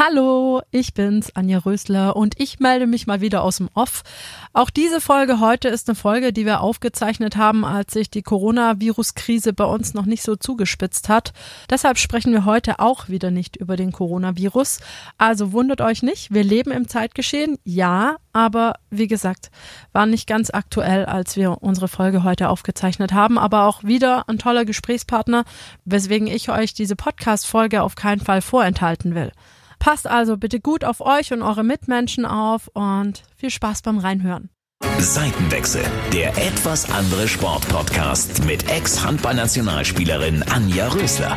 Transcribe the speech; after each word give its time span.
Hallo, 0.00 0.62
ich 0.70 0.94
bin's, 0.94 1.34
Anja 1.34 1.58
Rösler 1.58 2.14
und 2.14 2.40
ich 2.40 2.60
melde 2.60 2.86
mich 2.86 3.08
mal 3.08 3.20
wieder 3.20 3.42
aus 3.42 3.56
dem 3.56 3.68
Off. 3.74 4.04
Auch 4.52 4.70
diese 4.70 5.00
Folge 5.00 5.40
heute 5.40 5.66
ist 5.66 5.88
eine 5.88 5.96
Folge, 5.96 6.32
die 6.32 6.46
wir 6.46 6.60
aufgezeichnet 6.60 7.36
haben, 7.36 7.64
als 7.64 7.94
sich 7.94 8.08
die 8.08 8.22
Coronavirus-Krise 8.22 9.52
bei 9.52 9.64
uns 9.64 9.94
noch 9.94 10.06
nicht 10.06 10.22
so 10.22 10.36
zugespitzt 10.36 11.08
hat. 11.08 11.32
Deshalb 11.68 11.98
sprechen 11.98 12.32
wir 12.32 12.44
heute 12.44 12.78
auch 12.78 13.08
wieder 13.08 13.32
nicht 13.32 13.56
über 13.56 13.74
den 13.74 13.90
Coronavirus. 13.90 14.78
Also 15.18 15.50
wundert 15.50 15.80
euch 15.80 16.04
nicht, 16.04 16.32
wir 16.32 16.44
leben 16.44 16.70
im 16.70 16.86
Zeitgeschehen, 16.86 17.58
ja, 17.64 18.18
aber 18.32 18.74
wie 18.90 19.08
gesagt, 19.08 19.50
war 19.92 20.06
nicht 20.06 20.28
ganz 20.28 20.50
aktuell, 20.50 21.06
als 21.06 21.34
wir 21.34 21.60
unsere 21.60 21.88
Folge 21.88 22.22
heute 22.22 22.50
aufgezeichnet 22.50 23.12
haben, 23.12 23.36
aber 23.36 23.64
auch 23.64 23.82
wieder 23.82 24.28
ein 24.28 24.38
toller 24.38 24.64
Gesprächspartner, 24.64 25.44
weswegen 25.84 26.28
ich 26.28 26.50
euch 26.50 26.72
diese 26.72 26.94
Podcast-Folge 26.94 27.82
auf 27.82 27.96
keinen 27.96 28.20
Fall 28.20 28.42
vorenthalten 28.42 29.16
will. 29.16 29.32
Passt 29.78 30.06
also 30.06 30.36
bitte 30.36 30.60
gut 30.60 30.84
auf 30.84 31.00
euch 31.00 31.32
und 31.32 31.42
eure 31.42 31.64
Mitmenschen 31.64 32.26
auf 32.26 32.68
und 32.74 33.22
viel 33.36 33.50
Spaß 33.50 33.82
beim 33.82 33.98
Reinhören. 33.98 34.50
Seitenwechsel, 34.98 35.82
der 36.12 36.30
etwas 36.30 36.90
andere 36.90 37.28
Sportpodcast 37.28 38.44
mit 38.44 38.68
Ex-Handballnationalspielerin 38.70 40.44
Anja 40.44 40.88
Rösler. 40.88 41.36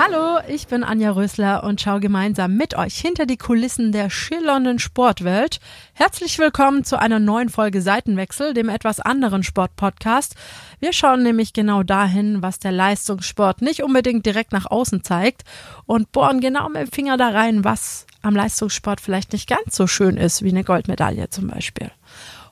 Hallo, 0.00 0.38
ich 0.46 0.68
bin 0.68 0.84
Anja 0.84 1.10
Rösler 1.10 1.64
und 1.64 1.80
schaue 1.80 1.98
gemeinsam 1.98 2.54
mit 2.54 2.76
euch 2.78 2.96
hinter 2.98 3.26
die 3.26 3.36
Kulissen 3.36 3.90
der 3.90 4.10
schillernden 4.10 4.78
Sportwelt. 4.78 5.58
Herzlich 5.92 6.38
willkommen 6.38 6.84
zu 6.84 7.00
einer 7.00 7.18
neuen 7.18 7.48
Folge 7.48 7.82
Seitenwechsel, 7.82 8.54
dem 8.54 8.68
etwas 8.68 9.00
anderen 9.00 9.42
Sportpodcast. 9.42 10.36
Wir 10.78 10.92
schauen 10.92 11.24
nämlich 11.24 11.52
genau 11.52 11.82
dahin, 11.82 12.42
was 12.42 12.60
der 12.60 12.70
Leistungssport 12.70 13.60
nicht 13.60 13.82
unbedingt 13.82 14.24
direkt 14.24 14.52
nach 14.52 14.66
außen 14.70 15.02
zeigt 15.02 15.42
und 15.84 16.12
bohren 16.12 16.40
genau 16.40 16.68
mit 16.68 16.82
dem 16.82 16.92
Finger 16.92 17.16
da 17.16 17.30
rein, 17.30 17.64
was 17.64 18.06
am 18.22 18.36
Leistungssport 18.36 19.00
vielleicht 19.00 19.32
nicht 19.32 19.48
ganz 19.48 19.74
so 19.74 19.88
schön 19.88 20.16
ist 20.16 20.44
wie 20.44 20.50
eine 20.50 20.62
Goldmedaille 20.62 21.28
zum 21.30 21.48
Beispiel. 21.48 21.90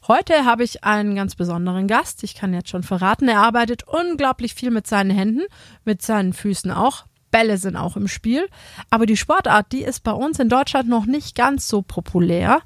Heute 0.08 0.44
habe 0.46 0.64
ich 0.64 0.82
einen 0.82 1.14
ganz 1.14 1.36
besonderen 1.36 1.86
Gast. 1.86 2.24
Ich 2.24 2.34
kann 2.34 2.52
jetzt 2.52 2.70
schon 2.70 2.82
verraten, 2.82 3.28
er 3.28 3.38
arbeitet 3.38 3.84
unglaublich 3.86 4.54
viel 4.54 4.72
mit 4.72 4.88
seinen 4.88 5.10
Händen, 5.10 5.42
mit 5.84 6.02
seinen 6.02 6.32
Füßen 6.32 6.72
auch. 6.72 7.04
Bälle 7.30 7.58
sind 7.58 7.76
auch 7.76 7.96
im 7.96 8.08
Spiel. 8.08 8.48
Aber 8.90 9.06
die 9.06 9.16
Sportart, 9.16 9.72
die 9.72 9.82
ist 9.82 10.02
bei 10.02 10.12
uns 10.12 10.38
in 10.38 10.48
Deutschland 10.48 10.88
noch 10.88 11.06
nicht 11.06 11.34
ganz 11.34 11.68
so 11.68 11.82
populär. 11.82 12.60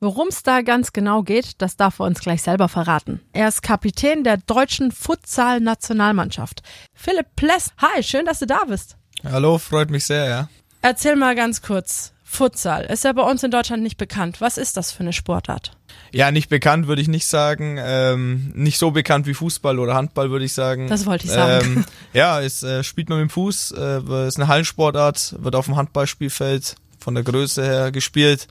Worum 0.00 0.28
es 0.28 0.44
da 0.44 0.62
ganz 0.62 0.92
genau 0.92 1.22
geht, 1.22 1.60
das 1.60 1.76
darf 1.76 1.98
er 1.98 2.06
uns 2.06 2.20
gleich 2.20 2.42
selber 2.42 2.68
verraten. 2.68 3.20
Er 3.32 3.48
ist 3.48 3.62
Kapitän 3.62 4.22
der 4.22 4.36
deutschen 4.36 4.92
Futsal-Nationalmannschaft. 4.92 6.62
Philipp 6.94 7.34
Pless, 7.34 7.72
hi, 7.78 8.02
schön, 8.04 8.24
dass 8.24 8.38
du 8.38 8.46
da 8.46 8.64
bist. 8.68 8.96
Hallo, 9.24 9.58
freut 9.58 9.90
mich 9.90 10.04
sehr, 10.04 10.28
ja. 10.28 10.48
Erzähl 10.82 11.16
mal 11.16 11.34
ganz 11.34 11.62
kurz. 11.62 12.12
Futsal 12.30 12.84
ist 12.84 13.04
ja 13.04 13.12
bei 13.14 13.22
uns 13.22 13.42
in 13.42 13.50
Deutschland 13.50 13.82
nicht 13.82 13.96
bekannt. 13.96 14.42
Was 14.42 14.58
ist 14.58 14.76
das 14.76 14.92
für 14.92 15.00
eine 15.00 15.14
Sportart? 15.14 15.72
Ja, 16.12 16.30
nicht 16.30 16.50
bekannt 16.50 16.86
würde 16.86 17.00
ich 17.00 17.08
nicht 17.08 17.26
sagen. 17.26 17.78
Ähm, 17.80 18.52
nicht 18.54 18.78
so 18.78 18.90
bekannt 18.90 19.26
wie 19.26 19.32
Fußball 19.32 19.78
oder 19.78 19.94
Handball 19.94 20.30
würde 20.30 20.44
ich 20.44 20.52
sagen. 20.52 20.88
Das 20.88 21.06
wollte 21.06 21.24
ich 21.24 21.32
sagen. 21.32 21.78
Ähm, 21.78 21.84
ja, 22.12 22.40
es 22.40 22.62
äh, 22.62 22.84
spielt 22.84 23.08
man 23.08 23.18
mit 23.18 23.30
dem 23.30 23.32
Fuß, 23.32 23.72
äh, 23.72 24.26
ist 24.28 24.36
eine 24.36 24.46
Hallensportart, 24.46 25.36
wird 25.38 25.56
auf 25.56 25.64
dem 25.64 25.76
Handballspielfeld 25.76 26.76
von 26.98 27.14
der 27.14 27.24
Größe 27.24 27.64
her 27.64 27.90
gespielt. 27.90 28.46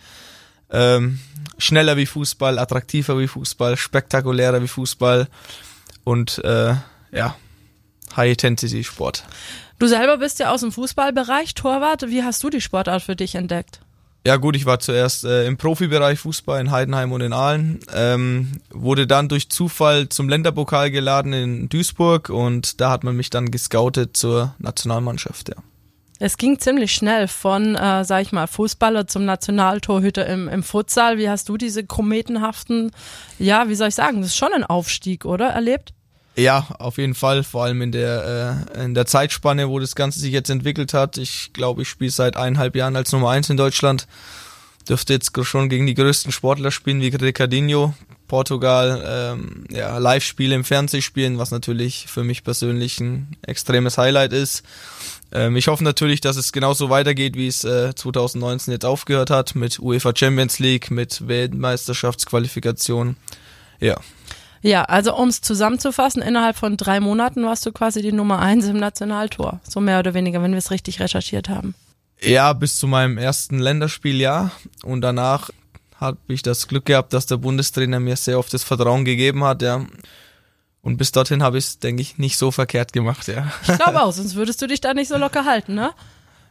Ähm, 0.72 1.20
schneller 1.60 1.98
wie 1.98 2.08
Fußball, 2.08 2.58
attraktiver 2.58 3.18
wie 3.20 3.28
Fußball, 3.28 3.78
spektakulärer 3.78 4.62
wie 4.62 4.68
Fußball 4.68 5.28
und 6.04 6.44
äh, 6.44 6.74
ja, 7.12 7.36
High-Intensity-Sport. 8.16 9.24
Du 9.80 9.88
selber 9.88 10.18
bist 10.18 10.40
ja 10.40 10.52
aus 10.52 10.62
dem 10.62 10.72
Fußballbereich 10.72 11.54
Torwart. 11.54 12.10
Wie 12.10 12.24
hast 12.24 12.44
du 12.44 12.50
die 12.50 12.62
Sportart 12.62 13.04
für 13.04 13.16
dich 13.16 13.36
entdeckt? 13.36 13.80
Ja 14.26 14.36
gut, 14.38 14.56
ich 14.56 14.66
war 14.66 14.80
zuerst 14.80 15.24
äh, 15.24 15.46
im 15.46 15.56
Profibereich 15.56 16.20
Fußball 16.20 16.60
in 16.60 16.72
Heidenheim 16.72 17.12
und 17.12 17.22
in 17.22 17.32
Aalen, 17.32 17.80
ähm, 17.94 18.60
wurde 18.72 19.08
dann 19.08 19.30
durch 19.30 19.50
Zufall 19.50 20.10
zum 20.10 20.28
Länderpokal 20.28 20.92
geladen 20.92 21.32
in 21.32 21.70
Duisburg 21.70 22.30
und 22.30 22.82
da 22.82 22.90
hat 22.90 23.06
man 23.06 23.16
mich 23.16 23.30
dann 23.30 23.52
gescoutet 23.52 24.18
zur 24.18 24.54
Nationalmannschaft, 24.58 25.50
ja. 25.50 25.56
Es 26.20 26.38
ging 26.38 26.60
ziemlich 26.60 26.94
schnell 26.94 27.28
von, 27.28 27.76
äh, 27.76 28.04
sag 28.04 28.24
ich 28.24 28.32
mal, 28.32 28.48
Fußballer 28.48 29.08
zum 29.08 29.24
Nationaltorhüter 29.24 30.26
im, 30.26 30.50
im 30.50 30.64
Futsal. 30.64 31.20
Wie 31.20 31.30
hast 31.30 31.48
du 31.48 31.58
diese 31.58 31.86
kometenhaften, 31.86 32.92
ja, 33.38 33.70
wie 33.70 33.76
soll 33.76 33.90
ich 33.90 33.96
sagen, 33.96 34.22
das 34.22 34.32
ist 34.32 34.38
schon 34.38 34.52
ein 34.52 34.64
Aufstieg, 34.64 35.26
oder, 35.26 35.50
erlebt? 35.50 35.94
Ja, 36.38 36.68
auf 36.78 37.00
jeden 37.00 37.16
Fall, 37.16 37.44
vor 37.44 37.64
allem 37.64 37.82
in 37.82 37.92
der, 37.92 38.68
äh, 38.76 38.84
in 38.84 38.94
der 38.94 39.08
Zeitspanne, 39.08 39.70
wo 39.70 39.80
das 39.80 39.96
Ganze 39.96 40.20
sich 40.20 40.32
jetzt 40.32 40.52
entwickelt 40.52 40.94
hat. 40.94 41.18
Ich 41.18 41.52
glaube, 41.52 41.82
ich 41.82 41.90
spiele 41.90 42.12
seit 42.12 42.38
eineinhalb 42.38 42.76
Jahren 42.76 42.96
als 42.96 43.12
Nummer 43.12 43.32
eins 43.32 43.50
in 43.50 43.58
Deutschland. 43.58 44.08
Dürfte 44.88 45.14
jetzt 45.14 45.32
schon 45.46 45.68
gegen 45.68 45.88
die 45.88 45.96
größten 45.96 46.32
Sportler 46.32 46.70
spielen, 46.70 47.02
wie 47.02 47.08
Ricardinho, 47.08 47.96
Portugal, 48.28 49.04
ähm, 49.06 49.66
ja, 49.72 49.98
Live-Spiele 49.98 50.54
im 50.54 50.64
Fernsehen 50.64 51.02
spielen, 51.02 51.40
was 51.40 51.50
natürlich 51.50 52.06
für 52.08 52.24
mich 52.24 52.44
persönlich 52.44 53.00
ein 53.00 53.36
extremes 53.42 53.98
Highlight 53.98 54.32
ist. 54.32 54.64
Ähm, 55.32 55.56
ich 55.56 55.68
hoffe 55.68 55.84
natürlich, 55.84 56.22
dass 56.22 56.38
es 56.38 56.52
genauso 56.52 56.92
weitergeht, 56.92 57.36
wie 57.36 57.48
es 57.48 57.64
äh, 57.64 57.96
2019 57.96 58.74
jetzt 58.74 58.86
aufgehört 58.86 59.32
hat, 59.32 59.56
mit 59.56 59.80
UEFA 59.80 60.14
Champions 60.16 60.60
League, 60.60 60.92
mit 60.92 61.28
Weltmeisterschaftsqualifikation. 61.28 63.18
Ja. 63.80 63.98
Ja, 64.68 64.84
also 64.84 65.16
um 65.16 65.30
es 65.30 65.40
zusammenzufassen, 65.40 66.22
innerhalb 66.22 66.58
von 66.58 66.76
drei 66.76 67.00
Monaten 67.00 67.46
warst 67.46 67.66
du 67.66 67.72
quasi 67.72 68.02
die 68.02 68.12
Nummer 68.12 68.40
eins 68.40 68.66
im 68.66 68.78
Nationaltor. 68.78 69.62
So 69.66 69.80
mehr 69.80 70.00
oder 70.00 70.14
weniger, 70.14 70.44
wenn 70.44 70.52
wir 70.52 70.58
es 70.58 70.72
richtig 70.72 71.00
recherchiert 71.00 71.48
haben. 71.48 71.74
Ja, 72.20 72.52
bis 72.52 72.76
zu 72.76 72.86
meinem 72.86 73.18
ersten 73.18 73.60
Länderspiel 73.60 74.20
ja. 74.20 74.52
Und 74.84 75.00
danach 75.00 75.52
habe 75.96 76.18
ich 76.28 76.42
das 76.42 76.68
Glück 76.68 76.84
gehabt, 76.84 77.14
dass 77.14 77.28
der 77.28 77.38
Bundestrainer 77.38 78.02
mir 78.02 78.18
sehr 78.18 78.38
oft 78.38 78.54
das 78.54 78.66
Vertrauen 78.66 79.06
gegeben 79.06 79.46
hat, 79.46 79.62
ja. 79.62 79.86
Und 80.82 80.98
bis 80.98 81.14
dorthin 81.14 81.44
habe 81.44 81.58
ich 81.58 81.64
es, 81.64 81.80
denke 81.80 82.02
ich, 82.02 82.18
nicht 82.18 82.38
so 82.38 82.52
verkehrt 82.52 82.92
gemacht, 82.92 83.30
ja. 83.30 83.50
Ich 83.62 83.78
glaube 83.78 84.04
auch, 84.04 84.12
sonst 84.12 84.36
würdest 84.36 84.62
du 84.62 84.68
dich 84.68 84.82
da 84.82 84.94
nicht 84.94 85.08
so 85.08 85.18
locker 85.18 85.46
halten, 85.46 85.76
ne? 85.76 85.92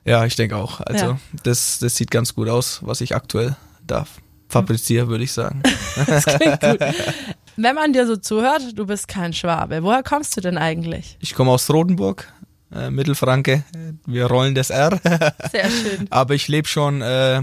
Ja, 0.07 0.25
ich 0.25 0.37
denke 0.37 0.57
auch. 0.57 0.81
Also 0.81 1.05
ja. 1.05 1.19
das, 1.43 1.81
das 1.81 1.97
sieht 1.97 2.13
ganz 2.13 2.33
gut 2.33 2.49
aus, 2.49 2.79
was 2.83 3.01
ich 3.01 3.17
aktuell 3.17 3.57
darf. 3.85 4.21
Fabriziere, 4.49 5.09
würde 5.09 5.25
ich 5.25 5.33
sagen. 5.33 5.65
das 6.07 6.25
klingt 6.25 6.61
gut. 6.61 6.79
Wenn 7.57 7.75
man 7.75 7.93
dir 7.93 8.07
so 8.07 8.17
zuhört, 8.17 8.79
du 8.79 8.87
bist 8.87 9.09
kein 9.09 9.33
Schwabe. 9.33 9.83
Woher 9.83 10.03
kommst 10.03 10.37
du 10.37 10.41
denn 10.41 10.59
eigentlich? 10.59 11.17
Ich 11.21 11.35
komme 11.35 11.51
aus 11.51 11.71
Rotenburg, 11.71 12.33
äh, 12.75 12.91
Mittelfranke. 12.91 13.65
Wir 14.05 14.27
rollen 14.27 14.55
das 14.55 14.71
R. 14.71 14.99
Sehr 15.51 15.71
schön. 15.71 16.07
Aber 16.11 16.35
ich 16.35 16.49
lebe 16.49 16.69
schon, 16.69 17.03
äh, 17.03 17.43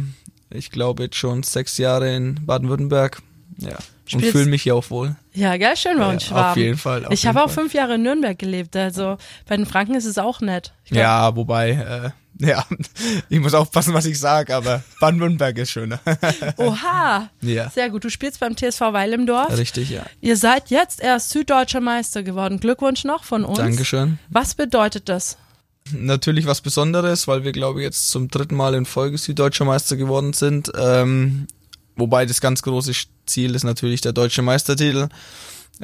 ich 0.50 0.72
glaube 0.72 1.04
jetzt 1.04 1.16
schon 1.16 1.44
sechs 1.44 1.78
Jahre 1.78 2.16
in 2.16 2.46
Baden-Württemberg. 2.46 3.22
Ja. 3.58 3.78
Spielst 4.06 4.26
und 4.26 4.32
fühle 4.32 4.50
mich 4.50 4.64
hier 4.64 4.76
auch 4.76 4.90
wohl. 4.90 5.16
Ja, 5.34 5.56
geil, 5.58 5.78
schön 5.78 5.98
bei 5.98 6.10
uns 6.10 6.24
ja, 6.24 6.30
Schwaben. 6.30 6.52
Auf 6.52 6.58
jeden 6.58 6.78
Fall. 6.78 7.06
Auf 7.06 7.14
ich 7.14 7.26
habe 7.26 7.42
auch 7.42 7.50
fünf 7.50 7.74
Jahre 7.74 7.96
in 7.96 8.04
Nürnberg 8.04 8.38
gelebt, 8.38 8.76
also 8.76 9.18
bei 9.48 9.56
den 9.56 9.66
Franken 9.66 9.96
ist 9.96 10.06
es 10.06 10.18
auch 10.18 10.42
nett. 10.42 10.74
Glaub, 10.86 11.02
ja, 11.02 11.36
wobei, 11.36 11.70
äh, 11.72 12.10
ja, 12.40 12.66
ich 13.30 13.40
muss 13.40 13.54
aufpassen, 13.54 13.94
was 13.94 14.06
ich 14.06 14.20
sage, 14.20 14.56
aber 14.56 14.84
Baden-Württemberg 15.00 15.58
ist 15.58 15.72
schöner. 15.72 16.00
Oha. 16.58 17.30
Ja. 17.42 17.70
Sehr 17.70 17.90
gut. 17.90 18.04
Du 18.04 18.10
spielst 18.10 18.40
beim 18.40 18.58
TSV 18.58 18.82
Weil 18.92 19.14
im 19.14 19.26
Dorf. 19.26 19.56
Richtig, 19.56 19.90
ja. 19.90 20.04
Ihr 20.22 20.38
seid 20.38 20.70
jetzt 20.70 21.02
erst 21.02 21.30
süddeutscher 21.30 21.82
Meister 21.82 22.24
geworden. 22.24 22.60
Glückwunsch 22.60 23.04
noch 23.04 23.24
von 23.24 23.46
uns. 23.46 23.58
Dankeschön. 23.58 24.20
Was 24.30 24.56
bedeutet 24.56 25.10
das? 25.10 25.38
Natürlich 25.92 26.46
was 26.46 26.62
Besonderes, 26.62 27.28
weil 27.28 27.44
wir, 27.44 27.52
glaube 27.52 27.82
ich, 27.82 27.86
jetzt 27.86 28.10
zum 28.10 28.30
dritten 28.30 28.56
Mal 28.56 28.74
in 28.74 28.86
Folge 28.86 29.18
süddeutscher 29.18 29.66
Meister 29.66 29.98
geworden 29.98 30.34
sind. 30.34 30.72
Ähm, 30.78 31.48
wobei 31.96 32.26
das 32.26 32.42
ganz 32.42 32.62
große 32.62 32.94
Ziel 33.26 33.54
ist 33.54 33.64
natürlich 33.64 34.02
der 34.02 34.14
deutsche 34.14 34.42
Meistertitel 34.42 35.10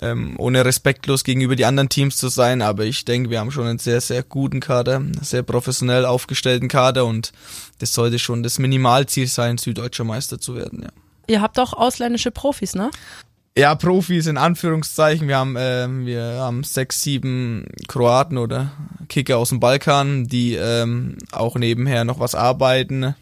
ähm, 0.02 0.36
ohne 0.38 0.66
respektlos 0.66 1.24
gegenüber 1.24 1.56
die 1.56 1.66
anderen 1.66 1.90
Teams 1.90 2.18
zu 2.18 2.30
sein, 2.30 2.62
aber 2.62 2.86
ich 2.86 3.06
denke, 3.06 3.30
wir 3.30 3.40
haben 3.40 3.52
schon 3.52 3.68
einen 3.68 3.80
sehr, 3.80 4.02
sehr 4.02 4.24
guten 4.24 4.60
Kader, 4.60 4.98
einen 4.98 5.20
sehr 5.22 5.44
professionell 5.44 6.06
aufgestellten 6.06 6.68
Kader 6.68 7.06
und 7.06 7.32
das 7.80 7.94
sollte 7.94 8.20
schon 8.20 8.44
das 8.44 8.60
Minimalziel 8.60 9.28
sein, 9.28 9.58
süddeutscher 9.58 10.04
Meister 10.04 10.40
zu 10.40 10.56
werden, 10.56 10.84
ja. 10.84 10.90
Ihr 11.28 11.42
habt 11.42 11.60
auch 11.60 11.74
ausländische 11.74 12.32
Profis, 12.32 12.74
ne? 12.74 12.90
Ja, 13.56 13.76
Profis 13.76 14.26
in 14.26 14.38
Anführungszeichen. 14.38 15.28
Wir 15.28 15.38
haben, 15.38 15.56
äh, 15.58 15.88
wir 16.06 16.24
haben 16.40 16.64
sechs, 16.64 17.04
sieben 17.04 17.68
Kroaten 17.88 18.38
oder 18.38 18.72
Kicker 19.10 19.38
aus 19.38 19.50
dem 19.50 19.60
Balkan, 19.60 20.28
die 20.28 20.56
ähm, 20.56 21.18
auch 21.32 21.56
nebenher 21.56 22.04
noch 22.04 22.20
was 22.20 22.36
arbeiten. 22.36 23.16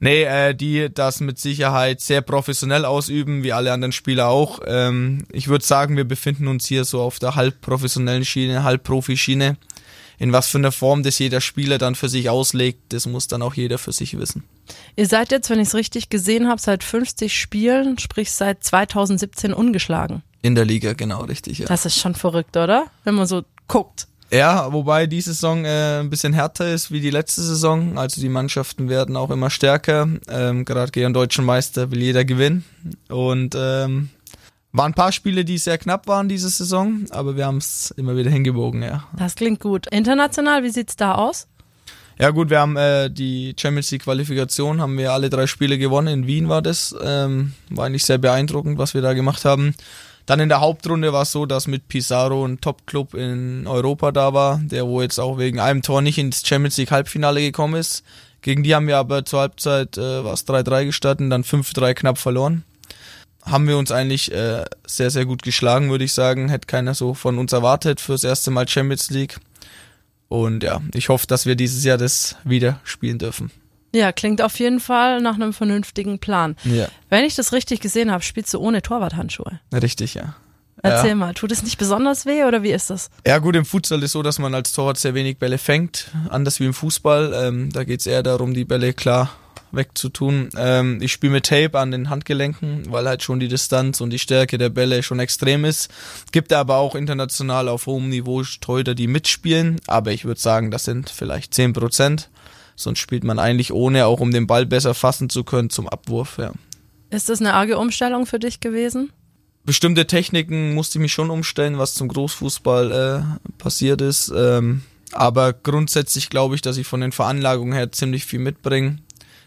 Nee, 0.00 0.22
äh, 0.22 0.54
die 0.54 0.88
das 0.92 1.20
mit 1.20 1.38
Sicherheit 1.38 2.00
sehr 2.00 2.20
professionell 2.20 2.84
ausüben, 2.84 3.42
wie 3.42 3.52
alle 3.52 3.72
anderen 3.72 3.92
Spieler 3.92 4.28
auch. 4.28 4.60
Ähm, 4.66 5.24
ich 5.32 5.48
würde 5.48 5.64
sagen, 5.64 5.96
wir 5.96 6.04
befinden 6.04 6.46
uns 6.46 6.66
hier 6.66 6.84
so 6.84 7.00
auf 7.00 7.18
der 7.18 7.34
halb 7.34 7.60
professionellen 7.60 8.24
Schiene, 8.24 8.62
halb 8.62 8.84
Profi-Schiene. 8.84 9.56
In 10.20 10.32
was 10.32 10.48
für 10.48 10.58
einer 10.58 10.72
Form 10.72 11.04
das 11.04 11.18
jeder 11.18 11.40
Spieler 11.40 11.78
dann 11.78 11.94
für 11.94 12.08
sich 12.08 12.28
auslegt, 12.28 12.92
das 12.92 13.06
muss 13.06 13.28
dann 13.28 13.40
auch 13.40 13.54
jeder 13.54 13.78
für 13.78 13.92
sich 13.92 14.18
wissen. 14.18 14.44
Ihr 14.96 15.06
seid 15.06 15.30
jetzt, 15.30 15.48
wenn 15.48 15.60
ich 15.60 15.68
es 15.68 15.74
richtig 15.74 16.10
gesehen 16.10 16.48
habe, 16.48 16.60
seit 16.60 16.82
50 16.82 17.38
Spielen, 17.38 17.98
sprich 17.98 18.32
seit 18.32 18.64
2017 18.64 19.52
ungeschlagen. 19.52 20.22
In 20.42 20.54
der 20.56 20.64
Liga, 20.64 20.92
genau, 20.92 21.22
richtig, 21.22 21.58
ja. 21.58 21.66
Das 21.66 21.86
ist 21.86 21.98
schon 21.98 22.14
verrückt, 22.14 22.56
oder? 22.56 22.86
Wenn 23.04 23.14
man 23.14 23.26
so 23.26 23.44
guckt. 23.68 24.08
Ja, 24.30 24.72
wobei 24.72 25.06
die 25.06 25.20
Saison 25.20 25.64
äh, 25.64 26.00
ein 26.00 26.10
bisschen 26.10 26.34
härter 26.34 26.72
ist 26.72 26.90
wie 26.90 27.00
die 27.00 27.10
letzte 27.10 27.42
Saison. 27.42 27.96
Also 27.98 28.20
die 28.20 28.28
Mannschaften 28.28 28.88
werden 28.88 29.16
auch 29.16 29.30
immer 29.30 29.48
stärker. 29.48 30.06
Ähm, 30.28 30.64
Gerade 30.64 30.92
gegen 30.92 31.06
den 31.06 31.14
deutschen 31.14 31.44
Meister 31.44 31.90
will 31.90 32.02
jeder 32.02 32.24
gewinnen. 32.24 32.64
Und 33.08 33.54
ähm, 33.58 34.10
waren 34.72 34.92
ein 34.92 34.94
paar 34.94 35.12
Spiele, 35.12 35.44
die 35.44 35.56
sehr 35.56 35.78
knapp 35.78 36.06
waren 36.06 36.28
diese 36.28 36.50
Saison, 36.50 37.06
aber 37.10 37.36
wir 37.36 37.46
haben 37.46 37.56
es 37.56 37.90
immer 37.96 38.16
wieder 38.16 38.30
hingebogen, 38.30 38.82
ja. 38.82 39.04
Das 39.16 39.34
klingt 39.34 39.60
gut. 39.60 39.86
International, 39.90 40.62
wie 40.62 40.70
sieht's 40.70 40.94
da 40.94 41.14
aus? 41.14 41.48
Ja 42.18 42.30
gut, 42.30 42.50
wir 42.50 42.60
haben 42.60 42.76
äh, 42.76 43.10
die 43.10 43.54
Champions 43.58 43.90
League 43.92 44.02
Qualifikation, 44.02 44.80
haben 44.80 44.98
wir 44.98 45.12
alle 45.12 45.30
drei 45.30 45.46
Spiele 45.46 45.78
gewonnen. 45.78 46.08
In 46.08 46.26
Wien 46.26 46.48
war 46.48 46.62
das. 46.62 46.94
Ähm, 47.00 47.54
war 47.70 47.86
eigentlich 47.86 48.04
sehr 48.04 48.18
beeindruckend, 48.18 48.76
was 48.76 48.92
wir 48.92 49.02
da 49.02 49.14
gemacht 49.14 49.44
haben. 49.44 49.74
Dann 50.28 50.40
in 50.40 50.50
der 50.50 50.60
Hauptrunde 50.60 51.14
war 51.14 51.22
es 51.22 51.32
so, 51.32 51.46
dass 51.46 51.66
mit 51.68 51.88
Pizarro 51.88 52.44
ein 52.44 52.60
Top-Club 52.60 53.14
in 53.14 53.66
Europa 53.66 54.12
da 54.12 54.34
war, 54.34 54.60
der 54.62 54.86
wo 54.86 55.00
jetzt 55.00 55.18
auch 55.18 55.38
wegen 55.38 55.58
einem 55.58 55.80
Tor 55.80 56.02
nicht 56.02 56.18
ins 56.18 56.46
Champions 56.46 56.76
League 56.76 56.90
Halbfinale 56.90 57.40
gekommen 57.40 57.76
ist. 57.76 58.04
Gegen 58.42 58.62
die 58.62 58.74
haben 58.74 58.86
wir 58.86 58.98
aber 58.98 59.24
zur 59.24 59.40
Halbzeit 59.40 59.96
äh, 59.96 60.22
was 60.22 60.46
3-3 60.46 60.84
gestatten, 60.84 61.30
dann 61.30 61.44
5-3 61.44 61.94
knapp 61.94 62.18
verloren. 62.18 62.64
Haben 63.42 63.68
wir 63.68 63.78
uns 63.78 63.90
eigentlich 63.90 64.30
äh, 64.30 64.66
sehr, 64.86 65.10
sehr 65.10 65.24
gut 65.24 65.42
geschlagen, 65.42 65.88
würde 65.88 66.04
ich 66.04 66.12
sagen. 66.12 66.50
Hätte 66.50 66.66
keiner 66.66 66.92
so 66.92 67.14
von 67.14 67.38
uns 67.38 67.54
erwartet 67.54 67.98
fürs 67.98 68.22
erste 68.22 68.50
Mal 68.50 68.68
Champions 68.68 69.08
League. 69.08 69.38
Und 70.28 70.62
ja, 70.62 70.82
ich 70.92 71.08
hoffe, 71.08 71.26
dass 71.26 71.46
wir 71.46 71.56
dieses 71.56 71.84
Jahr 71.84 71.96
das 71.96 72.36
wieder 72.44 72.80
spielen 72.84 73.18
dürfen. 73.18 73.50
Ja, 73.98 74.12
klingt 74.12 74.40
auf 74.42 74.58
jeden 74.60 74.78
Fall 74.78 75.20
nach 75.20 75.34
einem 75.34 75.52
vernünftigen 75.52 76.20
Plan. 76.20 76.54
Ja. 76.64 76.86
Wenn 77.10 77.24
ich 77.24 77.34
das 77.34 77.52
richtig 77.52 77.80
gesehen 77.80 78.12
habe, 78.12 78.22
spielst 78.22 78.54
du 78.54 78.60
ohne 78.60 78.80
Torwarthandschuhe. 78.80 79.58
Richtig, 79.72 80.14
ja. 80.14 80.36
Erzähl 80.82 81.08
Ja. 81.10 81.14
mal, 81.16 81.34
tut 81.34 81.50
es 81.50 81.64
nicht 81.64 81.78
besonders 81.78 82.24
weh 82.24 82.44
oder 82.44 82.62
wie 82.62 82.70
ist 82.70 82.90
das? 82.90 83.10
Ja 83.26 83.38
gut, 83.38 83.56
im 83.56 83.64
Futsal 83.64 84.00
ist 84.04 84.12
so, 84.12 84.22
dass 84.22 84.38
man 84.38 84.54
als 84.54 84.70
Torwart 84.70 84.98
sehr 84.98 85.14
wenig 85.14 85.38
Bälle 85.38 85.58
fängt, 85.58 86.12
anders 86.28 86.60
wie 86.60 86.66
im 86.66 86.74
Fußball. 86.74 87.32
Ähm, 87.34 87.72
da 87.72 87.82
geht's 87.82 88.06
eher 88.06 88.22
darum, 88.22 88.54
die 88.54 88.64
Bälle 88.64 88.92
klar 88.92 89.30
wegzutun. 89.72 90.50
Ähm, 90.56 90.98
ich 91.02 91.12
spiele 91.12 91.32
mit 91.32 91.46
Tape 91.46 91.78
an 91.78 91.90
den 91.90 92.08
Handgelenken, 92.10 92.84
weil 92.90 93.06
halt 93.08 93.22
schon 93.22 93.40
die 93.40 93.48
Distanz 93.48 94.00
und 94.00 94.10
die 94.10 94.18
Stärke 94.18 94.56
der 94.56 94.68
Bälle 94.70 95.02
schon 95.02 95.18
extrem 95.18 95.64
ist. 95.64 95.90
Gibt 96.32 96.52
aber 96.52 96.76
auch 96.76 96.94
international 96.94 97.68
auf 97.68 97.86
hohem 97.86 98.08
Niveau 98.08 98.42
Torhüter, 98.60 98.94
die 98.94 99.08
mitspielen, 99.08 99.80
aber 99.86 100.12
ich 100.12 100.24
würde 100.24 100.40
sagen, 100.40 100.70
das 100.70 100.84
sind 100.84 101.10
vielleicht 101.10 101.54
10 101.54 101.72
Prozent. 101.72 102.30
Sonst 102.78 103.00
spielt 103.00 103.24
man 103.24 103.38
eigentlich 103.38 103.72
ohne, 103.72 104.06
auch 104.06 104.20
um 104.20 104.30
den 104.30 104.46
Ball 104.46 104.66
besser 104.66 104.94
fassen 104.94 105.28
zu 105.28 105.44
können 105.44 105.68
zum 105.68 105.88
Abwurf. 105.88 106.38
Ja. 106.38 106.52
Ist 107.10 107.28
das 107.28 107.40
eine 107.40 107.54
arge 107.54 107.78
Umstellung 107.78 108.26
für 108.26 108.38
dich 108.38 108.60
gewesen? 108.60 109.10
bestimmte 109.68 110.06
Techniken 110.06 110.72
musste 110.72 110.96
ich 110.96 111.02
mich 111.02 111.12
schon 111.12 111.28
umstellen, 111.28 111.76
was 111.76 111.92
zum 111.92 112.08
Großfußball 112.08 112.90
äh, 112.90 113.52
passiert 113.58 114.00
ist. 114.00 114.32
Ähm, 114.34 114.80
aber 115.12 115.52
grundsätzlich 115.52 116.30
glaube 116.30 116.54
ich, 116.54 116.62
dass 116.62 116.78
ich 116.78 116.86
von 116.86 117.02
den 117.02 117.12
Veranlagungen 117.12 117.74
her 117.74 117.92
ziemlich 117.92 118.24
viel 118.24 118.38
mitbringe. 118.38 118.96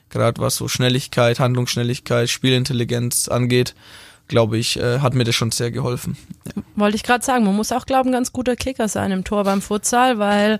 Gerade 0.09 0.39
was 0.39 0.57
so 0.57 0.67
Schnelligkeit, 0.67 1.39
Handlungsschnelligkeit, 1.39 2.29
Spielintelligenz 2.29 3.29
angeht, 3.29 3.73
glaube 4.27 4.59
ich, 4.59 4.77
äh, 4.77 4.99
hat 4.99 5.15
mir 5.15 5.23
das 5.23 5.33
schon 5.33 5.49
sehr 5.49 5.71
geholfen. 5.71 6.15
Wollte 6.75 6.97
ich 6.97 7.03
gerade 7.03 7.25
sagen, 7.25 7.43
man 7.43 7.55
muss 7.55 7.71
auch, 7.71 7.87
glaube 7.87 8.01
ich, 8.01 8.09
ein 8.09 8.13
ganz 8.13 8.31
guter 8.31 8.55
Kicker 8.55 8.87
sein 8.87 9.11
im 9.11 9.23
Tor 9.23 9.43
beim 9.43 9.63
Futsal, 9.63 10.19
weil 10.19 10.59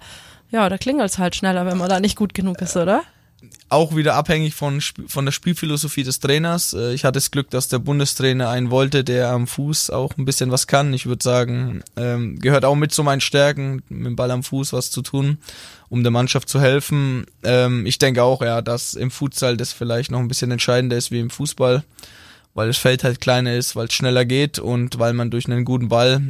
ja, 0.52 0.70
da 0.70 0.78
klingelt's 0.78 1.18
halt 1.18 1.36
schneller, 1.36 1.66
wenn 1.66 1.78
man 1.78 1.90
da 1.90 2.00
nicht 2.00 2.16
gut 2.16 2.34
genug 2.34 2.62
ist, 2.62 2.76
oder? 2.78 3.04
Auch 3.70 3.96
wieder 3.96 4.16
abhängig 4.16 4.54
von, 4.54 4.82
von 4.82 5.26
der 5.26 5.32
Spielphilosophie 5.32 6.04
des 6.04 6.20
Trainers. 6.20 6.74
Äh, 6.74 6.94
Ich 6.94 7.06
hatte 7.06 7.18
das 7.18 7.32
Glück, 7.32 7.50
dass 7.50 7.70
der 7.70 7.80
Bundestrainer 7.80 8.50
einen 8.50 8.70
wollte, 8.70 9.04
der 9.04 9.30
am 9.30 9.48
Fuß 9.48 9.90
auch 9.90 10.16
ein 10.18 10.26
bisschen 10.26 10.52
was 10.52 10.68
kann. 10.68 10.94
Ich 10.94 11.08
würde 11.08 11.24
sagen, 11.24 11.82
ähm, 11.96 12.38
gehört 12.40 12.66
auch 12.66 12.76
mit 12.76 12.92
zu 12.92 13.04
meinen 13.04 13.22
Stärken, 13.22 13.82
mit 13.90 14.06
dem 14.06 14.16
Ball 14.16 14.30
am 14.30 14.44
Fuß 14.44 14.74
was 14.74 14.92
zu 14.92 15.02
tun, 15.02 15.40
um 15.90 16.04
der 16.04 16.12
Mannschaft 16.12 16.50
zu 16.50 16.62
helfen. 16.62 17.26
Ähm, 17.44 17.86
ich 17.88 17.98
denke 17.98 18.22
auch, 18.24 18.42
ja, 18.42 18.62
dass 18.62 18.94
im 18.94 19.10
Futsal 19.10 19.58
das 19.58 19.74
vielleicht 19.74 20.12
noch 20.12 20.20
ein 20.20 20.28
bisschen 20.28 20.52
entscheidender 20.52 20.98
ist 20.98 21.10
wie 21.10 21.20
im 21.20 21.32
Fußball, 21.32 21.84
weil 22.54 22.68
das 22.68 22.78
Feld 22.78 23.04
halt 23.04 23.22
kleiner 23.22 23.56
ist, 23.56 23.76
weil 23.76 23.88
es 23.88 23.94
schneller 23.94 24.26
geht 24.26 24.60
und 24.60 25.00
weil 25.00 25.14
man 25.14 25.32
durch 25.32 25.48
einen 25.48 25.66
guten 25.66 25.90
Ball 25.90 26.22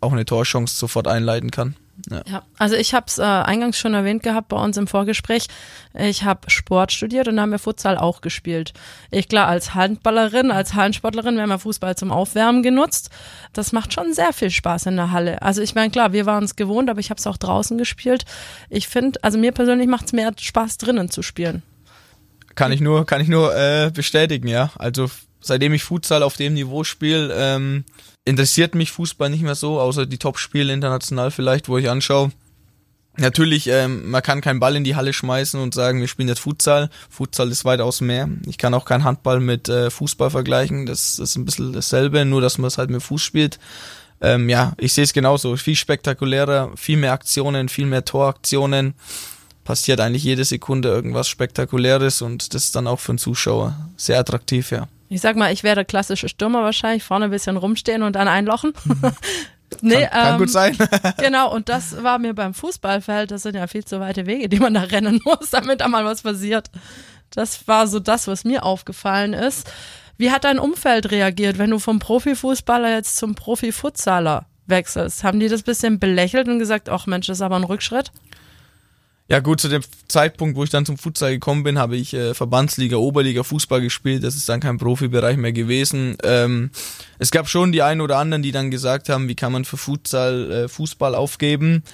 auch 0.00 0.12
eine 0.12 0.24
Torchance 0.24 0.76
sofort 0.76 1.08
einleiten 1.08 1.50
kann. 1.50 1.74
Ja. 2.10 2.22
Ja, 2.26 2.42
also 2.58 2.76
ich 2.76 2.92
habe 2.92 3.06
es 3.08 3.18
äh, 3.18 3.22
eingangs 3.22 3.78
schon 3.78 3.94
erwähnt 3.94 4.22
gehabt 4.22 4.48
bei 4.48 4.56
uns 4.56 4.76
im 4.76 4.86
Vorgespräch. 4.86 5.46
Ich 5.94 6.24
habe 6.24 6.50
Sport 6.50 6.92
studiert 6.92 7.28
und 7.28 7.36
da 7.36 7.42
haben 7.42 7.52
wir 7.52 7.58
Futsal 7.58 7.96
auch 7.96 8.20
gespielt. 8.20 8.72
Ich 9.10 9.28
klar, 9.28 9.46
als 9.46 9.74
Handballerin, 9.74 10.50
als 10.50 10.74
Hallensportlerin, 10.74 11.36
wir 11.36 11.42
haben 11.42 11.50
ja 11.50 11.58
Fußball 11.58 11.96
zum 11.96 12.10
Aufwärmen 12.10 12.62
genutzt. 12.62 13.10
Das 13.52 13.72
macht 13.72 13.92
schon 13.92 14.12
sehr 14.12 14.32
viel 14.32 14.50
Spaß 14.50 14.86
in 14.86 14.96
der 14.96 15.12
Halle. 15.12 15.40
Also 15.42 15.62
ich 15.62 15.74
meine, 15.74 15.90
klar, 15.90 16.12
wir 16.12 16.26
waren 16.26 16.44
es 16.44 16.56
gewohnt, 16.56 16.90
aber 16.90 17.00
ich 17.00 17.10
habe 17.10 17.18
es 17.18 17.26
auch 17.26 17.36
draußen 17.36 17.78
gespielt. 17.78 18.24
Ich 18.68 18.88
finde, 18.88 19.22
also 19.22 19.38
mir 19.38 19.52
persönlich 19.52 19.86
macht 19.86 20.06
es 20.06 20.12
mehr 20.12 20.32
Spaß 20.38 20.78
drinnen 20.78 21.10
zu 21.10 21.22
spielen. 21.22 21.62
Kann 22.54 22.72
ich 22.72 22.80
nur, 22.80 23.06
kann 23.06 23.20
ich 23.20 23.28
nur 23.28 23.54
äh, 23.56 23.90
bestätigen, 23.92 24.48
ja. 24.48 24.70
Also 24.78 25.10
seitdem 25.40 25.74
ich 25.74 25.84
Futsal 25.84 26.22
auf 26.22 26.36
dem 26.36 26.54
Niveau 26.54 26.84
spiele, 26.84 27.34
ähm, 27.36 27.84
interessiert 28.24 28.74
mich 28.74 28.92
Fußball 28.92 29.30
nicht 29.30 29.42
mehr 29.42 29.54
so, 29.54 29.80
außer 29.80 30.06
die 30.06 30.18
Top-Spiele 30.18 30.72
international 30.72 31.30
vielleicht, 31.30 31.68
wo 31.68 31.78
ich 31.78 31.88
anschaue. 31.88 32.32
Natürlich, 33.16 33.68
ähm, 33.68 34.10
man 34.10 34.22
kann 34.22 34.40
keinen 34.40 34.58
Ball 34.58 34.74
in 34.74 34.82
die 34.82 34.96
Halle 34.96 35.12
schmeißen 35.12 35.60
und 35.60 35.72
sagen, 35.72 36.00
wir 36.00 36.08
spielen 36.08 36.28
jetzt 36.28 36.40
Futsal. 36.40 36.90
Futsal 37.08 37.48
ist 37.50 37.64
weitaus 37.64 38.00
mehr. 38.00 38.28
Ich 38.46 38.58
kann 38.58 38.74
auch 38.74 38.84
keinen 38.84 39.04
Handball 39.04 39.38
mit 39.38 39.68
äh, 39.68 39.90
Fußball 39.90 40.30
vergleichen. 40.30 40.84
Das 40.86 41.20
ist 41.20 41.36
ein 41.36 41.44
bisschen 41.44 41.72
dasselbe, 41.72 42.24
nur 42.24 42.40
dass 42.40 42.58
man 42.58 42.66
es 42.66 42.78
halt 42.78 42.90
mit 42.90 43.02
Fuß 43.04 43.22
spielt. 43.22 43.60
Ähm, 44.20 44.48
ja, 44.48 44.72
ich 44.78 44.92
sehe 44.92 45.04
es 45.04 45.12
genauso. 45.12 45.56
Viel 45.56 45.76
spektakulärer, 45.76 46.72
viel 46.76 46.96
mehr 46.96 47.12
Aktionen, 47.12 47.68
viel 47.68 47.86
mehr 47.86 48.04
Toraktionen. 48.04 48.94
Passiert 49.62 50.00
eigentlich 50.00 50.24
jede 50.24 50.44
Sekunde 50.44 50.88
irgendwas 50.88 51.28
Spektakuläres 51.28 52.20
und 52.20 52.52
das 52.52 52.64
ist 52.64 52.76
dann 52.76 52.86
auch 52.88 53.00
für 53.00 53.12
einen 53.12 53.18
Zuschauer 53.18 53.90
sehr 53.96 54.18
attraktiv, 54.18 54.72
ja. 54.72 54.88
Ich 55.14 55.20
sag 55.20 55.36
mal, 55.36 55.52
ich 55.52 55.62
wäre 55.62 55.76
der 55.76 55.84
klassische 55.84 56.28
Stürmer 56.28 56.64
wahrscheinlich, 56.64 57.04
vorne 57.04 57.26
ein 57.26 57.30
bisschen 57.30 57.56
rumstehen 57.56 58.02
und 58.02 58.16
dann 58.16 58.26
einlochen. 58.26 58.72
nee, 59.80 60.06
Kann, 60.06 60.10
kann 60.10 60.32
ähm, 60.32 60.38
gut 60.38 60.50
sein. 60.50 60.76
Genau, 61.18 61.54
und 61.54 61.68
das 61.68 62.02
war 62.02 62.18
mir 62.18 62.34
beim 62.34 62.52
Fußballfeld, 62.52 63.30
das 63.30 63.42
sind 63.42 63.54
ja 63.54 63.68
viel 63.68 63.84
zu 63.84 64.00
weite 64.00 64.26
Wege, 64.26 64.48
die 64.48 64.58
man 64.58 64.74
da 64.74 64.80
rennen 64.80 65.20
muss, 65.24 65.50
damit 65.50 65.82
da 65.82 65.88
mal 65.88 66.04
was 66.04 66.22
passiert. 66.22 66.68
Das 67.30 67.68
war 67.68 67.86
so 67.86 68.00
das, 68.00 68.26
was 68.26 68.42
mir 68.42 68.64
aufgefallen 68.64 69.34
ist. 69.34 69.70
Wie 70.16 70.32
hat 70.32 70.42
dein 70.42 70.58
Umfeld 70.58 71.12
reagiert, 71.12 71.58
wenn 71.58 71.70
du 71.70 71.78
vom 71.78 72.00
Profifußballer 72.00 72.90
jetzt 72.90 73.16
zum 73.16 73.36
Profifutsaler 73.36 74.46
wechselst? 74.66 75.22
Haben 75.22 75.38
die 75.38 75.48
das 75.48 75.62
bisschen 75.62 76.00
belächelt 76.00 76.48
und 76.48 76.58
gesagt, 76.58 76.88
ach 76.88 77.06
Mensch, 77.06 77.28
das 77.28 77.38
ist 77.38 77.42
aber 77.42 77.56
ein 77.56 77.64
Rückschritt? 77.64 78.10
Ja 79.26 79.40
gut, 79.40 79.58
zu 79.58 79.68
dem 79.68 79.82
Zeitpunkt, 80.06 80.54
wo 80.56 80.64
ich 80.64 80.70
dann 80.70 80.84
zum 80.84 80.98
Futsal 80.98 81.32
gekommen 81.32 81.62
bin, 81.62 81.78
habe 81.78 81.96
ich 81.96 82.12
äh, 82.12 82.34
Verbandsliga, 82.34 82.96
Oberliga 82.96 83.42
Fußball 83.42 83.80
gespielt. 83.80 84.22
Das 84.22 84.36
ist 84.36 84.48
dann 84.50 84.60
kein 84.60 84.76
Profibereich 84.76 85.38
mehr 85.38 85.52
gewesen. 85.52 86.18
Ähm, 86.22 86.70
es 87.18 87.30
gab 87.30 87.48
schon 87.48 87.72
die 87.72 87.82
einen 87.82 88.02
oder 88.02 88.18
anderen, 88.18 88.42
die 88.42 88.52
dann 88.52 88.70
gesagt 88.70 89.08
haben, 89.08 89.26
wie 89.28 89.34
kann 89.34 89.52
man 89.52 89.64
für 89.64 89.78
Futsal 89.78 90.50
äh, 90.50 90.68
Fußball 90.68 91.14
aufgeben. 91.14 91.84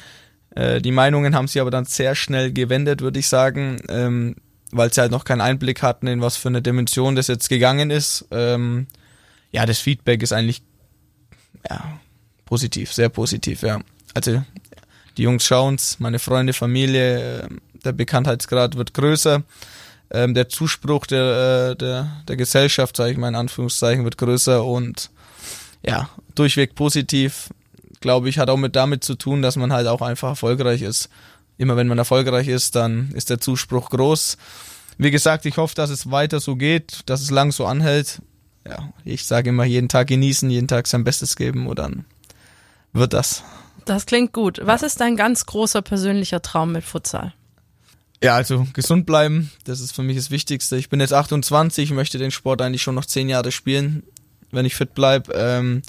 Äh, 0.57 0.81
die 0.81 0.91
Meinungen 0.91 1.37
haben 1.37 1.47
sich 1.47 1.61
aber 1.61 1.71
dann 1.71 1.85
sehr 1.85 2.17
schnell 2.17 2.53
gewendet, 2.53 3.01
würde 3.01 3.21
ich 3.21 3.29
sagen, 3.29 3.81
ähm, 3.89 4.35
weil 4.73 4.93
sie 4.93 5.01
halt 5.01 5.13
noch 5.13 5.25
keinen 5.25 5.41
Einblick 5.41 5.83
hatten, 5.83 6.09
in 6.09 6.21
was 6.21 6.37
für 6.37 6.49
eine 6.49 6.63
Dimension 6.63 7.15
das 7.15 7.29
jetzt 7.29 7.49
gegangen 7.49 7.91
ist. 7.91 8.27
Ähm, 8.33 8.89
ja, 9.53 9.67
das 9.67 9.79
Feedback 9.79 10.23
ist 10.25 10.33
eigentlich 10.33 10.63
ja 11.69 12.01
positiv, 12.45 12.93
sehr 12.93 13.09
positiv, 13.09 13.63
ja. 13.63 13.79
Also 14.15 14.43
die 15.21 15.25
Jungs 15.25 15.45
schauen's, 15.45 16.01
meine 16.01 16.19
Freunde, 16.19 16.55
Familie, 16.55 17.43
äh, 17.43 17.49
der 17.85 17.93
Bekanntheitsgrad 17.93 18.77
wird 18.77 18.95
größer, 18.95 19.43
ähm, 20.11 20.33
der 20.33 20.49
Zuspruch 20.49 21.05
der, 21.05 21.73
äh, 21.73 21.77
der, 21.77 22.23
der 22.27 22.37
Gesellschaft, 22.37 22.97
sage 22.97 23.13
ich 23.13 23.19
mal 23.19 23.29
in 23.29 23.35
Anführungszeichen, 23.35 24.03
wird 24.05 24.17
größer 24.17 24.65
und 24.65 25.11
ja, 25.87 26.09
durchweg 26.35 26.75
positiv, 26.75 27.51
glaube 28.01 28.31
ich, 28.31 28.39
hat 28.39 28.49
auch 28.49 28.57
mit 28.57 28.77
damit 28.77 29.05
zu 29.05 29.15
tun, 29.15 29.43
dass 29.43 29.57
man 29.57 29.75
halt 29.75 29.89
auch 29.89 30.01
einfach 30.01 30.31
erfolgreich 30.31 30.81
ist. 30.81 31.11
Immer 31.59 31.77
wenn 31.77 31.87
man 31.89 31.99
erfolgreich 31.99 32.49
ist, 32.49 32.75
dann 32.75 33.11
ist 33.13 33.29
der 33.29 33.43
Zuspruch 33.43 33.91
groß. 33.91 34.39
Wie 34.97 35.11
gesagt, 35.11 35.45
ich 35.45 35.59
hoffe, 35.59 35.75
dass 35.75 35.91
es 35.91 36.11
weiter 36.11 36.41
so 36.41 36.57
geht, 36.57 37.01
dass 37.05 37.21
es 37.21 37.31
lang 37.31 37.53
so 37.53 37.67
anhält. 37.67 38.23
Ja, 38.67 38.91
ich 39.05 39.27
sage 39.27 39.51
immer, 39.51 39.65
jeden 39.65 39.91
Tag 39.91 40.07
genießen, 40.07 40.49
jeden 40.49 40.69
Tag 40.69 40.87
sein 40.87 41.05
Bestes 41.05 41.37
geben 41.37 41.67
und 41.67 41.79
dann 41.79 42.07
wird 42.95 43.13
das. 43.13 43.45
Das 43.85 44.07
klingt 44.07 44.33
gut. 44.33 44.61
Was 44.63 44.83
ist 44.83 45.01
dein 45.01 45.17
ganz 45.17 45.47
großer 45.47 45.83
persönlicher 45.83 46.43
Traum 46.43 46.73
mit 46.73 46.85
Futsal? 46.85 47.33
Ja, 48.23 48.35
also 48.35 48.67
gesund 48.75 49.07
bleiben, 49.07 49.51
das 49.65 49.81
ist 49.81 49.93
für 49.93 50.03
mich 50.03 50.17
das 50.17 50.31
Wichtigste. 50.31 50.77
Ich 50.77 50.91
bin 50.91 51.01
jetzt 51.01 51.15
28, 51.15 51.91
möchte 51.93 52.19
den 52.19 52.31
Sport 52.31 52.61
eigentlich 52.61 52.83
schon 52.83 52.95
noch 52.95 53.07
zehn 53.07 53.31
Jahre 53.31 53.51
spielen, 53.51 54.03
wenn 54.51 54.67
ich 54.67 54.75
fit 54.75 54.95
bleib. 54.95 55.31
Ähm, 55.35 55.81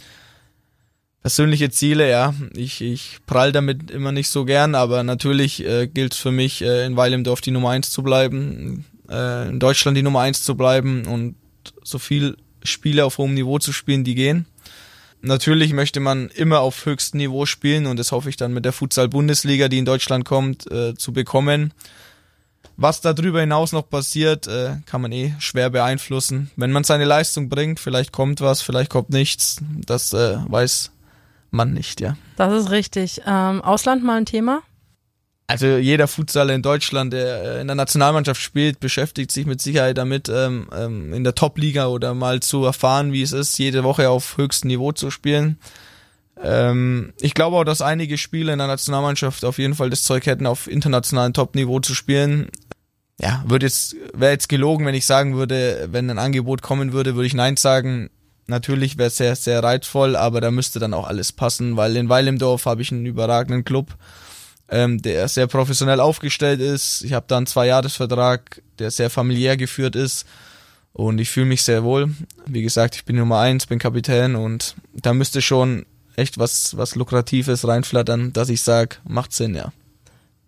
persönliche 1.21 1.69
Ziele, 1.71 2.09
ja, 2.09 2.33
ich, 2.55 2.81
ich 2.81 3.19
prall 3.25 3.51
damit 3.51 3.91
immer 3.91 4.13
nicht 4.13 4.29
so 4.29 4.45
gern, 4.45 4.75
aber 4.75 5.03
natürlich 5.03 5.65
äh, 5.65 5.87
gilt 5.87 6.13
es 6.13 6.19
für 6.19 6.31
mich, 6.31 6.61
äh, 6.61 6.85
in 6.85 6.95
Weilimdorf 6.95 7.41
die 7.41 7.51
Nummer 7.51 7.71
eins 7.71 7.91
zu 7.91 8.01
bleiben, 8.01 8.85
äh, 9.09 9.49
in 9.49 9.59
Deutschland 9.59 9.97
die 9.97 10.03
Nummer 10.03 10.21
eins 10.21 10.41
zu 10.41 10.55
bleiben 10.55 11.05
und 11.05 11.35
so 11.83 11.99
viel 11.99 12.37
Spiele 12.63 13.05
auf 13.05 13.17
hohem 13.17 13.33
Niveau 13.33 13.59
zu 13.59 13.73
spielen, 13.73 14.03
die 14.03 14.15
gehen. 14.15 14.45
Natürlich 15.21 15.73
möchte 15.73 15.99
man 15.99 16.29
immer 16.29 16.59
auf 16.59 16.85
höchstem 16.85 17.19
Niveau 17.19 17.45
spielen 17.45 17.85
und 17.85 17.97
das 17.97 18.11
hoffe 18.11 18.29
ich 18.29 18.37
dann 18.37 18.53
mit 18.53 18.65
der 18.65 18.73
Futsal-Bundesliga, 18.73 19.67
die 19.67 19.79
in 19.79 19.85
Deutschland 19.85 20.25
kommt, 20.25 20.69
äh, 20.71 20.95
zu 20.95 21.13
bekommen. 21.13 21.73
Was 22.77 23.01
darüber 23.01 23.41
hinaus 23.41 23.73
noch 23.73 23.89
passiert, 23.89 24.47
äh, 24.47 24.77
kann 24.85 25.01
man 25.01 25.11
eh 25.11 25.35
schwer 25.39 25.69
beeinflussen. 25.69 26.49
Wenn 26.55 26.71
man 26.71 26.83
seine 26.83 27.05
Leistung 27.05 27.49
bringt, 27.49 27.79
vielleicht 27.79 28.11
kommt 28.11 28.41
was, 28.41 28.61
vielleicht 28.61 28.89
kommt 28.89 29.09
nichts. 29.09 29.57
Das 29.85 30.13
äh, 30.13 30.37
weiß 30.47 30.91
man 31.51 31.73
nicht, 31.73 32.01
ja. 32.01 32.17
Das 32.37 32.53
ist 32.53 32.71
richtig. 32.71 33.21
Ähm, 33.27 33.61
Ausland 33.61 34.03
mal 34.03 34.17
ein 34.17 34.25
Thema? 34.25 34.61
Also 35.51 35.67
jeder 35.77 36.07
Futsaler 36.07 36.53
in 36.53 36.61
Deutschland, 36.61 37.11
der 37.11 37.43
äh, 37.43 37.61
in 37.61 37.67
der 37.67 37.75
Nationalmannschaft 37.75 38.41
spielt, 38.41 38.79
beschäftigt 38.79 39.33
sich 39.33 39.45
mit 39.45 39.61
Sicherheit 39.61 39.97
damit, 39.97 40.29
ähm, 40.29 40.69
ähm, 40.73 41.13
in 41.13 41.25
der 41.25 41.35
Top-Liga 41.35 41.87
oder 41.87 42.13
mal 42.13 42.39
zu 42.39 42.63
erfahren, 42.63 43.11
wie 43.11 43.21
es 43.21 43.33
ist, 43.33 43.57
jede 43.57 43.83
Woche 43.83 44.09
auf 44.09 44.37
höchstem 44.37 44.69
Niveau 44.69 44.93
zu 44.93 45.11
spielen. 45.11 45.57
Ähm, 46.41 47.11
ich 47.19 47.33
glaube 47.33 47.57
auch, 47.57 47.65
dass 47.65 47.81
einige 47.81 48.17
Spieler 48.17 48.53
in 48.53 48.59
der 48.59 48.69
Nationalmannschaft 48.69 49.43
auf 49.43 49.57
jeden 49.57 49.75
Fall 49.75 49.89
das 49.89 50.03
Zeug 50.03 50.25
hätten, 50.25 50.47
auf 50.47 50.67
internationalem 50.67 51.33
Top-Niveau 51.33 51.81
zu 51.81 51.95
spielen. 51.95 52.47
Ja, 53.19 53.43
würde 53.45 53.65
jetzt, 53.65 53.97
wäre 54.13 54.31
jetzt 54.31 54.47
gelogen, 54.47 54.85
wenn 54.85 54.95
ich 54.95 55.05
sagen 55.05 55.35
würde, 55.35 55.89
wenn 55.91 56.09
ein 56.09 56.17
Angebot 56.17 56.61
kommen 56.61 56.93
würde, 56.93 57.15
würde 57.15 57.27
ich 57.27 57.33
Nein 57.33 57.57
sagen. 57.57 58.09
Natürlich 58.47 58.97
wäre 58.97 59.07
es 59.07 59.17
sehr, 59.17 59.35
sehr 59.35 59.61
reizvoll, 59.61 60.15
aber 60.15 60.39
da 60.39 60.49
müsste 60.49 60.79
dann 60.79 60.93
auch 60.93 61.07
alles 61.07 61.33
passen, 61.33 61.75
weil 61.75 61.97
in 61.97 62.07
Weil 62.07 62.27
im 62.29 62.39
Dorf 62.39 62.65
habe 62.65 62.81
ich 62.81 62.91
einen 62.93 63.05
überragenden 63.05 63.65
Club 63.65 63.97
ähm, 64.71 65.01
der 65.01 65.27
sehr 65.27 65.47
professionell 65.47 65.99
aufgestellt 65.99 66.61
ist. 66.61 67.03
Ich 67.03 67.13
habe 67.13 67.25
da 67.27 67.37
einen 67.37 67.45
Zwei-Jahres-Vertrag, 67.45 68.61
der 68.79 68.89
sehr 68.89 69.09
familiär 69.09 69.57
geführt 69.57 69.95
ist 69.95 70.25
und 70.93 71.19
ich 71.19 71.29
fühle 71.29 71.45
mich 71.45 71.63
sehr 71.63 71.83
wohl. 71.83 72.11
Wie 72.47 72.61
gesagt, 72.61 72.95
ich 72.95 73.05
bin 73.05 73.17
Nummer 73.17 73.39
eins, 73.39 73.67
bin 73.67 73.79
Kapitän 73.79 74.35
und 74.35 74.75
da 74.93 75.13
müsste 75.13 75.41
schon 75.41 75.85
echt 76.15 76.37
was, 76.37 76.75
was 76.77 76.95
Lukratives 76.95 77.67
reinflattern, 77.67 78.33
dass 78.33 78.49
ich 78.49 78.61
sage, 78.61 78.97
macht 79.03 79.33
Sinn, 79.33 79.55
ja. 79.55 79.71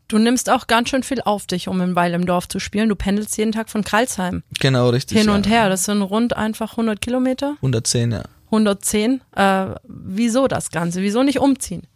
Du 0.09 0.17
nimmst 0.19 0.49
auch 0.49 0.67
ganz 0.67 0.89
schön 0.89 1.03
viel 1.03 1.21
auf 1.21 1.47
dich, 1.47 1.67
um 1.67 1.81
in 1.81 1.95
Weil 1.95 2.13
im 2.13 2.25
Dorf 2.25 2.47
zu 2.47 2.59
spielen. 2.59 2.89
Du 2.89 2.95
pendelst 2.95 3.37
jeden 3.37 3.51
Tag 3.51 3.69
von 3.69 3.83
Kreilsheim. 3.83 4.43
Genau, 4.59 4.89
richtig. 4.89 5.17
Hin 5.17 5.29
und 5.29 5.45
ja. 5.45 5.53
her. 5.53 5.69
Das 5.69 5.85
sind 5.85 6.01
rund 6.01 6.35
einfach 6.35 6.71
100 6.71 7.01
Kilometer. 7.01 7.55
110, 7.57 8.11
ja. 8.11 8.23
110. 8.47 9.21
Äh, 9.35 9.65
wieso 9.87 10.47
das 10.47 10.69
Ganze? 10.69 11.01
Wieso 11.01 11.23
nicht 11.23 11.39
umziehen? 11.39 11.87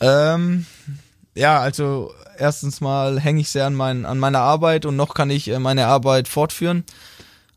Ähm, 0.00 0.66
ja, 1.34 1.60
also 1.60 2.12
erstens 2.38 2.80
mal 2.80 3.20
hänge 3.20 3.40
ich 3.40 3.50
sehr 3.50 3.66
an, 3.66 3.74
mein, 3.74 4.06
an 4.06 4.18
meiner 4.18 4.40
Arbeit 4.40 4.86
und 4.86 4.96
noch 4.96 5.14
kann 5.14 5.30
ich 5.30 5.48
äh, 5.48 5.58
meine 5.58 5.86
Arbeit 5.86 6.28
fortführen. 6.28 6.84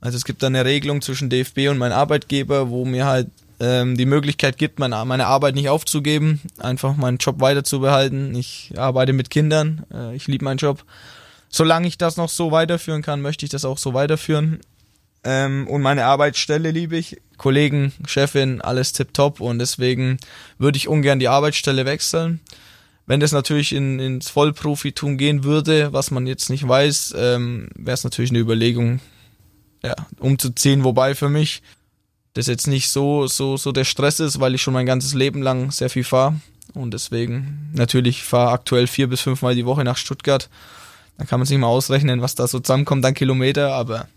Also 0.02 0.18
es 0.18 0.26
gibt 0.26 0.44
da 0.44 0.48
eine 0.48 0.66
Regelung 0.66 1.02
zwischen 1.02 1.30
DFB 1.30 1.70
und 1.70 1.78
meinem 1.78 1.94
Arbeitgeber, 1.94 2.70
wo 2.70 2.84
mir 2.84 3.06
halt 3.06 3.30
ähm, 3.60 3.96
die 3.96 4.06
Möglichkeit 4.06 4.58
gibt, 4.58 4.80
meine, 4.80 5.04
meine 5.06 5.28
Arbeit 5.28 5.56
nicht 5.56 5.70
aufzugeben, 5.70 6.42
einfach 6.60 6.98
meinen 6.98 7.18
Job 7.18 7.40
weiterzubehalten. 7.40 8.36
Ich 8.36 8.74
arbeite 8.76 9.14
mit 9.14 9.30
Kindern, 9.30 9.86
äh, 9.94 10.16
ich 10.16 10.28
liebe 10.28 10.44
meinen 10.44 10.58
Job. 10.58 10.84
Solange 11.50 11.88
ich 11.88 11.98
das 11.98 12.18
noch 12.18 12.30
so 12.30 12.52
weiterführen 12.52 13.02
kann, 13.02 13.22
möchte 13.22 13.46
ich 13.46 13.52
das 13.52 13.64
auch 13.64 13.78
so 13.78 13.94
weiterführen. 13.94 14.60
Ähm, 15.24 15.68
und 15.68 15.82
meine 15.82 16.06
Arbeitsstelle 16.06 16.72
liebe 16.72 16.98
ich. 16.98 17.22
Kollegen, 17.44 17.92
Chefin, 18.08 18.62
alles 18.62 18.94
tipptopp 18.94 19.42
und 19.42 19.60
deswegen 19.60 20.18
würde 20.60 20.78
ich 20.78 20.88
ungern 20.88 21.20
die 21.20 21.28
Arbeitsstelle 21.28 21.86
wechseln. 21.86 22.40
Wenn 23.06 23.20
das 23.20 23.34
natürlich 23.34 23.74
in, 23.74 24.00
ins 24.00 24.30
Vollprofitum 24.30 25.18
gehen 25.18 25.44
würde, 25.44 25.92
was 25.92 26.10
man 26.10 26.26
jetzt 26.26 26.50
nicht 26.50 26.66
weiß, 26.66 27.14
ähm, 27.18 27.68
wäre 27.76 27.96
es 27.96 28.06
natürlich 28.06 28.32
eine 28.32 28.40
Überlegung, 28.40 29.02
ja, 29.84 29.94
umzuziehen. 30.20 30.86
Wobei 30.86 31.16
für 31.16 31.28
mich 31.28 31.62
das 32.34 32.48
jetzt 32.48 32.68
nicht 32.68 32.88
so, 32.88 33.28
so, 33.28 33.58
so 33.58 33.74
der 33.74 33.84
Stress 33.84 34.22
ist, 34.22 34.40
weil 34.40 34.56
ich 34.56 34.62
schon 34.62 34.74
mein 34.74 34.86
ganzes 34.86 35.14
Leben 35.14 35.42
lang 35.42 35.70
sehr 35.72 35.90
viel 35.90 36.06
fahre. 36.06 36.40
Und 36.74 36.94
deswegen, 36.94 37.72
natürlich 37.74 38.24
fahre 38.24 38.52
aktuell 38.52 38.88
vier 38.88 39.08
bis 39.08 39.20
fünfmal 39.20 39.54
die 39.54 39.66
Woche 39.66 39.84
nach 39.84 39.98
Stuttgart. 39.98 40.50
Da 41.18 41.26
kann 41.26 41.42
man 41.42 41.46
sich 41.46 41.58
mal 41.58 41.68
ausrechnen, 41.68 42.22
was 42.22 42.36
da 42.36 42.48
so 42.48 42.62
zusammenkommt 42.62 43.06
an 43.06 43.14
Kilometer, 43.14 43.74
aber 43.74 44.08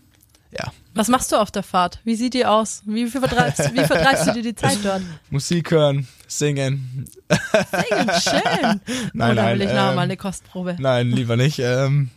ja. 0.57 0.71
Was 0.93 1.09
machst 1.09 1.31
du 1.31 1.35
auf 1.35 1.51
der 1.51 1.63
Fahrt? 1.63 1.99
Wie 2.03 2.15
sieht 2.15 2.33
die 2.33 2.45
aus? 2.45 2.81
Wie, 2.85 3.07
vertreibst, 3.07 3.73
wie 3.73 3.83
vertreibst 3.83 4.27
du 4.27 4.33
dir 4.33 4.41
die 4.41 4.55
Zeit 4.55 4.79
dort? 4.83 5.01
Musik 5.29 5.71
hören, 5.71 6.07
singen. 6.27 7.05
Singen, 7.29 8.11
schön. 8.19 8.81
Nein, 9.13 9.31
Oder 9.31 9.43
nein, 9.43 9.59
will 9.59 9.67
ich 9.67 9.73
nachher 9.73 9.89
ähm, 9.89 9.95
mal 9.95 10.01
eine 10.01 10.17
Kostprobe? 10.17 10.75
Nein, 10.79 11.11
lieber 11.11 11.35
nicht. 11.35 11.59
Ähm, 11.59 12.09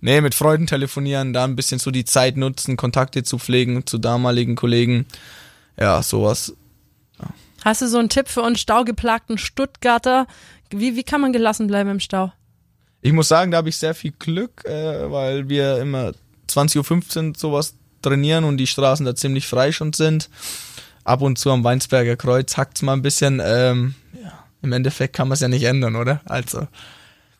nee, 0.00 0.20
mit 0.20 0.34
Freunden 0.34 0.66
telefonieren, 0.66 1.32
da 1.32 1.44
ein 1.44 1.56
bisschen 1.56 1.80
so 1.80 1.90
die 1.90 2.04
Zeit 2.04 2.36
nutzen, 2.36 2.76
Kontakte 2.76 3.24
zu 3.24 3.38
pflegen 3.38 3.86
zu 3.86 3.98
damaligen 3.98 4.54
Kollegen. 4.54 5.06
Ja, 5.78 6.02
sowas. 6.02 6.54
Hast 7.64 7.82
du 7.82 7.88
so 7.88 7.98
einen 7.98 8.08
Tipp 8.08 8.28
für 8.28 8.42
uns 8.42 8.60
staugeplagten 8.60 9.36
Stuttgarter? 9.36 10.26
Wie, 10.70 10.96
wie 10.96 11.02
kann 11.02 11.20
man 11.20 11.32
gelassen 11.32 11.66
bleiben 11.66 11.90
im 11.90 12.00
Stau? 12.00 12.32
Ich 13.00 13.12
muss 13.12 13.28
sagen, 13.28 13.50
da 13.50 13.58
habe 13.58 13.68
ich 13.68 13.76
sehr 13.76 13.94
viel 13.94 14.12
Glück, 14.12 14.64
äh, 14.64 15.10
weil 15.10 15.48
wir 15.48 15.78
immer 15.78 16.12
20.15 16.48 17.28
Uhr 17.28 17.34
sowas 17.36 17.77
trainieren 18.02 18.44
und 18.44 18.56
die 18.58 18.66
Straßen 18.66 19.04
da 19.06 19.14
ziemlich 19.14 19.46
frei 19.46 19.72
schon 19.72 19.92
sind. 19.92 20.28
Ab 21.04 21.22
und 21.22 21.38
zu 21.38 21.50
am 21.50 21.64
Weinsberger 21.64 22.16
Kreuz 22.16 22.56
hackt's 22.56 22.82
mal 22.82 22.92
ein 22.92 23.02
bisschen. 23.02 23.40
Ähm, 23.44 23.94
ja, 24.22 24.32
Im 24.62 24.72
Endeffekt 24.72 25.14
kann 25.16 25.28
man 25.28 25.34
es 25.34 25.40
ja 25.40 25.48
nicht 25.48 25.64
ändern, 25.64 25.96
oder? 25.96 26.20
Also, 26.26 26.68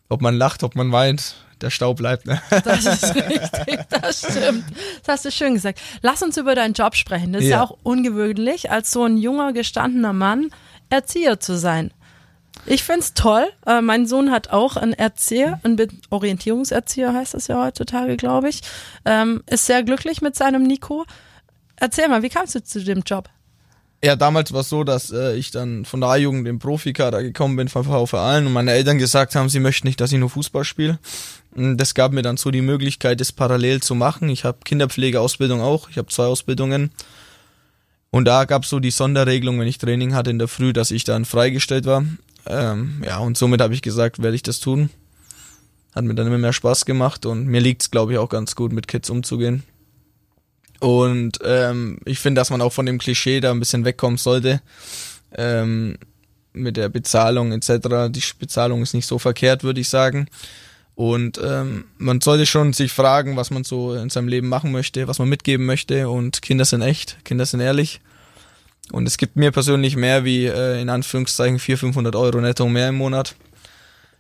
ob 0.08 0.22
man 0.22 0.34
lacht, 0.36 0.62
ob 0.62 0.74
man 0.74 0.90
weint, 0.90 1.34
der 1.60 1.70
Stau 1.70 1.92
bleibt. 1.92 2.26
Ne? 2.26 2.40
Das 2.64 2.86
ist 2.86 3.14
richtig, 3.14 3.80
das 3.90 4.18
stimmt. 4.20 4.64
Das 5.04 5.14
hast 5.16 5.24
du 5.26 5.30
schön 5.32 5.54
gesagt. 5.54 5.80
Lass 6.02 6.22
uns 6.22 6.36
über 6.36 6.54
deinen 6.54 6.72
Job 6.72 6.94
sprechen. 6.94 7.32
Das 7.32 7.42
ist 7.42 7.48
ja, 7.50 7.56
Ja. 7.58 7.62
auch 7.64 7.76
ungewöhnlich, 7.82 8.70
als 8.70 8.90
so 8.90 9.04
ein 9.04 9.18
junger, 9.18 9.52
gestandener 9.52 10.12
Mann 10.12 10.50
Erzieher 10.90 11.38
zu 11.40 11.58
sein. 11.58 11.90
Ich 12.66 12.84
find's 12.84 13.14
toll. 13.14 13.46
Äh, 13.66 13.80
mein 13.80 14.06
Sohn 14.06 14.30
hat 14.30 14.50
auch 14.50 14.76
einen 14.76 14.92
Erzieher, 14.92 15.60
einen 15.62 16.00
Orientierungserzieher 16.10 17.12
heißt 17.12 17.34
das 17.34 17.46
ja 17.46 17.64
heutzutage, 17.64 18.16
glaube 18.16 18.48
ich. 18.48 18.60
Ähm, 19.04 19.42
ist 19.46 19.66
sehr 19.66 19.82
glücklich 19.82 20.20
mit 20.20 20.36
seinem 20.36 20.64
Nico. 20.64 21.06
Erzähl 21.76 22.08
mal, 22.08 22.22
wie 22.22 22.28
kamst 22.28 22.54
du 22.54 22.62
zu 22.62 22.82
dem 22.82 23.02
Job? 23.06 23.28
Ja, 24.02 24.14
damals 24.14 24.52
war 24.52 24.60
es 24.60 24.68
so, 24.68 24.84
dass 24.84 25.10
äh, 25.10 25.34
ich 25.34 25.50
dann 25.50 25.84
von 25.84 26.00
der 26.00 26.10
A-Jugend 26.10 26.46
im 26.46 26.60
Profikader 26.60 27.20
gekommen 27.20 27.56
bin 27.56 27.68
von 27.68 27.82
VfR 27.82 28.18
Aalen 28.18 28.46
und 28.46 28.52
meine 28.52 28.70
Eltern 28.70 28.98
gesagt 28.98 29.34
haben, 29.34 29.48
sie 29.48 29.58
möchten 29.58 29.88
nicht, 29.88 30.00
dass 30.00 30.12
ich 30.12 30.18
nur 30.18 30.30
Fußball 30.30 30.62
spiele. 30.62 31.00
Das 31.54 31.94
gab 31.94 32.12
mir 32.12 32.22
dann 32.22 32.36
so 32.36 32.52
die 32.52 32.60
Möglichkeit, 32.60 33.20
das 33.20 33.32
parallel 33.32 33.82
zu 33.82 33.96
machen. 33.96 34.28
Ich 34.28 34.44
habe 34.44 34.58
Kinderpflegeausbildung 34.64 35.60
auch, 35.60 35.90
ich 35.90 35.98
habe 35.98 36.08
zwei 36.08 36.24
Ausbildungen. 36.24 36.92
Und 38.10 38.26
da 38.26 38.44
gab 38.44 38.62
es 38.62 38.70
so 38.70 38.78
die 38.78 38.92
Sonderregelung, 38.92 39.58
wenn 39.58 39.66
ich 39.66 39.78
Training 39.78 40.14
hatte 40.14 40.30
in 40.30 40.38
der 40.38 40.48
Früh, 40.48 40.72
dass 40.72 40.92
ich 40.92 41.02
dann 41.02 41.24
freigestellt 41.24 41.84
war. 41.84 42.04
Ähm, 42.48 43.02
ja, 43.04 43.18
und 43.18 43.36
somit 43.36 43.60
habe 43.60 43.74
ich 43.74 43.82
gesagt, 43.82 44.22
werde 44.22 44.34
ich 44.34 44.42
das 44.42 44.58
tun. 44.58 44.90
Hat 45.94 46.04
mir 46.04 46.14
dann 46.14 46.26
immer 46.26 46.38
mehr 46.38 46.52
Spaß 46.52 46.86
gemacht 46.86 47.26
und 47.26 47.46
mir 47.46 47.60
liegt 47.60 47.82
es, 47.82 47.90
glaube 47.90 48.12
ich, 48.12 48.18
auch 48.18 48.28
ganz 48.28 48.56
gut, 48.56 48.72
mit 48.72 48.88
Kids 48.88 49.10
umzugehen. 49.10 49.62
Und 50.80 51.38
ähm, 51.44 51.98
ich 52.04 52.18
finde, 52.18 52.40
dass 52.40 52.50
man 52.50 52.62
auch 52.62 52.72
von 52.72 52.86
dem 52.86 52.98
Klischee 52.98 53.40
da 53.40 53.50
ein 53.50 53.58
bisschen 53.60 53.84
wegkommen 53.84 54.16
sollte. 54.16 54.62
Ähm, 55.36 55.98
mit 56.52 56.76
der 56.76 56.88
Bezahlung 56.88 57.52
etc. 57.52 58.10
Die 58.10 58.22
Bezahlung 58.38 58.82
ist 58.82 58.94
nicht 58.94 59.06
so 59.06 59.18
verkehrt, 59.18 59.62
würde 59.64 59.80
ich 59.80 59.88
sagen. 59.88 60.28
Und 60.94 61.40
ähm, 61.42 61.84
man 61.96 62.20
sollte 62.20 62.46
schon 62.46 62.72
sich 62.72 62.92
fragen, 62.92 63.36
was 63.36 63.50
man 63.50 63.62
so 63.62 63.94
in 63.94 64.10
seinem 64.10 64.28
Leben 64.28 64.48
machen 64.48 64.72
möchte, 64.72 65.06
was 65.06 65.18
man 65.18 65.28
mitgeben 65.28 65.64
möchte. 65.64 66.08
Und 66.08 66.42
Kinder 66.42 66.64
sind 66.64 66.82
echt, 66.82 67.24
Kinder 67.24 67.46
sind 67.46 67.60
ehrlich. 67.60 68.00
Und 68.92 69.06
es 69.06 69.18
gibt 69.18 69.36
mir 69.36 69.50
persönlich 69.50 69.96
mehr 69.96 70.24
wie 70.24 70.46
äh, 70.46 70.80
in 70.80 70.88
Anführungszeichen 70.88 71.58
400, 71.58 71.80
500 71.80 72.16
Euro 72.16 72.40
netto 72.40 72.68
mehr 72.68 72.88
im 72.88 72.96
Monat. 72.96 73.34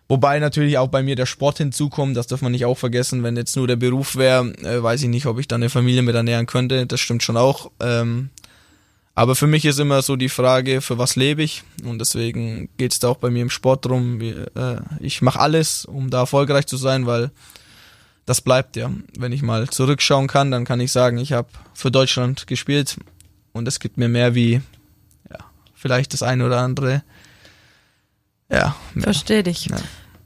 Wobei 0.08 0.38
natürlich 0.38 0.78
auch 0.78 0.88
bei 0.88 1.02
mir 1.02 1.16
der 1.16 1.26
Sport 1.26 1.58
hinzukommt, 1.58 2.16
das 2.16 2.26
darf 2.26 2.40
man 2.40 2.52
nicht 2.52 2.64
auch 2.64 2.78
vergessen. 2.78 3.22
Wenn 3.22 3.36
jetzt 3.36 3.56
nur 3.56 3.66
der 3.66 3.76
Beruf 3.76 4.16
wäre, 4.16 4.46
äh, 4.62 4.82
weiß 4.82 5.02
ich 5.02 5.08
nicht, 5.08 5.26
ob 5.26 5.38
ich 5.38 5.48
dann 5.48 5.62
eine 5.62 5.70
Familie 5.70 6.02
mit 6.02 6.14
ernähren 6.14 6.46
könnte. 6.46 6.86
Das 6.86 7.00
stimmt 7.00 7.22
schon 7.22 7.36
auch. 7.36 7.70
Ähm, 7.80 8.30
aber 9.14 9.34
für 9.34 9.46
mich 9.46 9.64
ist 9.64 9.80
immer 9.80 10.00
so 10.00 10.16
die 10.16 10.28
Frage, 10.28 10.80
für 10.80 10.96
was 10.96 11.16
lebe 11.16 11.42
ich? 11.42 11.62
Und 11.84 11.98
deswegen 11.98 12.68
geht 12.78 12.92
es 12.92 13.00
da 13.00 13.08
auch 13.08 13.16
bei 13.16 13.30
mir 13.30 13.42
im 13.42 13.50
Sport 13.50 13.84
drum. 13.84 14.20
Wie, 14.20 14.30
äh, 14.30 14.80
ich 15.00 15.20
mache 15.22 15.40
alles, 15.40 15.84
um 15.84 16.08
da 16.08 16.20
erfolgreich 16.20 16.66
zu 16.66 16.76
sein, 16.76 17.06
weil 17.06 17.30
das 18.24 18.40
bleibt 18.40 18.76
ja. 18.76 18.90
Wenn 19.18 19.32
ich 19.32 19.42
mal 19.42 19.68
zurückschauen 19.68 20.26
kann, 20.26 20.50
dann 20.50 20.64
kann 20.64 20.80
ich 20.80 20.92
sagen, 20.92 21.18
ich 21.18 21.32
habe 21.32 21.48
für 21.74 21.90
Deutschland 21.90 22.46
gespielt 22.46 22.96
und 23.58 23.68
es 23.68 23.80
gibt 23.80 23.98
mir 23.98 24.08
mehr 24.08 24.34
wie 24.34 24.62
ja, 25.30 25.38
vielleicht 25.74 26.14
das 26.14 26.22
eine 26.22 26.46
oder 26.46 26.58
andere. 26.58 27.02
Ja, 28.50 28.74
mehr. 28.94 29.04
Versteh 29.04 29.42
dich. 29.42 29.66
Ja. 29.66 29.76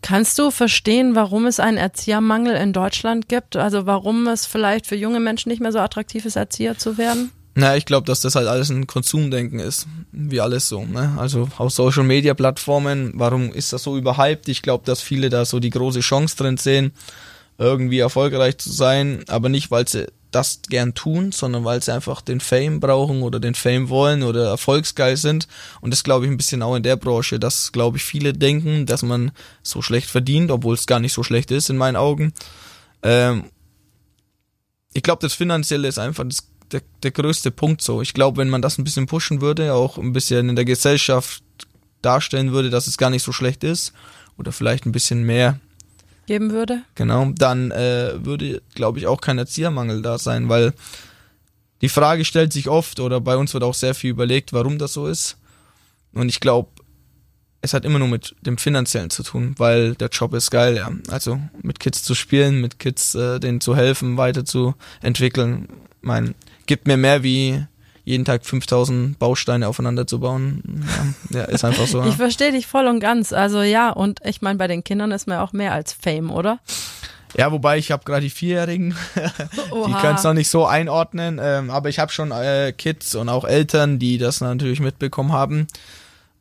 Kannst 0.02 0.38
du 0.38 0.50
verstehen, 0.50 1.14
warum 1.14 1.46
es 1.46 1.60
einen 1.60 1.76
Erziehermangel 1.76 2.56
in 2.56 2.72
Deutschland 2.72 3.28
gibt? 3.28 3.56
Also 3.56 3.86
warum 3.86 4.26
es 4.26 4.46
vielleicht 4.46 4.86
für 4.86 4.96
junge 4.96 5.20
Menschen 5.20 5.48
nicht 5.48 5.60
mehr 5.60 5.72
so 5.72 5.78
attraktiv 5.78 6.24
ist, 6.24 6.36
Erzieher 6.36 6.76
zu 6.76 6.98
werden? 6.98 7.30
Na, 7.54 7.76
ich 7.76 7.84
glaube, 7.84 8.06
dass 8.06 8.20
das 8.20 8.34
halt 8.34 8.48
alles 8.48 8.70
ein 8.70 8.86
Konsumdenken 8.86 9.58
ist, 9.58 9.86
wie 10.10 10.40
alles 10.40 10.68
so. 10.68 10.84
Ne? 10.84 11.14
Also 11.18 11.48
auf 11.58 11.72
Social 11.72 12.02
Media 12.02 12.34
Plattformen, 12.34 13.12
warum 13.14 13.52
ist 13.52 13.72
das 13.72 13.82
so 13.82 13.96
überhyped? 13.96 14.48
Ich 14.48 14.62
glaube, 14.62 14.84
dass 14.86 15.02
viele 15.02 15.28
da 15.28 15.44
so 15.44 15.60
die 15.60 15.70
große 15.70 16.00
Chance 16.00 16.36
drin 16.36 16.56
sehen, 16.56 16.92
irgendwie 17.58 17.98
erfolgreich 17.98 18.56
zu 18.58 18.72
sein, 18.72 19.22
aber 19.28 19.50
nicht, 19.50 19.70
weil 19.70 19.86
sie 19.86 20.06
das 20.32 20.60
gern 20.68 20.94
tun, 20.94 21.30
sondern 21.30 21.64
weil 21.64 21.82
sie 21.82 21.92
einfach 21.92 22.20
den 22.20 22.40
Fame 22.40 22.80
brauchen 22.80 23.22
oder 23.22 23.38
den 23.38 23.54
Fame 23.54 23.88
wollen 23.88 24.22
oder 24.22 24.48
erfolgsgeil 24.48 25.16
sind. 25.16 25.46
Und 25.80 25.92
das 25.92 26.04
glaube 26.04 26.24
ich 26.24 26.30
ein 26.30 26.36
bisschen 26.36 26.62
auch 26.62 26.74
in 26.74 26.82
der 26.82 26.96
Branche, 26.96 27.38
dass 27.38 27.72
glaube 27.72 27.98
ich 27.98 28.04
viele 28.04 28.32
denken, 28.32 28.86
dass 28.86 29.02
man 29.02 29.32
so 29.62 29.82
schlecht 29.82 30.10
verdient, 30.10 30.50
obwohl 30.50 30.74
es 30.74 30.86
gar 30.86 31.00
nicht 31.00 31.12
so 31.12 31.22
schlecht 31.22 31.50
ist 31.50 31.70
in 31.70 31.76
meinen 31.76 31.96
Augen. 31.96 32.32
Ähm, 33.02 33.44
ich 34.92 35.02
glaube, 35.02 35.20
das 35.20 35.34
Finanzielle 35.34 35.88
ist 35.88 35.98
einfach 35.98 36.24
das, 36.24 36.48
der, 36.70 36.82
der 37.02 37.10
größte 37.10 37.50
Punkt 37.50 37.82
so. 37.82 38.02
Ich 38.02 38.14
glaube, 38.14 38.38
wenn 38.38 38.50
man 38.50 38.62
das 38.62 38.78
ein 38.78 38.84
bisschen 38.84 39.06
pushen 39.06 39.40
würde, 39.40 39.74
auch 39.74 39.98
ein 39.98 40.12
bisschen 40.12 40.48
in 40.48 40.56
der 40.56 40.64
Gesellschaft 40.64 41.42
darstellen 42.02 42.52
würde, 42.52 42.70
dass 42.70 42.86
es 42.86 42.98
gar 42.98 43.10
nicht 43.10 43.22
so 43.22 43.32
schlecht 43.32 43.64
ist 43.64 43.92
oder 44.36 44.52
vielleicht 44.52 44.86
ein 44.86 44.92
bisschen 44.92 45.22
mehr 45.24 45.60
geben 46.32 46.50
würde. 46.50 46.82
Genau, 46.94 47.30
dann 47.34 47.70
äh, 47.72 48.12
würde, 48.24 48.62
glaube 48.74 48.98
ich, 48.98 49.06
auch 49.06 49.20
kein 49.20 49.36
Erziehermangel 49.36 50.00
da 50.00 50.16
sein, 50.16 50.48
weil 50.48 50.72
die 51.82 51.90
Frage 51.90 52.24
stellt 52.24 52.54
sich 52.54 52.70
oft 52.70 53.00
oder 53.00 53.20
bei 53.20 53.36
uns 53.36 53.52
wird 53.52 53.64
auch 53.64 53.74
sehr 53.74 53.94
viel 53.94 54.08
überlegt, 54.08 54.54
warum 54.54 54.78
das 54.78 54.94
so 54.94 55.06
ist. 55.06 55.36
Und 56.14 56.30
ich 56.30 56.40
glaube, 56.40 56.70
es 57.60 57.74
hat 57.74 57.84
immer 57.84 57.98
nur 57.98 58.08
mit 58.08 58.34
dem 58.40 58.56
Finanziellen 58.56 59.10
zu 59.10 59.22
tun, 59.22 59.54
weil 59.58 59.94
der 59.94 60.08
Job 60.08 60.32
ist 60.32 60.50
geil, 60.50 60.76
ja. 60.76 60.90
Also 61.08 61.38
mit 61.60 61.80
Kids 61.80 62.02
zu 62.02 62.14
spielen, 62.14 62.62
mit 62.62 62.78
Kids 62.78 63.14
äh, 63.14 63.38
denen 63.38 63.60
zu 63.60 63.76
helfen, 63.76 64.16
weiterzuentwickeln, 64.16 65.68
mein, 66.00 66.34
gibt 66.64 66.86
mir 66.86 66.96
mehr 66.96 67.22
wie 67.22 67.66
jeden 68.04 68.24
Tag 68.24 68.44
5000 68.44 69.18
Bausteine 69.18 69.68
aufeinander 69.68 70.06
zu 70.06 70.20
bauen. 70.20 70.84
Ja, 71.30 71.40
ja 71.40 71.44
ist 71.44 71.64
einfach 71.64 71.86
so. 71.86 72.02
ich 72.08 72.16
verstehe 72.16 72.52
dich 72.52 72.66
voll 72.66 72.86
und 72.86 73.00
ganz. 73.00 73.32
Also 73.32 73.62
ja, 73.62 73.90
und 73.90 74.20
ich 74.24 74.42
meine, 74.42 74.58
bei 74.58 74.66
den 74.66 74.84
Kindern 74.84 75.12
ist 75.12 75.28
man 75.28 75.38
auch 75.38 75.52
mehr 75.52 75.72
als 75.72 75.92
Fame, 75.92 76.30
oder? 76.30 76.58
Ja, 77.36 77.50
wobei 77.50 77.78
ich 77.78 77.90
habe 77.90 78.04
gerade 78.04 78.22
die 78.22 78.30
Vierjährigen, 78.30 78.94
die 79.14 79.92
können 79.94 80.16
es 80.16 80.24
noch 80.24 80.34
nicht 80.34 80.50
so 80.50 80.66
einordnen, 80.66 81.40
ähm, 81.42 81.70
aber 81.70 81.88
ich 81.88 81.98
habe 81.98 82.12
schon 82.12 82.30
äh, 82.30 82.74
Kids 82.76 83.14
und 83.14 83.28
auch 83.28 83.44
Eltern, 83.44 83.98
die 83.98 84.18
das 84.18 84.42
natürlich 84.42 84.80
mitbekommen 84.80 85.32
haben. 85.32 85.66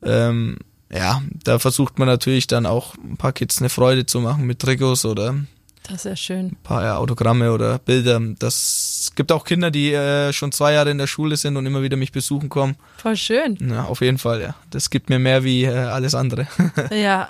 Ähm, 0.03 0.57
ja, 0.93 1.21
da 1.43 1.59
versucht 1.59 1.97
man 1.97 2.07
natürlich 2.07 2.47
dann 2.47 2.65
auch 2.65 2.95
ein 2.95 3.15
paar 3.15 3.31
Kids 3.31 3.59
eine 3.59 3.69
Freude 3.69 4.05
zu 4.05 4.19
machen 4.19 4.45
mit 4.45 4.59
Trikots 4.59 5.05
oder 5.05 5.35
das 5.83 5.97
ist 5.97 6.05
ja 6.05 6.15
schön. 6.15 6.45
Ein 6.47 6.57
paar 6.63 6.99
Autogramme 6.99 7.51
oder 7.51 7.79
Bilder. 7.79 8.19
Das 8.39 9.11
gibt 9.15 9.31
auch 9.31 9.43
Kinder, 9.43 9.71
die 9.71 9.93
äh, 9.93 10.31
schon 10.31 10.51
zwei 10.51 10.73
Jahre 10.73 10.91
in 10.91 10.97
der 10.97 11.07
Schule 11.07 11.37
sind 11.37 11.57
und 11.57 11.65
immer 11.65 11.81
wieder 11.81 11.97
mich 11.97 12.11
besuchen 12.11 12.49
kommen. 12.49 12.75
Voll 12.97 13.15
schön. 13.15 13.57
Ja, 13.69 13.85
auf 13.85 14.01
jeden 14.01 14.17
Fall, 14.17 14.41
ja. 14.41 14.55
Das 14.69 14.89
gibt 14.89 15.09
mir 15.09 15.19
mehr 15.19 15.43
wie 15.43 15.63
äh, 15.63 15.73
alles 15.73 16.15
andere. 16.15 16.47
ja. 16.91 17.29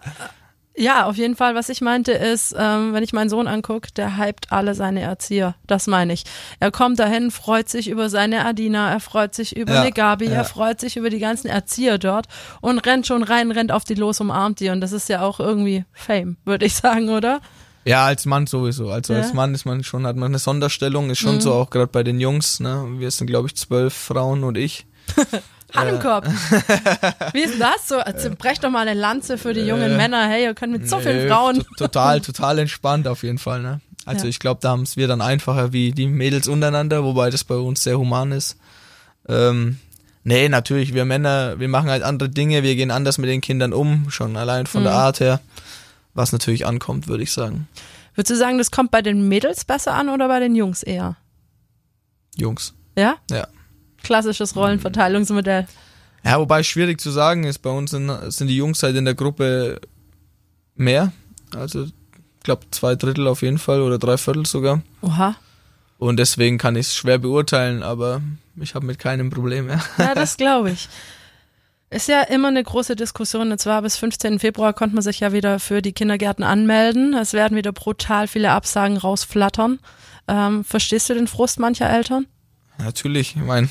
Ja, 0.75 1.05
auf 1.05 1.17
jeden 1.17 1.35
Fall. 1.35 1.53
Was 1.53 1.67
ich 1.67 1.81
meinte 1.81 2.13
ist, 2.13 2.55
ähm, 2.57 2.93
wenn 2.93 3.03
ich 3.03 3.11
meinen 3.11 3.29
Sohn 3.29 3.47
angucke, 3.47 3.91
der 3.91 4.17
hypt 4.17 4.51
alle 4.51 4.73
seine 4.73 5.01
Erzieher. 5.01 5.55
Das 5.67 5.85
meine 5.85 6.13
ich. 6.13 6.23
Er 6.59 6.71
kommt 6.71 6.97
dahin, 6.97 7.29
freut 7.29 7.67
sich 7.67 7.89
über 7.89 8.09
seine 8.09 8.45
Adina, 8.45 8.89
er 8.89 9.01
freut 9.01 9.35
sich 9.35 9.55
über 9.55 9.73
ja, 9.73 9.81
eine 9.81 9.91
Gabi, 9.91 10.25
ja. 10.25 10.31
er 10.31 10.45
freut 10.45 10.79
sich 10.79 10.95
über 10.95 11.09
die 11.09 11.19
ganzen 11.19 11.47
Erzieher 11.47 11.97
dort 11.97 12.27
und 12.61 12.79
rennt 12.79 13.05
schon 13.05 13.23
rein, 13.23 13.51
rennt 13.51 13.71
auf 13.71 13.83
die 13.83 13.95
los, 13.95 14.21
umarmt 14.21 14.61
die. 14.61 14.69
Und 14.69 14.79
das 14.79 14.93
ist 14.93 15.09
ja 15.09 15.21
auch 15.21 15.41
irgendwie 15.41 15.83
Fame, 15.91 16.37
würde 16.45 16.65
ich 16.65 16.75
sagen, 16.75 17.09
oder? 17.09 17.41
Ja, 17.83 18.05
als 18.05 18.25
Mann 18.25 18.47
sowieso. 18.47 18.89
Also 18.89 19.13
ja. 19.13 19.21
als 19.21 19.33
Mann 19.33 19.53
ist 19.55 19.65
man 19.65 19.83
schon, 19.83 20.05
hat 20.05 20.15
man 20.15 20.31
eine 20.31 20.39
Sonderstellung, 20.39 21.09
ist 21.09 21.19
schon 21.19 21.35
mhm. 21.35 21.41
so 21.41 21.53
auch 21.53 21.69
gerade 21.69 21.87
bei 21.87 22.03
den 22.03 22.19
Jungs, 22.19 22.59
ne? 22.59 22.85
Wir 22.97 23.09
sind, 23.09 23.27
glaube 23.27 23.47
ich, 23.47 23.55
zwölf 23.55 23.93
Frauen 23.93 24.43
und 24.43 24.57
ich. 24.57 24.85
Hand 25.73 25.89
im 25.89 25.99
Kopf. 25.99 26.27
Wie 27.33 27.41
ist 27.41 27.59
das 27.59 27.87
so? 27.87 27.97
Also, 27.97 28.29
brech 28.37 28.59
doch 28.59 28.69
mal 28.69 28.87
eine 28.87 28.99
Lanze 28.99 29.37
für 29.37 29.53
die 29.53 29.61
jungen 29.61 29.93
äh, 29.93 29.97
Männer. 29.97 30.27
Hey, 30.27 30.43
ihr 30.43 30.53
könnt 30.53 30.73
mit 30.73 30.89
so 30.89 30.99
vielen 30.99 31.29
Frauen. 31.29 31.63
Total, 31.77 32.19
total 32.21 32.59
entspannt 32.59 33.07
auf 33.07 33.23
jeden 33.23 33.37
Fall, 33.37 33.61
ne? 33.61 33.79
Also 34.05 34.25
ja. 34.25 34.29
ich 34.29 34.39
glaube, 34.39 34.59
da 34.61 34.71
haben 34.71 34.81
es 34.81 34.97
wir 34.97 35.07
dann 35.07 35.21
einfacher 35.21 35.73
wie 35.73 35.91
die 35.91 36.07
Mädels 36.07 36.47
untereinander, 36.47 37.03
wobei 37.03 37.29
das 37.29 37.43
bei 37.43 37.55
uns 37.55 37.83
sehr 37.83 37.97
human 37.97 38.31
ist. 38.31 38.57
Ähm, 39.29 39.77
nee, 40.23 40.49
natürlich, 40.49 40.93
wir 40.93 41.05
Männer, 41.05 41.59
wir 41.59 41.69
machen 41.69 41.89
halt 41.89 42.03
andere 42.03 42.29
Dinge, 42.29 42.63
wir 42.63 42.75
gehen 42.75 42.91
anders 42.91 43.19
mit 43.19 43.29
den 43.29 43.41
Kindern 43.41 43.73
um, 43.73 44.09
schon 44.09 44.35
allein 44.37 44.65
von 44.65 44.81
mhm. 44.81 44.85
der 44.85 44.93
Art 44.93 45.19
her 45.19 45.39
was 46.13 46.31
natürlich 46.31 46.65
ankommt, 46.65 47.07
würde 47.07 47.23
ich 47.23 47.31
sagen. 47.31 47.67
Würdest 48.15 48.31
du 48.31 48.35
sagen, 48.35 48.57
das 48.57 48.71
kommt 48.71 48.91
bei 48.91 49.01
den 49.01 49.27
Mädels 49.27 49.65
besser 49.65 49.93
an 49.93 50.09
oder 50.09 50.27
bei 50.27 50.39
den 50.39 50.55
Jungs 50.55 50.83
eher? 50.83 51.15
Jungs. 52.35 52.73
Ja? 52.97 53.15
Ja. 53.29 53.47
Klassisches 54.03 54.55
Rollenverteilungsmodell. 54.55 55.67
Ja, 56.23 56.39
wobei 56.39 56.63
schwierig 56.63 56.99
zu 56.99 57.09
sagen 57.09 57.45
ist, 57.45 57.59
bei 57.59 57.69
uns 57.69 57.91
sind, 57.91 58.11
sind 58.31 58.47
die 58.47 58.57
Jungs 58.57 58.83
halt 58.83 58.95
in 58.95 59.05
der 59.05 59.15
Gruppe 59.15 59.79
mehr. 60.75 61.11
Also, 61.55 61.83
ich 61.83 61.93
glaube, 62.43 62.65
zwei 62.71 62.95
Drittel 62.95 63.27
auf 63.27 63.41
jeden 63.41 63.57
Fall 63.57 63.81
oder 63.81 63.97
drei 63.97 64.17
Viertel 64.17 64.45
sogar. 64.45 64.81
Oha. 65.01 65.35
Und 65.97 66.17
deswegen 66.17 66.57
kann 66.57 66.75
ich 66.75 66.87
es 66.87 66.95
schwer 66.95 67.19
beurteilen, 67.19 67.83
aber 67.83 68.21
ich 68.55 68.75
habe 68.75 68.85
mit 68.85 68.99
keinem 68.99 69.29
Problem 69.29 69.67
mehr. 69.67 69.81
Ja, 69.97 70.15
das 70.15 70.37
glaube 70.37 70.71
ich. 70.71 70.89
Ist 71.91 72.07
ja 72.07 72.21
immer 72.21 72.47
eine 72.47 72.63
große 72.63 72.95
Diskussion. 72.95 73.51
Und 73.51 73.59
zwar 73.59 73.81
bis 73.81 73.97
15. 73.97 74.39
Februar 74.39 74.71
konnte 74.71 74.95
man 74.95 75.03
sich 75.03 75.19
ja 75.19 75.33
wieder 75.33 75.59
für 75.59 75.81
die 75.81 75.91
Kindergärten 75.91 76.43
anmelden. 76.43 77.13
Es 77.13 77.33
werden 77.33 77.57
wieder 77.57 77.73
brutal 77.73 78.29
viele 78.29 78.51
Absagen 78.51 78.95
rausflattern. 78.95 79.79
Ähm, 80.29 80.63
verstehst 80.63 81.09
du 81.09 81.13
den 81.13 81.27
Frust 81.27 81.59
mancher 81.59 81.89
Eltern? 81.89 82.27
Natürlich. 82.77 83.35
Ich 83.35 83.41
meine, 83.41 83.67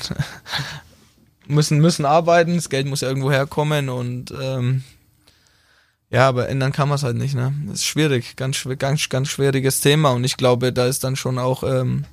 müssen, 1.47 1.79
müssen 1.79 2.05
arbeiten, 2.05 2.55
das 2.55 2.69
Geld 2.69 2.85
muss 2.85 3.01
ja 3.01 3.07
irgendwo 3.07 3.31
herkommen 3.31 3.89
und 3.89 4.31
ähm, 4.39 4.83
ja, 6.11 6.27
aber 6.27 6.47
ändern 6.47 6.73
kann 6.73 6.89
man 6.89 6.97
es 6.97 7.03
halt 7.03 7.15
nicht, 7.15 7.33
ne? 7.33 7.53
Das 7.65 7.77
ist 7.77 7.85
schwierig, 7.85 8.35
ganz, 8.35 8.67
ganz, 8.77 9.09
ganz 9.09 9.29
schwieriges 9.29 9.79
Thema 9.79 10.11
und 10.11 10.23
ich 10.25 10.37
glaube, 10.37 10.73
da 10.73 10.85
ist 10.85 11.03
dann 11.03 11.15
schon 11.15 11.39
auch 11.39 11.63
ähm, 11.63 12.05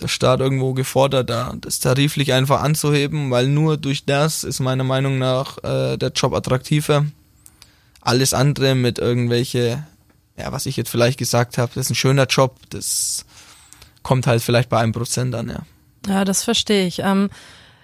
der 0.00 0.08
Staat 0.08 0.40
irgendwo 0.40 0.72
gefordert, 0.72 1.30
da 1.30 1.54
das 1.60 1.80
tariflich 1.80 2.32
einfach 2.32 2.62
anzuheben, 2.62 3.30
weil 3.30 3.48
nur 3.48 3.76
durch 3.76 4.04
das 4.04 4.44
ist 4.44 4.60
meiner 4.60 4.84
Meinung 4.84 5.18
nach 5.18 5.58
äh, 5.58 5.96
der 5.96 6.10
Job 6.10 6.34
attraktiver. 6.34 7.06
Alles 8.00 8.32
andere 8.32 8.74
mit 8.74 8.98
irgendwelche, 8.98 9.84
ja, 10.36 10.52
was 10.52 10.66
ich 10.66 10.76
jetzt 10.76 10.90
vielleicht 10.90 11.18
gesagt 11.18 11.58
habe, 11.58 11.72
das 11.74 11.86
ist 11.86 11.90
ein 11.90 11.96
schöner 11.96 12.26
Job, 12.26 12.56
das 12.70 13.24
kommt 14.02 14.26
halt 14.26 14.42
vielleicht 14.42 14.68
bei 14.68 14.78
einem 14.78 14.92
Prozent 14.92 15.34
an, 15.34 15.48
ja. 15.48 15.62
Ja, 16.06 16.24
das 16.24 16.44
verstehe 16.44 16.86
ich. 16.86 17.00
Ähm, 17.00 17.28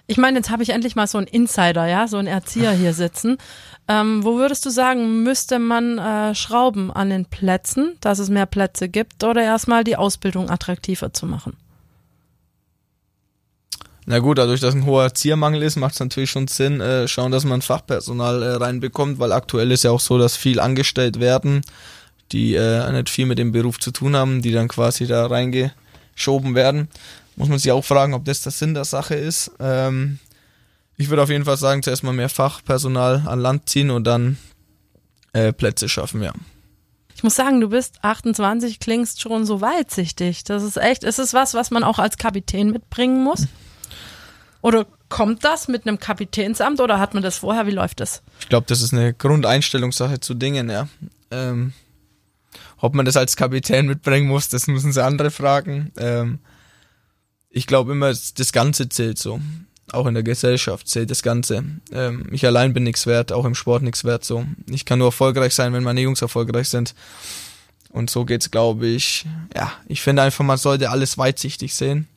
ich 0.07 0.17
meine, 0.17 0.37
jetzt 0.37 0.49
habe 0.49 0.63
ich 0.63 0.69
endlich 0.69 0.95
mal 0.95 1.05
so 1.05 1.17
einen 1.17 1.27
Insider, 1.27 1.85
ja, 1.85 2.07
so 2.07 2.17
einen 2.17 2.27
Erzieher 2.27 2.71
hier 2.71 2.93
sitzen. 2.95 3.37
Ähm, 3.87 4.23
wo 4.23 4.37
würdest 4.37 4.65
du 4.65 4.69
sagen, 4.69 5.23
müsste 5.23 5.59
man 5.59 5.97
äh, 5.97 6.35
schrauben 6.35 6.91
an 6.91 7.09
den 7.09 7.25
Plätzen, 7.25 7.95
dass 8.01 8.19
es 8.19 8.29
mehr 8.29 8.45
Plätze 8.45 8.89
gibt, 8.89 9.23
oder 9.23 9.43
erstmal 9.43 9.83
die 9.83 9.95
Ausbildung 9.95 10.49
attraktiver 10.49 11.13
zu 11.13 11.25
machen? 11.25 11.55
Na 14.09 14.19
gut, 14.19 14.37
dadurch, 14.37 14.61
dass 14.61 14.73
ein 14.73 14.85
hoher 14.85 15.13
Ziermangel 15.13 15.61
ist, 15.61 15.75
macht 15.75 15.95
es 15.95 15.99
natürlich 15.99 16.31
schon 16.31 16.47
Sinn, 16.47 16.79
äh, 16.79 17.09
schauen, 17.09 17.33
dass 17.33 17.43
man 17.43 17.61
Fachpersonal 17.61 18.41
äh, 18.41 18.51
reinbekommt, 18.53 19.19
weil 19.19 19.33
aktuell 19.33 19.69
ist 19.69 19.83
ja 19.83 19.91
auch 19.91 19.99
so, 19.99 20.17
dass 20.17 20.37
viel 20.37 20.61
angestellt 20.61 21.19
werden, 21.19 21.61
die 22.31 22.55
äh, 22.55 22.89
nicht 22.93 23.09
viel 23.09 23.25
mit 23.25 23.37
dem 23.37 23.51
Beruf 23.51 23.81
zu 23.81 23.91
tun 23.91 24.15
haben, 24.15 24.41
die 24.41 24.53
dann 24.53 24.69
quasi 24.69 25.07
da 25.07 25.25
reingeschoben 25.25 26.55
werden. 26.55 26.87
Muss 27.35 27.49
man 27.49 27.59
sich 27.59 27.69
auch 27.73 27.83
fragen, 27.83 28.13
ob 28.13 28.23
das 28.23 28.43
der 28.43 28.53
Sinn 28.53 28.73
der 28.73 28.85
Sache 28.85 29.15
ist. 29.15 29.51
Ähm, 29.59 30.19
ich 30.95 31.09
würde 31.09 31.23
auf 31.23 31.29
jeden 31.29 31.43
Fall 31.43 31.57
sagen, 31.57 31.83
zuerst 31.83 32.03
mal 32.03 32.13
mehr 32.13 32.29
Fachpersonal 32.29 33.23
an 33.25 33.41
Land 33.41 33.67
ziehen 33.67 33.91
und 33.91 34.05
dann 34.05 34.37
äh, 35.33 35.51
Plätze 35.51 35.89
schaffen, 35.89 36.23
ja. 36.23 36.31
Ich 37.13 37.23
muss 37.23 37.35
sagen, 37.35 37.59
du 37.59 37.67
bist 37.67 37.95
28, 38.03 38.79
klingst 38.79 39.19
schon 39.19 39.45
so 39.45 39.59
weitsichtig. 39.59 40.45
Das 40.45 40.63
ist 40.63 40.77
echt, 40.77 41.03
ist 41.03 41.19
es 41.19 41.33
was, 41.33 41.55
was 41.55 41.71
man 41.71 41.83
auch 41.83 41.99
als 41.99 42.17
Kapitän 42.17 42.71
mitbringen 42.71 43.21
muss? 43.21 43.47
Oder 44.61 44.85
kommt 45.09 45.43
das 45.43 45.67
mit 45.67 45.87
einem 45.87 45.99
Kapitänsamt 45.99 46.79
oder 46.79 46.99
hat 46.99 47.13
man 47.13 47.23
das 47.23 47.37
vorher? 47.37 47.67
Wie 47.67 47.71
läuft 47.71 47.99
das? 47.99 48.21
Ich 48.39 48.49
glaube, 48.49 48.65
das 48.67 48.81
ist 48.81 48.93
eine 48.93 49.13
Grundeinstellungssache 49.13 50.19
zu 50.19 50.33
Dingen, 50.33 50.69
ja. 50.69 50.87
Ähm, 51.31 51.73
ob 52.79 52.93
man 52.93 53.05
das 53.05 53.17
als 53.17 53.35
Kapitän 53.35 53.87
mitbringen 53.87 54.27
muss, 54.27 54.49
das 54.49 54.67
müssen 54.67 54.91
sie 54.91 55.03
andere 55.03 55.31
fragen. 55.31 55.91
Ähm, 55.97 56.39
ich 57.49 57.67
glaube 57.67 57.91
immer, 57.91 58.09
das 58.09 58.51
Ganze 58.51 58.89
zählt 58.89 59.17
so. 59.17 59.39
Auch 59.91 60.05
in 60.05 60.13
der 60.13 60.23
Gesellschaft 60.23 60.87
zählt 60.87 61.09
das 61.09 61.23
Ganze. 61.23 61.63
Ähm, 61.91 62.27
ich 62.31 62.45
allein 62.45 62.73
bin 62.73 62.83
nichts 62.83 63.07
wert, 63.07 63.31
auch 63.31 63.45
im 63.45 63.55
Sport 63.55 63.83
nichts 63.83 64.03
wert 64.03 64.25
so. 64.25 64.45
Ich 64.69 64.85
kann 64.85 64.99
nur 64.99 65.07
erfolgreich 65.09 65.55
sein, 65.55 65.73
wenn 65.73 65.83
meine 65.83 66.01
Jungs 66.01 66.21
erfolgreich 66.21 66.69
sind. 66.69 66.93
Und 67.89 68.09
so 68.09 68.25
geht's, 68.25 68.51
glaube 68.51 68.87
ich. 68.87 69.25
Ja, 69.55 69.71
ich 69.87 70.01
finde 70.01 70.23
einfach, 70.23 70.43
man 70.43 70.57
sollte 70.57 70.89
alles 70.89 71.17
weitsichtig 71.17 71.73
sehen 71.73 72.07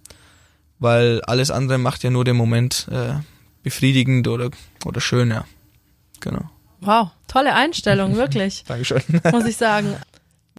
weil 0.80 1.20
alles 1.22 1.50
andere 1.50 1.78
macht 1.78 2.02
ja 2.02 2.10
nur 2.10 2.24
den 2.24 2.36
Moment 2.36 2.88
äh, 2.90 3.14
befriedigend 3.62 4.26
oder, 4.26 4.50
oder 4.84 5.00
schön, 5.00 5.30
ja. 5.30 5.44
Genau. 6.20 6.50
Wow, 6.80 7.10
tolle 7.28 7.54
Einstellung, 7.54 8.16
wirklich. 8.16 8.64
Dankeschön. 8.68 9.02
Muss 9.30 9.44
ich 9.44 9.56
sagen. 9.56 9.96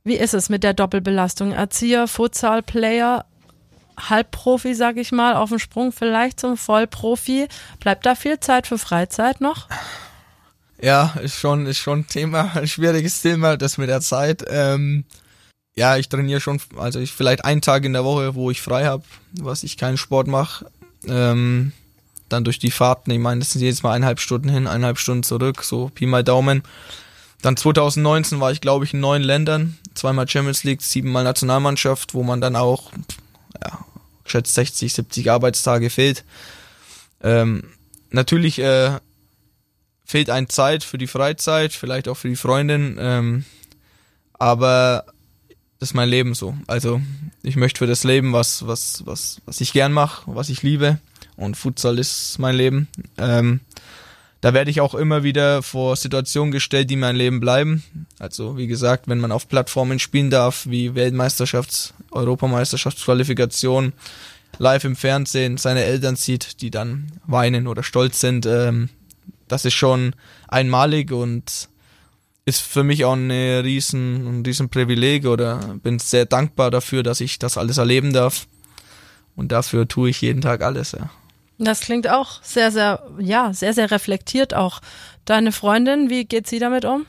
Wie 0.04 0.16
ist 0.16 0.34
es 0.34 0.50
mit 0.50 0.64
der 0.64 0.74
Doppelbelastung? 0.74 1.52
Erzieher, 1.52 2.08
Futsal-Player, 2.08 3.26
Halbprofi, 4.00 4.74
sag 4.74 4.98
ich 4.98 5.12
mal, 5.12 5.36
auf 5.36 5.50
dem 5.50 5.60
Sprung 5.60 5.92
vielleicht 5.92 6.40
zum 6.40 6.58
Vollprofi. 6.58 7.48
Bleibt 7.80 8.06
da 8.06 8.16
viel 8.16 8.40
Zeit 8.40 8.68
für 8.68 8.78
Freizeit 8.78 9.42
noch? 9.42 9.68
Ja, 10.82 11.14
ist 11.22 11.36
schon, 11.36 11.68
ist 11.68 11.78
schon 11.78 12.00
ein 12.00 12.08
Thema, 12.08 12.52
ein 12.56 12.68
schwieriges 12.68 13.22
Thema, 13.22 13.58
das 13.58 13.78
mit 13.78 13.90
der 13.90 14.02
Zeit. 14.02 14.44
Ähm, 14.48 15.06
Ja, 15.82 15.98
ich 15.98 16.10
trainiere 16.10 16.40
schon, 16.40 16.62
also 16.78 17.00
ich 17.00 17.12
vielleicht 17.12 17.44
einen 17.44 17.62
Tag 17.62 17.86
in 17.86 17.94
der 17.94 18.04
Woche, 18.04 18.36
wo 18.36 18.52
ich 18.52 18.62
frei 18.62 18.86
habe, 18.86 19.02
was 19.40 19.64
ich 19.64 19.78
keinen 19.78 19.98
Sport 19.98 20.28
mache. 20.28 20.68
Ähm, 21.08 21.72
dann 22.30 22.44
durch 22.44 22.60
die 22.60 22.70
Fahrten, 22.70 23.10
ich 23.10 23.18
meine, 23.18 23.40
das 23.40 23.50
sind 23.50 23.62
jedes 23.62 23.82
Mal 23.82 23.94
eineinhalb 23.94 24.20
Stunden 24.20 24.48
hin, 24.48 24.68
eineinhalb 24.68 25.00
Stunden 25.00 25.24
zurück, 25.24 25.64
so 25.64 25.90
Pi 25.90 26.06
mal 26.06 26.24
Daumen. 26.24 26.62
Dann 27.42 27.58
2019 27.58 28.40
war 28.40 28.52
ich, 28.52 28.62
glaube 28.62 28.86
ich, 28.86 28.94
in 28.94 29.00
neun 29.00 29.24
Ländern, 29.24 29.76
zweimal 29.96 30.30
Champions 30.30 30.64
League, 30.64 30.84
siebenmal 30.84 31.24
Nationalmannschaft, 31.24 32.14
wo 32.14 32.22
man 32.22 32.42
dann 32.42 32.56
auch, 32.56 32.92
ja, 33.60 33.84
schätzt 34.24 34.54
60, 34.54 34.94
70 34.94 35.32
Arbeitstage 35.32 35.90
fehlt. 35.90 36.24
Ähm, 37.24 37.64
natürlich 38.12 38.60
äh, 38.60 39.00
fehlt 40.06 40.30
ein 40.30 40.48
Zeit 40.48 40.84
für 40.84 41.00
die 41.00 41.08
Freizeit, 41.08 41.74
vielleicht 41.74 42.08
auch 42.08 42.18
für 42.18 42.30
die 42.30 42.36
Freundin, 42.36 42.98
ähm, 43.00 43.46
aber 44.34 45.06
das 45.82 45.90
ist 45.90 45.94
mein 45.96 46.10
Leben 46.10 46.36
so. 46.36 46.54
Also 46.68 47.02
ich 47.42 47.56
möchte 47.56 47.80
für 47.80 47.88
das 47.88 48.04
Leben, 48.04 48.34
was, 48.34 48.68
was, 48.68 49.02
was, 49.08 49.42
was 49.48 49.62
ich 49.62 49.74
gern 49.74 49.92
mache, 49.92 50.24
was 50.28 50.50
ich 50.50 50.62
liebe, 50.62 51.00
und 51.38 51.58
Futsal 51.58 51.98
ist 51.98 52.38
mein 52.38 52.54
Leben. 52.54 52.88
Ähm, 53.18 53.62
da 54.42 54.54
werde 54.54 54.70
ich 54.70 54.80
auch 54.80 54.94
immer 54.94 55.24
wieder 55.24 55.64
vor 55.64 55.96
Situationen 55.96 56.52
gestellt, 56.52 56.92
die 56.92 56.98
mein 56.98 57.16
Leben 57.16 57.40
bleiben. 57.40 57.84
Also 58.20 58.58
wie 58.58 58.68
gesagt, 58.68 59.08
wenn 59.08 59.18
man 59.18 59.32
auf 59.32 59.48
Plattformen 59.48 59.98
spielen 59.98 60.30
darf, 60.30 60.68
wie 60.70 60.92
Weltmeisterschafts-, 60.92 61.94
Europameisterschaftsqualifikation, 62.12 63.94
live 64.60 64.84
im 64.84 64.96
Fernsehen 64.96 65.58
seine 65.58 65.84
Eltern 65.84 66.16
sieht, 66.16 66.62
die 66.62 66.70
dann 66.70 67.12
weinen 67.26 67.66
oder 67.66 67.82
stolz 67.82 68.20
sind, 68.20 68.46
ähm, 68.46 68.90
das 69.48 69.66
ist 69.66 69.74
schon 69.74 70.14
einmalig 70.48 71.12
und 71.12 71.71
ist 72.46 72.62
für 72.62 72.84
mich 72.84 73.06
auch 73.06 73.14
eine 73.14 73.64
riesen, 73.64 74.40
ein 74.40 74.46
riesen 74.46 74.70
Privileg 74.70 75.26
oder 75.26 75.58
bin 75.84 76.00
sehr 76.00 76.26
dankbar 76.26 76.72
dafür, 76.72 77.04
dass 77.04 77.22
ich 77.22 77.40
das 77.40 77.58
alles 77.58 77.78
erleben 77.78 78.14
darf. 78.14 78.48
Und 79.36 79.52
dafür 79.52 79.88
tue 79.88 80.10
ich 80.10 80.22
jeden 80.22 80.42
Tag 80.42 80.62
alles, 80.62 80.92
ja. 80.92 81.10
Das 81.58 81.82
klingt 81.82 82.10
auch 82.10 82.42
sehr, 82.42 82.72
sehr, 82.72 83.08
ja, 83.20 83.54
sehr, 83.54 83.74
sehr 83.74 83.92
reflektiert 83.92 84.54
auch. 84.56 84.82
Deine 85.26 85.52
Freundin, 85.52 86.10
wie 86.10 86.26
geht 86.26 86.48
sie 86.48 86.58
damit 86.58 86.86
um? 86.86 87.06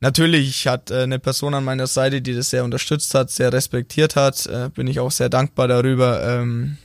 Natürlich 0.00 0.66
hat 0.68 0.90
äh, 0.90 1.02
eine 1.02 1.18
Person 1.18 1.54
an 1.54 1.64
meiner 1.64 1.86
Seite, 1.86 2.22
die 2.22 2.34
das 2.34 2.50
sehr 2.50 2.62
unterstützt 2.62 3.14
hat, 3.14 3.30
sehr 3.30 3.52
respektiert 3.52 4.16
hat, 4.16 4.46
äh, 4.46 4.68
bin 4.68 4.86
ich 4.86 5.00
auch 5.00 5.10
sehr 5.10 5.28
dankbar 5.28 5.66
darüber. 5.66 6.22
Ähm, 6.22 6.76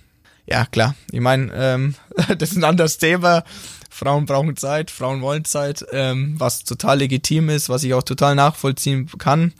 ja, 0.47 0.65
klar. 0.65 0.95
Ich 1.11 1.19
meine, 1.19 1.51
ähm, 1.53 1.95
das 2.37 2.51
ist 2.51 2.57
ein 2.57 2.63
anderes 2.63 2.97
Thema. 2.97 3.43
Frauen 3.89 4.25
brauchen 4.25 4.55
Zeit, 4.55 4.91
Frauen 4.91 5.21
wollen 5.21 5.45
Zeit, 5.45 5.85
ähm, 5.91 6.35
was 6.37 6.63
total 6.63 6.99
legitim 6.99 7.49
ist, 7.49 7.69
was 7.69 7.83
ich 7.83 7.93
auch 7.93 8.03
total 8.03 8.35
nachvollziehen 8.35 9.09
kann. 9.17 9.53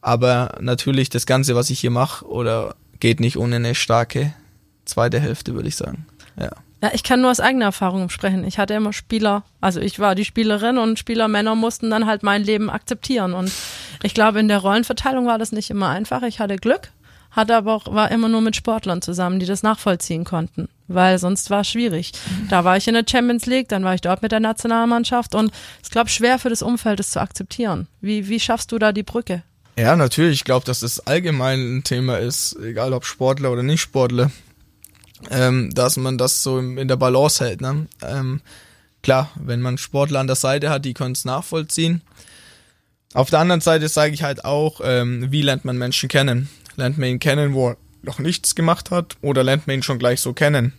Aber 0.00 0.58
natürlich 0.60 1.08
das 1.08 1.26
Ganze, 1.26 1.54
was 1.54 1.70
ich 1.70 1.80
hier 1.80 1.90
mache, 1.90 2.26
oder 2.26 2.76
geht 3.00 3.20
nicht 3.20 3.36
ohne 3.36 3.56
eine 3.56 3.74
starke 3.74 4.32
zweite 4.84 5.20
Hälfte, 5.20 5.54
würde 5.54 5.68
ich 5.68 5.76
sagen. 5.76 6.06
Ja. 6.38 6.50
Ja, 6.82 6.90
ich 6.92 7.02
kann 7.02 7.22
nur 7.22 7.30
aus 7.30 7.40
eigener 7.40 7.64
Erfahrung 7.64 8.10
sprechen. 8.10 8.44
Ich 8.44 8.58
hatte 8.58 8.74
immer 8.74 8.92
Spieler, 8.92 9.44
also 9.62 9.80
ich 9.80 9.98
war 9.98 10.14
die 10.14 10.26
Spielerin 10.26 10.76
und 10.76 10.98
Spielermänner 10.98 11.54
mussten 11.54 11.90
dann 11.90 12.06
halt 12.06 12.22
mein 12.22 12.44
Leben 12.44 12.68
akzeptieren. 12.68 13.32
Und 13.32 13.50
ich 14.02 14.12
glaube, 14.12 14.40
in 14.40 14.48
der 14.48 14.58
Rollenverteilung 14.58 15.26
war 15.26 15.38
das 15.38 15.52
nicht 15.52 15.70
immer 15.70 15.88
einfach. 15.88 16.22
Ich 16.22 16.38
hatte 16.38 16.56
Glück, 16.56 16.92
hatte 17.36 17.54
aber 17.54 17.74
auch, 17.74 17.94
war 17.94 18.10
immer 18.10 18.28
nur 18.28 18.40
mit 18.40 18.56
Sportlern 18.56 19.02
zusammen, 19.02 19.38
die 19.38 19.46
das 19.46 19.62
nachvollziehen 19.62 20.24
konnten. 20.24 20.68
Weil 20.88 21.18
sonst 21.18 21.50
war 21.50 21.60
es 21.60 21.68
schwierig. 21.68 22.12
Da 22.48 22.64
war 22.64 22.76
ich 22.76 22.88
in 22.88 22.94
der 22.94 23.04
Champions 23.08 23.46
League, 23.46 23.68
dann 23.68 23.84
war 23.84 23.94
ich 23.94 24.00
dort 24.00 24.22
mit 24.22 24.32
der 24.32 24.40
Nationalmannschaft 24.40 25.34
und 25.34 25.52
es 25.82 25.90
glaube 25.90 26.10
schwer 26.10 26.38
für 26.38 26.48
das 26.48 26.62
Umfeld, 26.62 26.98
das 26.98 27.10
zu 27.10 27.20
akzeptieren. 27.20 27.86
Wie, 28.00 28.28
wie 28.28 28.40
schaffst 28.40 28.72
du 28.72 28.78
da 28.78 28.92
die 28.92 29.02
Brücke? 29.02 29.42
Ja, 29.78 29.94
natürlich. 29.94 30.38
Ich 30.38 30.44
glaube, 30.44 30.64
dass 30.64 30.80
das 30.80 31.06
allgemein 31.06 31.78
ein 31.78 31.84
Thema 31.84 32.18
ist, 32.18 32.56
egal 32.56 32.92
ob 32.92 33.04
Sportler 33.04 33.52
oder 33.52 33.62
nicht 33.62 33.80
Sportler 33.80 34.30
ähm, 35.30 35.72
dass 35.74 35.96
man 35.96 36.18
das 36.18 36.42
so 36.42 36.58
in 36.58 36.88
der 36.88 36.96
Balance 36.96 37.44
hält. 37.44 37.60
Ne? 37.60 37.86
Ähm, 38.02 38.40
klar, 39.02 39.30
wenn 39.36 39.60
man 39.60 39.78
Sportler 39.78 40.20
an 40.20 40.26
der 40.26 40.36
Seite 40.36 40.70
hat, 40.70 40.84
die 40.84 40.94
können 40.94 41.12
es 41.12 41.24
nachvollziehen. 41.24 42.02
Auf 43.14 43.30
der 43.30 43.38
anderen 43.38 43.60
Seite 43.60 43.88
sage 43.88 44.12
ich 44.12 44.22
halt 44.22 44.44
auch, 44.44 44.80
ähm, 44.84 45.30
wie 45.30 45.42
lernt 45.42 45.64
man 45.64 45.78
Menschen 45.78 46.08
kennen? 46.08 46.48
Lernt 46.76 46.98
man 46.98 47.08
ihn 47.08 47.18
kennen, 47.18 47.54
wo 47.54 47.70
er 47.70 47.76
noch 48.02 48.18
nichts 48.18 48.54
gemacht 48.54 48.90
hat, 48.90 49.16
oder 49.22 49.42
lernt 49.42 49.66
man 49.66 49.76
ihn 49.76 49.82
schon 49.82 49.98
gleich 49.98 50.20
so 50.20 50.32
kennen? 50.32 50.72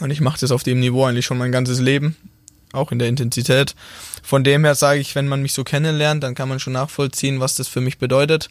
Und 0.00 0.10
ich 0.10 0.20
mache 0.20 0.40
das 0.40 0.50
auf 0.50 0.62
dem 0.62 0.80
Niveau 0.80 1.04
eigentlich 1.04 1.26
schon 1.26 1.38
mein 1.38 1.52
ganzes 1.52 1.80
Leben, 1.80 2.16
auch 2.72 2.92
in 2.92 2.98
der 2.98 3.08
Intensität. 3.08 3.74
Von 4.22 4.44
dem 4.44 4.64
her 4.64 4.74
sage 4.74 5.00
ich, 5.00 5.14
wenn 5.14 5.28
man 5.28 5.42
mich 5.42 5.52
so 5.52 5.64
kennenlernt, 5.64 6.22
dann 6.22 6.34
kann 6.34 6.48
man 6.48 6.60
schon 6.60 6.74
nachvollziehen, 6.74 7.40
was 7.40 7.56
das 7.56 7.68
für 7.68 7.80
mich 7.80 7.98
bedeutet 7.98 8.48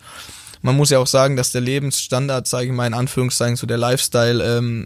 man 0.62 0.76
muss 0.76 0.90
ja 0.90 1.00
auch 1.00 1.08
sagen, 1.08 1.36
dass 1.36 1.52
der 1.52 1.62
Lebensstandard, 1.62 2.48
sage 2.48 2.68
ich 2.68 2.72
mal 2.72 2.88
in 2.88 2.94
Anführungszeichen, 2.94 3.56
so 3.56 3.68
der 3.68 3.78
Lifestyle, 3.78 4.44
ähm, 4.44 4.86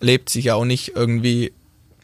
lebt 0.00 0.30
sich 0.30 0.46
ja 0.46 0.54
auch 0.54 0.64
nicht 0.64 0.92
irgendwie, 0.94 1.52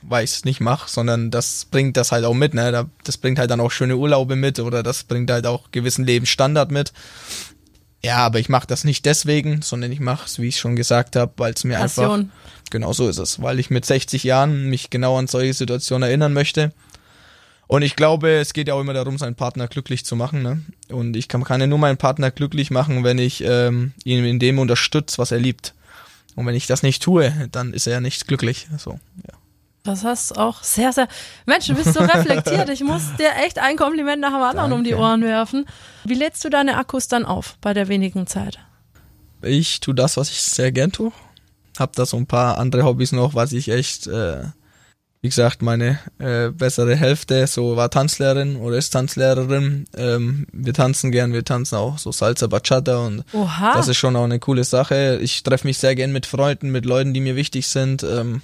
weil 0.03 0.25
ich 0.25 0.33
es 0.33 0.45
nicht 0.45 0.61
mache, 0.61 0.91
sondern 0.91 1.31
das 1.31 1.67
bringt 1.71 1.97
das 1.97 2.13
halt 2.13 2.25
auch 2.25 2.35
mit, 2.35 2.55
ne? 2.55 2.89
Das 3.05 3.17
bringt 3.17 3.39
halt 3.39 3.51
dann 3.51 3.61
auch 3.61 3.71
schöne 3.71 3.97
Urlaube 3.97 4.37
mit 4.37 4.59
oder 4.59 4.83
das 4.83 5.05
bringt 5.05 5.31
halt 5.31 5.47
auch 5.47 5.71
gewissen 5.71 6.05
Lebensstandard 6.05 6.71
mit. 6.71 6.93
Ja, 8.05 8.19
aber 8.19 8.39
ich 8.39 8.49
mache 8.49 8.67
das 8.67 8.85
nicht 8.85 9.07
deswegen, 9.07 9.63
sondern 9.63 9.91
ich 9.91 10.01
mache 10.01 10.27
es, 10.27 10.39
wie 10.39 10.49
ich 10.49 10.59
schon 10.59 10.77
gesagt 10.77 11.17
habe, 11.17 11.33
weil 11.39 11.55
es 11.55 11.65
mir 11.65 11.79
Passion. 11.79 12.21
einfach 12.21 12.71
genau 12.71 12.93
so 12.93 13.09
ist 13.09 13.19
es, 13.19 13.41
weil 13.41 13.59
ich 13.59 13.71
mit 13.71 13.85
60 13.85 14.25
Jahren 14.25 14.69
mich 14.69 14.91
genau 14.91 15.19
an 15.19 15.27
solche 15.27 15.55
Situationen 15.55 16.09
erinnern 16.09 16.33
möchte 16.33 16.73
und 17.67 17.83
ich 17.83 17.97
glaube, 17.97 18.31
es 18.31 18.53
geht 18.53 18.69
ja 18.69 18.75
auch 18.75 18.81
immer 18.81 18.93
darum, 18.93 19.19
seinen 19.19 19.35
Partner 19.35 19.69
glücklich 19.69 20.05
zu 20.05 20.17
machen. 20.17 20.43
Ne? 20.43 20.63
Und 20.89 21.17
ich 21.17 21.29
kann, 21.29 21.45
kann 21.45 21.61
ja 21.61 21.67
nur 21.67 21.79
meinen 21.79 21.97
Partner 21.97 22.31
glücklich 22.31 22.71
machen, 22.71 23.05
wenn 23.05 23.19
ich 23.19 23.43
ähm, 23.45 23.93
ihn 24.05 24.25
in 24.25 24.39
dem 24.39 24.59
unterstütze, 24.59 25.19
was 25.19 25.31
er 25.31 25.39
liebt. 25.39 25.75
Und 26.37 26.47
wenn 26.47 26.55
ich 26.55 26.67
das 26.67 26.83
nicht 26.83 27.03
tue, 27.03 27.49
dann 27.53 27.73
ist 27.73 27.87
er 27.87 28.01
nicht 28.01 28.27
glücklich. 28.27 28.69
So, 28.79 28.99
ja. 29.27 29.35
Das 29.85 30.03
hast 30.03 30.39
auch 30.39 30.63
sehr, 30.63 30.93
sehr. 30.95 31.09
Mensch, 31.45 31.67
du 31.67 31.75
bist 31.75 31.93
so 31.93 32.01
reflektiert. 32.01 32.71
Ich 32.71 32.83
muss 32.83 33.03
dir 33.19 33.31
echt 33.45 33.59
ein 33.59 33.77
Kompliment 33.77 34.23
nach 34.23 34.31
dem 34.31 34.41
anderen 34.41 34.71
Danke. 34.71 34.75
um 34.77 34.85
die 34.85 34.95
Ohren 34.95 35.23
werfen. 35.23 35.67
Wie 36.05 36.15
lädst 36.15 36.43
du 36.43 36.49
deine 36.49 36.79
Akkus 36.79 37.07
dann 37.07 37.27
auf 37.27 37.57
bei 37.61 37.75
der 37.75 37.89
wenigen 37.89 38.27
Zeit? 38.27 38.59
Ich 39.43 39.81
tue 39.81 39.95
das, 39.95 40.17
was 40.17 40.31
ich 40.31 40.41
sehr 40.41 40.73
gern 40.73 40.91
tue. 40.91 41.13
Hab 41.79 41.93
da 41.97 42.07
so 42.07 42.17
ein 42.17 42.27
paar 42.27 42.57
andere 42.57 42.85
Hobbys 42.85 43.13
noch, 43.13 43.35
was 43.35 43.53
ich 43.53 43.69
echt 43.69 44.07
äh, 44.07 44.45
wie 45.25 45.29
gesagt, 45.29 45.63
meine 45.63 45.99
äh, 46.19 46.51
bessere 46.51 46.97
Hälfte 46.97 47.47
so 47.47 47.77
war 47.77 47.91
Tanzlehrerin 47.91 48.57
oder 48.57 48.77
ist 48.77 48.91
Tanzlehrerin. 48.91 49.87
Ähm, 49.97 50.47
wir 50.53 50.75
tanzen 50.75 51.13
gern, 51.13 51.33
wir 51.33 51.43
tanzen 51.43 51.77
auch 51.77 51.97
so 51.97 52.13
Salsa 52.13 52.47
Bachata 52.47 52.99
und 52.99 53.25
Oha. 53.33 53.73
das 53.73 53.89
ist 53.89 53.97
schon 53.97 54.17
auch 54.17 54.25
eine 54.25 54.39
coole 54.39 54.65
Sache. 54.65 55.19
Ich 55.23 55.43
treffe 55.43 55.67
mich 55.67 55.79
sehr 55.79 55.95
gern 55.95 56.13
mit 56.13 56.27
Freunden, 56.27 56.71
mit 56.71 56.85
Leuten, 56.85 57.15
die 57.15 57.23
mir 57.23 57.37
wichtig 57.37 57.69
sind. 57.69 58.03
Ähm, 58.03 58.43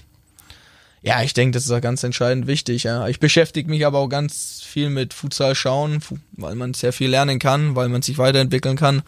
ja, 1.02 1.22
ich 1.22 1.32
denke, 1.32 1.52
das 1.52 1.64
ist 1.64 1.70
auch 1.70 1.80
ganz 1.80 2.02
entscheidend 2.02 2.46
wichtig. 2.46 2.84
Ja. 2.84 3.08
Ich 3.08 3.20
beschäftige 3.20 3.70
mich 3.70 3.86
aber 3.86 3.98
auch 3.98 4.08
ganz 4.08 4.62
viel 4.62 4.90
mit 4.90 5.14
Futsal 5.14 5.54
schauen, 5.54 6.00
weil 6.32 6.54
man 6.54 6.74
sehr 6.74 6.92
viel 6.92 7.10
lernen 7.10 7.38
kann, 7.38 7.74
weil 7.74 7.88
man 7.88 8.02
sich 8.02 8.18
weiterentwickeln 8.18 8.76
kann. 8.76 9.02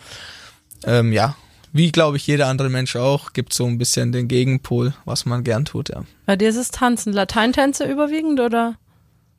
Ähm, 0.84 1.12
ja, 1.12 1.36
wie 1.72 1.92
glaube 1.92 2.16
ich 2.16 2.26
jeder 2.26 2.48
andere 2.48 2.70
Mensch 2.70 2.96
auch, 2.96 3.32
gibt 3.32 3.52
so 3.52 3.66
ein 3.66 3.78
bisschen 3.78 4.12
den 4.12 4.28
Gegenpol, 4.28 4.94
was 5.04 5.26
man 5.26 5.44
gern 5.44 5.64
tut, 5.64 5.90
ja. 5.90 6.04
Bei 6.26 6.36
dir 6.36 6.48
ist 6.48 6.56
es 6.56 6.70
Tanzen, 6.70 7.12
Lateintänze 7.12 7.84
überwiegend 7.84 8.40
oder? 8.40 8.76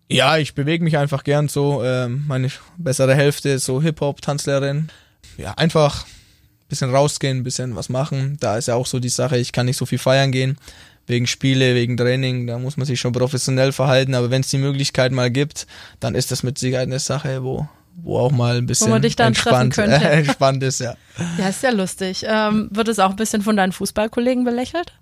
Ja, 0.09 0.37
ich 0.37 0.53
bewege 0.53 0.83
mich 0.83 0.97
einfach 0.97 1.23
gern 1.23 1.47
so. 1.47 1.81
Äh, 1.81 2.07
meine 2.07 2.49
bessere 2.77 3.15
Hälfte 3.15 3.49
ist 3.49 3.65
so 3.65 3.81
Hip-Hop-Tanzlerin. 3.81 4.89
Ja, 5.37 5.53
einfach 5.53 6.05
ein 6.05 6.67
bisschen 6.69 6.93
rausgehen, 6.93 7.37
ein 7.37 7.43
bisschen 7.43 7.75
was 7.75 7.89
machen. 7.89 8.37
Da 8.39 8.57
ist 8.57 8.67
ja 8.67 8.75
auch 8.75 8.85
so 8.85 8.99
die 8.99 9.09
Sache, 9.09 9.37
ich 9.37 9.51
kann 9.51 9.65
nicht 9.65 9.77
so 9.77 9.85
viel 9.85 9.97
feiern 9.97 10.31
gehen. 10.31 10.57
Wegen 11.05 11.27
Spiele, 11.27 11.75
wegen 11.75 11.97
Training, 11.97 12.47
da 12.47 12.57
muss 12.57 12.77
man 12.77 12.85
sich 12.85 12.99
schon 12.99 13.11
professionell 13.11 13.73
verhalten. 13.73 14.15
Aber 14.15 14.29
wenn 14.29 14.41
es 14.41 14.47
die 14.47 14.57
Möglichkeit 14.57 15.11
mal 15.11 15.29
gibt, 15.29 15.67
dann 15.99 16.15
ist 16.15 16.31
das 16.31 16.43
mit 16.43 16.57
Sicherheit 16.57 16.87
eine 16.87 16.99
Sache, 16.99 17.43
wo, 17.43 17.67
wo 17.95 18.19
auch 18.19 18.31
mal 18.31 18.57
ein 18.57 18.65
bisschen 18.65 18.91
entspannt, 18.93 19.77
äh, 19.77 19.83
entspannt 20.19 20.63
ist, 20.63 20.79
ja. 20.79 20.95
Ja, 21.37 21.49
ist 21.49 21.61
ja 21.61 21.71
lustig. 21.71 22.23
Ähm, 22.25 22.69
wird 22.71 22.87
es 22.87 22.99
auch 22.99 23.09
ein 23.11 23.15
bisschen 23.17 23.41
von 23.41 23.57
deinen 23.57 23.73
Fußballkollegen 23.73 24.45
belächelt? 24.45 24.93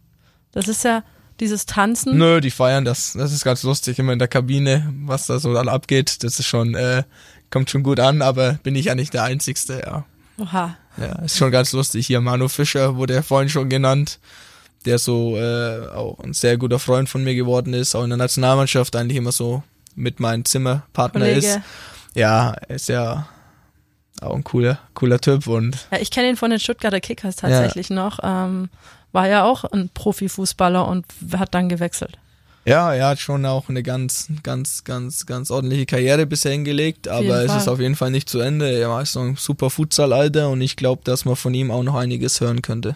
Das 0.51 0.67
ist 0.67 0.83
ja 0.83 1.03
dieses 1.39 1.65
Tanzen. 1.65 2.17
Nö, 2.17 2.41
die 2.41 2.51
feiern 2.51 2.85
das. 2.85 3.13
Das 3.13 3.31
ist 3.31 3.43
ganz 3.43 3.63
lustig, 3.63 3.99
immer 3.99 4.13
in 4.13 4.19
der 4.19 4.27
Kabine, 4.27 4.93
was 5.05 5.27
da 5.27 5.39
so 5.39 5.53
dann 5.53 5.69
abgeht. 5.69 6.23
Das 6.23 6.39
ist 6.39 6.47
schon, 6.47 6.75
äh, 6.75 7.03
kommt 7.49 7.69
schon 7.69 7.83
gut 7.83 7.99
an, 7.99 8.21
aber 8.21 8.53
bin 8.63 8.75
ich 8.75 8.85
ja 8.85 8.95
nicht 8.95 9.13
der 9.13 9.23
Einzigste, 9.23 9.81
ja. 9.85 10.05
Oha. 10.37 10.77
Ja, 10.97 11.19
ist 11.23 11.37
schon 11.37 11.51
ganz 11.51 11.71
lustig. 11.71 12.07
Hier 12.07 12.21
Manu 12.21 12.47
Fischer 12.47 12.95
wurde 12.95 13.15
ja 13.15 13.21
vorhin 13.21 13.49
schon 13.49 13.69
genannt, 13.69 14.19
der 14.85 14.97
so 14.99 15.37
äh, 15.37 15.87
auch 15.87 16.19
ein 16.19 16.33
sehr 16.33 16.57
guter 16.57 16.79
Freund 16.79 17.09
von 17.09 17.23
mir 17.23 17.35
geworden 17.35 17.73
ist, 17.73 17.95
auch 17.95 18.03
in 18.03 18.09
der 18.09 18.17
Nationalmannschaft 18.17 18.95
eigentlich 18.95 19.17
immer 19.17 19.31
so 19.31 19.63
mit 19.95 20.19
meinem 20.19 20.45
Zimmerpartner 20.45 21.21
Kollege. 21.21 21.37
ist 21.39 21.59
ja, 22.13 22.53
er 22.67 22.75
ist 22.75 22.89
ja 22.89 23.27
auch 24.21 24.35
ein 24.35 24.43
cooler, 24.43 24.79
cooler 24.93 25.19
Typ 25.19 25.47
und. 25.47 25.87
Ja, 25.91 25.99
ich 25.99 26.11
kenne 26.11 26.29
ihn 26.29 26.37
von 26.37 26.51
den 26.51 26.59
Stuttgarter 26.59 26.99
Kickers 26.99 27.37
tatsächlich 27.37 27.89
ja. 27.89 27.95
noch. 27.95 28.19
Ähm, 28.21 28.69
war 29.11 29.27
ja 29.27 29.43
auch 29.43 29.65
ein 29.65 29.89
Profifußballer 29.93 30.87
und 30.87 31.05
hat 31.33 31.53
dann 31.53 31.69
gewechselt. 31.69 32.17
Ja, 32.63 32.93
er 32.93 33.07
hat 33.07 33.19
schon 33.19 33.43
auch 33.47 33.69
eine 33.69 33.81
ganz, 33.81 34.27
ganz, 34.43 34.83
ganz, 34.83 35.25
ganz 35.25 35.49
ordentliche 35.49 35.87
Karriere 35.87 36.27
bisher 36.27 36.51
hingelegt, 36.51 37.07
aber 37.07 37.43
es 37.43 37.55
ist 37.55 37.67
auf 37.67 37.79
jeden 37.79 37.95
Fall 37.95 38.11
nicht 38.11 38.29
zu 38.29 38.39
Ende. 38.39 38.71
Er 38.71 39.01
ist 39.01 39.15
noch 39.15 39.23
ein 39.23 39.35
super 39.35 39.71
Futsal-Alter 39.71 40.49
und 40.49 40.61
ich 40.61 40.75
glaube, 40.75 41.01
dass 41.03 41.25
man 41.25 41.35
von 41.35 41.53
ihm 41.55 41.71
auch 41.71 41.81
noch 41.81 41.95
einiges 41.95 42.39
hören 42.39 42.61
könnte. 42.61 42.95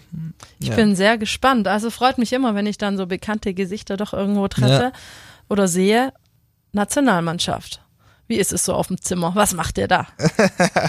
Ich 0.60 0.68
Ja. 0.68 0.76
bin 0.76 0.94
sehr 0.94 1.18
gespannt. 1.18 1.66
Also 1.66 1.90
freut 1.90 2.18
mich 2.18 2.32
immer, 2.32 2.54
wenn 2.54 2.66
ich 2.66 2.78
dann 2.78 2.96
so 2.96 3.06
bekannte 3.06 3.54
Gesichter 3.54 3.96
doch 3.96 4.12
irgendwo 4.12 4.46
treffe 4.46 4.68
Ja. 4.68 4.92
oder 5.48 5.66
sehe. 5.66 6.12
Nationalmannschaft. 6.72 7.80
Wie 8.28 8.36
ist 8.36 8.52
es 8.52 8.64
so 8.64 8.72
auf 8.74 8.86
dem 8.88 9.00
Zimmer? 9.00 9.32
Was 9.34 9.52
macht 9.54 9.78
ihr 9.78 9.88
da? 9.88 10.06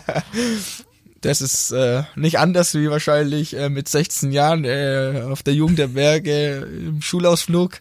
Das 1.21 1.41
ist 1.41 1.71
äh, 1.71 2.03
nicht 2.15 2.37
anders 2.37 2.75
wie 2.75 2.91
wahrscheinlich 2.91 3.55
äh, 3.57 3.69
mit 3.69 3.89
16 3.89 4.31
Jahren 4.31 4.65
äh, 4.65 5.23
auf 5.27 5.41
der 5.41 5.55
Jugend 5.55 5.79
der 5.79 5.87
Berge 5.87 6.57
im 6.87 7.01
Schulausflug. 7.01 7.79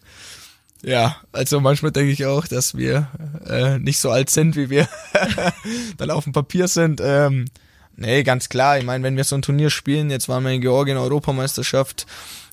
Ja, 0.87 1.17
also 1.33 1.59
manchmal 1.59 1.91
denke 1.91 2.13
ich 2.13 2.27
auch, 2.27 2.47
dass 2.47 2.77
wir 2.77 3.09
äh, 3.45 3.77
nicht 3.81 3.99
so 3.99 4.11
alt 4.11 4.31
sind, 4.31 4.55
wie 4.55 4.71
wir 4.71 4.89
dann 5.97 6.13
auf 6.13 6.23
dem 6.23 6.33
Papier 6.33 6.69
sind. 6.69 7.01
Ähm, 7.03 7.47
nee, 7.97 8.23
ganz 8.23 8.49
klar. 8.49 8.79
Ich 8.79 8.85
meine, 8.85 9.03
wenn 9.03 9.17
wir 9.17 9.25
so 9.25 9.35
ein 9.35 9.43
Turnier 9.43 9.71
spielen, 9.71 10.11
jetzt 10.11 10.29
waren 10.29 10.45
wir 10.45 10.53
in 10.53 10.61
Georgien 10.61 10.97
Europameisterschaft, 10.97 12.07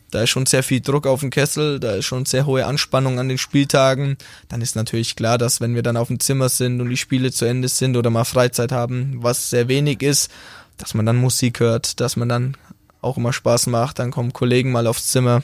da 0.09 0.23
ist 0.23 0.31
schon 0.31 0.47
sehr 0.47 0.63
viel 0.63 0.81
Druck 0.81 1.05
auf 1.05 1.19
dem 1.19 1.29
Kessel, 1.29 1.79
da 1.79 1.93
ist 1.93 2.05
schon 2.05 2.25
sehr 2.25 2.47
hohe 2.47 2.65
Anspannung 2.65 3.19
an 3.19 3.29
den 3.29 3.37
Spieltagen. 3.37 4.17
Dann 4.49 4.61
ist 4.63 4.75
natürlich 4.75 5.15
klar, 5.15 5.37
dass 5.37 5.61
wenn 5.61 5.75
wir 5.75 5.83
dann 5.83 5.95
auf 5.95 6.07
dem 6.07 6.19
Zimmer 6.19 6.49
sind 6.49 6.81
und 6.81 6.89
die 6.89 6.97
Spiele 6.97 7.31
zu 7.31 7.45
Ende 7.45 7.67
sind 7.67 7.97
oder 7.97 8.09
mal 8.09 8.23
Freizeit 8.23 8.71
haben, 8.71 9.21
was 9.21 9.51
sehr 9.51 9.67
wenig 9.67 10.01
ist, 10.01 10.31
dass 10.77 10.95
man 10.95 11.05
dann 11.05 11.17
Musik 11.17 11.59
hört, 11.59 11.99
dass 11.99 12.15
man 12.15 12.29
dann 12.29 12.57
auch 12.99 13.17
immer 13.17 13.31
Spaß 13.31 13.67
macht, 13.67 13.99
dann 13.99 14.09
kommen 14.09 14.33
Kollegen 14.33 14.71
mal 14.71 14.87
aufs 14.87 15.09
Zimmer. 15.09 15.43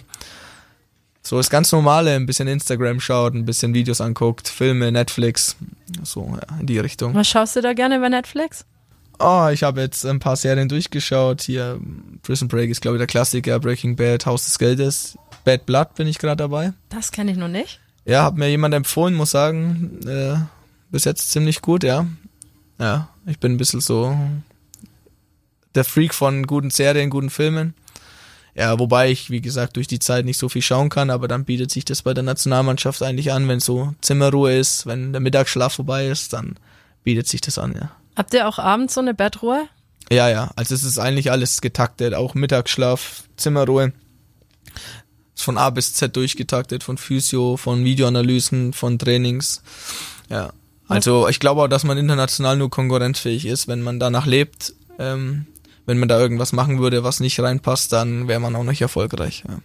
So 1.21 1.37
das 1.37 1.49
ganz 1.49 1.71
normale, 1.71 2.15
ein 2.15 2.25
bisschen 2.25 2.47
Instagram 2.47 2.99
schaut, 2.99 3.33
ein 3.33 3.45
bisschen 3.45 3.73
Videos 3.73 4.01
anguckt, 4.01 4.47
Filme, 4.47 4.91
Netflix, 4.91 5.55
so 6.03 6.37
ja, 6.41 6.59
in 6.59 6.65
die 6.65 6.79
Richtung. 6.79 7.13
Was 7.13 7.27
schaust 7.27 7.55
du 7.55 7.61
da 7.61 7.73
gerne 7.73 7.99
bei 7.99 8.09
Netflix? 8.09 8.65
Oh, 9.19 9.49
ich 9.51 9.63
habe 9.63 9.81
jetzt 9.81 10.05
ein 10.05 10.19
paar 10.19 10.37
Serien 10.37 10.69
durchgeschaut. 10.69 11.41
Hier 11.41 11.79
Prison 12.23 12.47
Break 12.47 12.69
ist 12.69 12.81
glaube 12.81 12.97
ich 12.97 12.99
der 12.99 13.07
Klassiker, 13.07 13.59
Breaking 13.59 13.95
Bad, 13.95 14.25
Haus 14.25 14.45
des 14.45 14.57
Geldes, 14.57 15.17
Bad 15.43 15.65
Blood 15.65 15.95
bin 15.95 16.07
ich 16.07 16.19
gerade 16.19 16.37
dabei. 16.37 16.73
Das 16.89 17.11
kenne 17.11 17.31
ich 17.31 17.37
noch 17.37 17.49
nicht. 17.49 17.79
Ja, 18.05 18.23
hat 18.23 18.37
mir 18.37 18.49
jemand 18.49 18.73
empfohlen, 18.73 19.13
muss 19.13 19.31
sagen, 19.31 19.99
äh, 20.07 20.37
bis 20.89 21.03
jetzt 21.03 21.31
ziemlich 21.31 21.61
gut, 21.61 21.83
ja. 21.83 22.07
Ja, 22.79 23.09
ich 23.25 23.39
bin 23.39 23.53
ein 23.53 23.57
bisschen 23.57 23.81
so 23.81 24.17
der 25.75 25.83
Freak 25.83 26.13
von 26.13 26.47
guten 26.47 26.69
Serien, 26.69 27.09
guten 27.09 27.29
Filmen. 27.29 27.73
Ja, 28.59 28.77
wobei 28.77 29.09
ich, 29.09 29.29
wie 29.29 29.39
gesagt, 29.39 29.77
durch 29.77 29.87
die 29.87 29.99
Zeit 29.99 30.25
nicht 30.25 30.37
so 30.37 30.49
viel 30.49 30.61
schauen 30.61 30.89
kann, 30.89 31.11
aber 31.11 31.29
dann 31.29 31.45
bietet 31.45 31.71
sich 31.71 31.85
das 31.85 32.01
bei 32.01 32.13
der 32.13 32.25
Nationalmannschaft 32.25 33.01
eigentlich 33.01 33.31
an, 33.31 33.47
wenn 33.47 33.61
so 33.61 33.93
Zimmerruhe 34.01 34.53
ist, 34.53 34.85
wenn 34.85 35.13
der 35.13 35.21
Mittagsschlaf 35.21 35.75
vorbei 35.75 36.07
ist, 36.07 36.33
dann 36.33 36.57
bietet 37.05 37.25
sich 37.25 37.39
das 37.39 37.57
an, 37.57 37.73
ja. 37.79 37.89
Habt 38.17 38.33
ihr 38.33 38.45
auch 38.49 38.59
abends 38.59 38.95
so 38.95 38.99
eine 38.99 39.13
Bettruhe? 39.13 39.69
Ja, 40.11 40.27
ja, 40.27 40.51
also 40.57 40.75
es 40.75 40.83
ist 40.83 40.99
eigentlich 40.99 41.31
alles 41.31 41.61
getaktet, 41.61 42.13
auch 42.13 42.35
Mittagsschlaf, 42.35 43.23
Zimmerruhe. 43.37 43.93
Ist 45.35 45.43
von 45.45 45.57
A 45.57 45.69
bis 45.69 45.93
Z 45.93 46.13
durchgetaktet, 46.17 46.83
von 46.83 46.97
Physio, 46.97 47.55
von 47.55 47.85
Videoanalysen, 47.85 48.73
von 48.73 48.99
Trainings. 48.99 49.63
Ja. 50.29 50.51
Also 50.89 51.29
ich 51.29 51.39
glaube 51.39 51.61
auch, 51.61 51.69
dass 51.69 51.85
man 51.85 51.97
international 51.97 52.57
nur 52.57 52.69
konkurrenzfähig 52.69 53.45
ist, 53.45 53.69
wenn 53.69 53.81
man 53.81 54.01
danach 54.01 54.25
lebt. 54.25 54.73
Ähm, 54.97 55.45
wenn 55.89 55.97
man 55.97 56.07
da 56.07 56.19
irgendwas 56.19 56.53
machen 56.53 56.79
würde, 56.79 57.03
was 57.03 57.19
nicht 57.19 57.39
reinpasst, 57.39 57.91
dann 57.91 58.27
wäre 58.27 58.39
man 58.39 58.55
auch 58.55 58.63
nicht 58.63 58.79
erfolgreich. 58.79 59.43
Ja. 59.47 59.57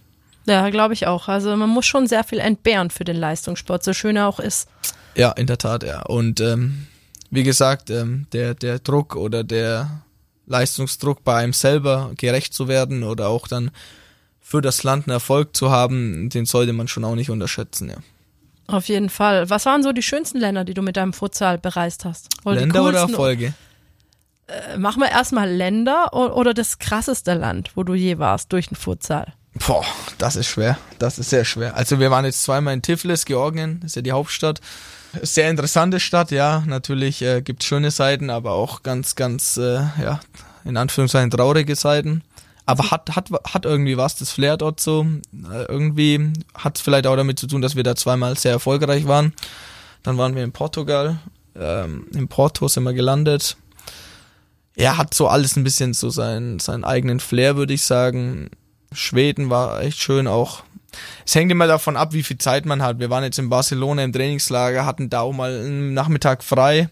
Ja, 0.47 0.69
glaube 0.71 0.95
ich 0.95 1.05
auch. 1.05 1.27
Also 1.27 1.55
man 1.55 1.69
muss 1.69 1.85
schon 1.85 2.07
sehr 2.07 2.23
viel 2.23 2.39
entbehren 2.39 2.89
für 2.89 3.03
den 3.03 3.15
Leistungssport, 3.15 3.83
so 3.83 3.93
schön 3.93 4.15
er 4.15 4.27
auch 4.27 4.39
ist. 4.39 4.67
Ja, 5.15 5.31
in 5.31 5.45
der 5.45 5.59
Tat, 5.59 5.83
ja. 5.83 6.01
Und 6.01 6.41
ähm, 6.41 6.87
wie 7.29 7.43
gesagt, 7.43 7.91
ähm, 7.91 8.25
der, 8.33 8.55
der 8.55 8.79
Druck 8.79 9.15
oder 9.15 9.43
der 9.43 10.01
Leistungsdruck 10.47 11.23
bei 11.23 11.35
einem 11.35 11.53
selber 11.53 12.11
gerecht 12.17 12.55
zu 12.55 12.67
werden 12.67 13.03
oder 13.03 13.27
auch 13.27 13.47
dann 13.47 13.69
für 14.41 14.61
das 14.61 14.83
Land 14.83 15.07
einen 15.07 15.13
Erfolg 15.13 15.55
zu 15.55 15.69
haben, 15.69 16.29
den 16.29 16.45
sollte 16.45 16.73
man 16.73 16.87
schon 16.87 17.05
auch 17.05 17.15
nicht 17.15 17.29
unterschätzen, 17.29 17.89
ja. 17.89 17.97
Auf 18.67 18.87
jeden 18.87 19.09
Fall. 19.09 19.47
Was 19.51 19.67
waren 19.67 19.83
so 19.83 19.91
die 19.91 20.01
schönsten 20.01 20.39
Länder, 20.39 20.63
die 20.63 20.73
du 20.73 20.81
mit 20.81 20.97
deinem 20.97 21.13
Futsal 21.13 21.59
bereist 21.59 22.03
hast? 22.03 22.29
Oder 22.45 22.61
Länder 22.61 22.83
oder? 22.83 22.99
Erfolge? 23.01 23.53
Äh, 24.47 24.77
Machen 24.77 25.01
wir 25.01 25.09
erstmal 25.09 25.49
Länder 25.49 26.13
oder 26.13 26.53
das 26.53 26.79
krasseste 26.79 27.33
Land, 27.33 27.71
wo 27.75 27.83
du 27.83 27.93
je 27.93 28.19
warst 28.19 28.53
durch 28.53 28.67
den 28.67 28.75
Futsal? 28.75 29.33
Boah, 29.67 29.85
das 30.17 30.35
ist 30.35 30.47
schwer. 30.47 30.77
Das 30.99 31.17
ist 31.17 31.29
sehr 31.29 31.45
schwer. 31.45 31.75
Also 31.75 31.99
wir 31.99 32.11
waren 32.11 32.25
jetzt 32.25 32.43
zweimal 32.43 32.73
in 32.73 32.81
Tiflis, 32.81 33.25
Georgien, 33.25 33.81
ist 33.85 33.95
ja 33.95 34.01
die 34.01 34.11
Hauptstadt. 34.11 34.59
Sehr 35.21 35.49
interessante 35.49 36.01
Stadt, 36.01 36.31
ja. 36.31 36.63
Natürlich 36.67 37.21
äh, 37.21 37.41
gibt 37.41 37.63
schöne 37.63 37.89
Seiten, 37.89 38.29
aber 38.29 38.51
auch 38.51 38.83
ganz, 38.83 39.15
ganz, 39.15 39.55
äh, 39.55 39.83
ja, 40.01 40.19
in 40.65 40.75
Anführungszeichen 40.75 41.31
traurige 41.31 41.75
Seiten. 41.75 42.21
Aber 42.65 42.91
hat, 42.91 43.15
hat, 43.15 43.29
hat 43.47 43.65
irgendwie 43.65 43.95
was, 43.95 44.17
das 44.17 44.31
Flair 44.31 44.57
dort 44.57 44.81
so. 44.81 45.05
Äh, 45.33 45.63
irgendwie 45.65 46.33
hat 46.53 46.77
es 46.77 46.81
vielleicht 46.81 47.07
auch 47.07 47.15
damit 47.15 47.39
zu 47.39 47.47
tun, 47.47 47.61
dass 47.61 47.77
wir 47.77 47.83
da 47.83 47.95
zweimal 47.95 48.37
sehr 48.37 48.51
erfolgreich 48.51 49.07
waren. 49.07 49.33
Dann 50.03 50.17
waren 50.17 50.35
wir 50.35 50.43
in 50.43 50.51
Portugal. 50.51 51.17
Ähm, 51.55 52.07
in 52.13 52.27
Porto 52.27 52.67
sind 52.67 52.83
wir 52.83 52.93
gelandet. 52.93 53.55
Er 54.75 54.97
hat 54.97 55.13
so 55.13 55.27
alles 55.27 55.55
ein 55.55 55.63
bisschen 55.63 55.93
so 55.93 56.09
seinen, 56.09 56.59
seinen 56.59 56.83
eigenen 56.83 57.19
Flair, 57.19 57.55
würde 57.55 57.73
ich 57.73 57.83
sagen. 57.83 58.49
Schweden 58.91 59.49
war 59.49 59.81
echt 59.81 59.99
schön 59.99 60.27
auch. 60.27 60.63
Es 61.25 61.35
hängt 61.35 61.51
immer 61.51 61.67
davon 61.67 61.97
ab, 61.97 62.13
wie 62.13 62.23
viel 62.23 62.37
Zeit 62.37 62.65
man 62.65 62.81
hat. 62.81 62.99
Wir 62.99 63.09
waren 63.09 63.23
jetzt 63.23 63.39
in 63.39 63.49
Barcelona 63.49 64.03
im 64.03 64.13
Trainingslager, 64.13 64.85
hatten 64.85 65.09
da 65.09 65.21
auch 65.21 65.33
mal 65.33 65.51
einen 65.51 65.93
Nachmittag 65.93 66.43
frei. 66.43 66.89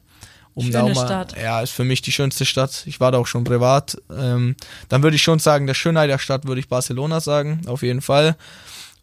Um 0.55 0.71
da 0.71 0.79
Schöne 0.79 0.91
auch 0.91 0.95
mal, 0.95 1.05
Stadt. 1.07 1.35
Ja, 1.41 1.61
ist 1.61 1.71
für 1.71 1.83
mich 1.83 2.01
die 2.01 2.11
schönste 2.11 2.45
Stadt. 2.45 2.83
Ich 2.85 2.99
war 2.99 3.11
da 3.11 3.17
auch 3.17 3.27
schon 3.27 3.43
privat. 3.43 3.97
Ähm, 4.15 4.55
dann 4.87 5.01
würde 5.01 5.15
ich 5.15 5.23
schon 5.23 5.39
sagen, 5.39 5.65
der 5.65 5.73
Schönheit 5.73 6.09
der 6.09 6.19
Stadt 6.19 6.45
würde 6.45 6.59
ich 6.59 6.67
Barcelona 6.69 7.19
sagen, 7.21 7.61
auf 7.65 7.81
jeden 7.81 8.01
Fall. 8.01 8.35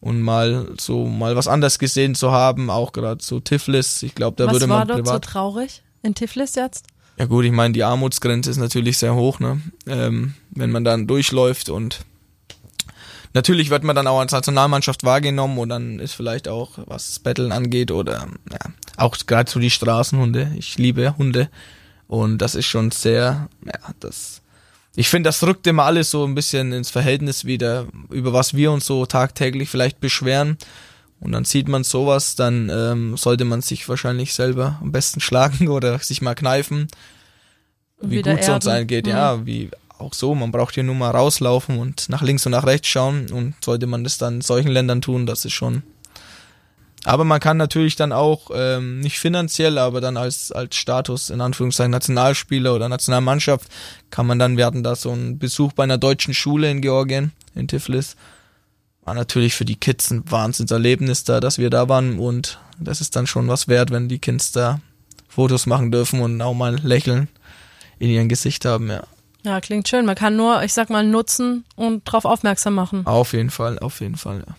Und 0.00 0.22
mal 0.22 0.68
so 0.78 1.06
mal 1.06 1.36
was 1.36 1.48
anderes 1.48 1.78
gesehen 1.78 2.14
zu 2.14 2.30
haben, 2.30 2.70
auch 2.70 2.92
gerade 2.92 3.22
so 3.22 3.40
Tiflis. 3.40 4.02
Ich 4.02 4.14
glaube, 4.14 4.36
da 4.36 4.46
Was 4.46 4.52
würde 4.52 4.68
war 4.68 4.86
man 4.86 4.88
dort 4.88 5.06
so 5.06 5.18
traurig 5.18 5.82
in 6.02 6.14
Tiflis 6.14 6.54
jetzt? 6.54 6.86
Ja 7.20 7.26
gut, 7.26 7.44
ich 7.44 7.52
meine, 7.52 7.74
die 7.74 7.84
Armutsgrenze 7.84 8.48
ist 8.48 8.56
natürlich 8.56 8.96
sehr 8.96 9.14
hoch, 9.14 9.40
ne? 9.40 9.60
Ähm, 9.86 10.32
wenn 10.52 10.70
man 10.70 10.84
dann 10.84 11.06
durchläuft 11.06 11.68
und 11.68 12.00
natürlich 13.34 13.68
wird 13.68 13.84
man 13.84 13.94
dann 13.94 14.06
auch 14.06 14.20
als 14.20 14.32
Nationalmannschaft 14.32 15.04
wahrgenommen 15.04 15.58
und 15.58 15.68
dann 15.68 15.98
ist 15.98 16.14
vielleicht 16.14 16.48
auch, 16.48 16.78
was 16.86 17.18
Betteln 17.18 17.52
angeht 17.52 17.90
oder 17.90 18.26
ja, 18.50 18.58
auch 18.96 19.18
gerade 19.26 19.50
so 19.50 19.60
die 19.60 19.68
Straßenhunde. 19.68 20.52
Ich 20.56 20.78
liebe 20.78 21.14
Hunde 21.18 21.50
und 22.08 22.38
das 22.38 22.54
ist 22.54 22.64
schon 22.64 22.90
sehr, 22.90 23.50
ja, 23.66 23.94
das 24.00 24.40
ich 24.96 25.10
finde, 25.10 25.28
das 25.28 25.42
rückt 25.42 25.66
immer 25.66 25.84
alles 25.84 26.10
so 26.10 26.24
ein 26.24 26.34
bisschen 26.34 26.72
ins 26.72 26.88
Verhältnis 26.88 27.44
wieder, 27.44 27.86
über 28.08 28.32
was 28.32 28.54
wir 28.54 28.72
uns 28.72 28.86
so 28.86 29.04
tagtäglich 29.04 29.68
vielleicht 29.68 30.00
beschweren. 30.00 30.56
Und 31.20 31.32
dann 31.32 31.44
sieht 31.44 31.68
man 31.68 31.84
sowas, 31.84 32.34
dann 32.34 32.70
ähm, 32.70 33.16
sollte 33.16 33.44
man 33.44 33.60
sich 33.60 33.88
wahrscheinlich 33.88 34.32
selber 34.32 34.78
am 34.80 34.90
besten 34.90 35.20
schlagen 35.20 35.68
oder 35.68 35.98
sich 35.98 36.22
mal 36.22 36.34
kneifen, 36.34 36.88
wie 38.00 38.18
wieder 38.18 38.32
gut 38.32 38.42
es 38.42 38.48
uns 38.48 38.66
eingeht. 38.66 39.06
Mhm. 39.06 39.12
Ja, 39.12 39.46
wie 39.46 39.70
auch 39.98 40.14
so, 40.14 40.34
man 40.34 40.50
braucht 40.50 40.74
hier 40.74 40.82
nur 40.82 40.94
mal 40.94 41.10
rauslaufen 41.10 41.78
und 41.78 42.08
nach 42.08 42.22
links 42.22 42.46
und 42.46 42.52
nach 42.52 42.64
rechts 42.64 42.88
schauen 42.88 43.30
und 43.30 43.54
sollte 43.62 43.86
man 43.86 44.02
das 44.02 44.16
dann 44.16 44.36
in 44.36 44.40
solchen 44.40 44.70
Ländern 44.70 45.02
tun, 45.02 45.26
das 45.26 45.44
ist 45.44 45.52
schon. 45.52 45.82
Aber 47.04 47.24
man 47.24 47.40
kann 47.40 47.56
natürlich 47.56 47.96
dann 47.96 48.12
auch, 48.12 48.50
ähm, 48.54 49.00
nicht 49.00 49.18
finanziell, 49.18 49.78
aber 49.78 50.00
dann 50.00 50.16
als, 50.16 50.52
als 50.52 50.76
Status, 50.76 51.30
in 51.30 51.40
Anführungszeichen 51.40 51.90
Nationalspieler 51.90 52.74
oder 52.74 52.88
Nationalmannschaft, 52.88 53.68
kann 54.10 54.26
man 54.26 54.38
dann, 54.38 54.56
wir 54.56 54.66
hatten 54.66 54.82
da 54.82 54.94
so 54.96 55.10
einen 55.12 55.38
Besuch 55.38 55.72
bei 55.72 55.84
einer 55.84 55.96
deutschen 55.98 56.34
Schule 56.34 56.70
in 56.70 56.82
Georgien, 56.82 57.32
in 57.54 57.68
Tiflis. 57.68 58.16
War 59.04 59.14
natürlich 59.14 59.54
für 59.54 59.64
die 59.64 59.76
Kids 59.76 60.10
ein 60.10 60.22
Wahnsinnserlebnis 60.30 61.24
da, 61.24 61.40
dass 61.40 61.58
wir 61.58 61.70
da 61.70 61.88
waren 61.88 62.18
und 62.18 62.58
das 62.78 63.00
ist 63.00 63.16
dann 63.16 63.26
schon 63.26 63.48
was 63.48 63.66
wert, 63.68 63.90
wenn 63.90 64.08
die 64.08 64.18
Kids 64.18 64.52
da 64.52 64.80
Fotos 65.28 65.66
machen 65.66 65.90
dürfen 65.90 66.20
und 66.20 66.40
auch 66.42 66.54
mal 66.54 66.76
Lächeln 66.82 67.28
in 67.98 68.10
ihrem 68.10 68.28
Gesicht 68.28 68.64
haben, 68.64 68.90
ja. 68.90 69.02
Ja, 69.42 69.60
klingt 69.60 69.88
schön. 69.88 70.04
Man 70.04 70.16
kann 70.16 70.36
nur, 70.36 70.62
ich 70.64 70.74
sag 70.74 70.90
mal, 70.90 71.02
nutzen 71.06 71.64
und 71.76 72.06
darauf 72.06 72.24
aufmerksam 72.26 72.74
machen. 72.74 73.06
Auf 73.06 73.32
jeden 73.32 73.48
Fall, 73.50 73.78
auf 73.78 74.00
jeden 74.00 74.16
Fall, 74.16 74.44
ja. 74.46 74.54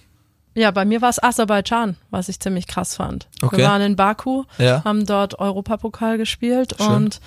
Ja, 0.54 0.72
bei 0.72 0.84
mir 0.86 1.02
war 1.02 1.10
es 1.10 1.22
Aserbaidschan, 1.22 1.96
was 2.10 2.28
ich 2.28 2.40
ziemlich 2.40 2.68
krass 2.68 2.96
fand. 2.96 3.28
Okay. 3.42 3.58
Wir 3.58 3.66
waren 3.66 3.82
in 3.82 3.96
Baku, 3.96 4.44
Ja. 4.58 4.84
haben 4.84 5.06
dort 5.06 5.40
Europapokal 5.40 6.18
gespielt 6.18 6.76
Schön. 6.78 6.88
und 6.88 7.22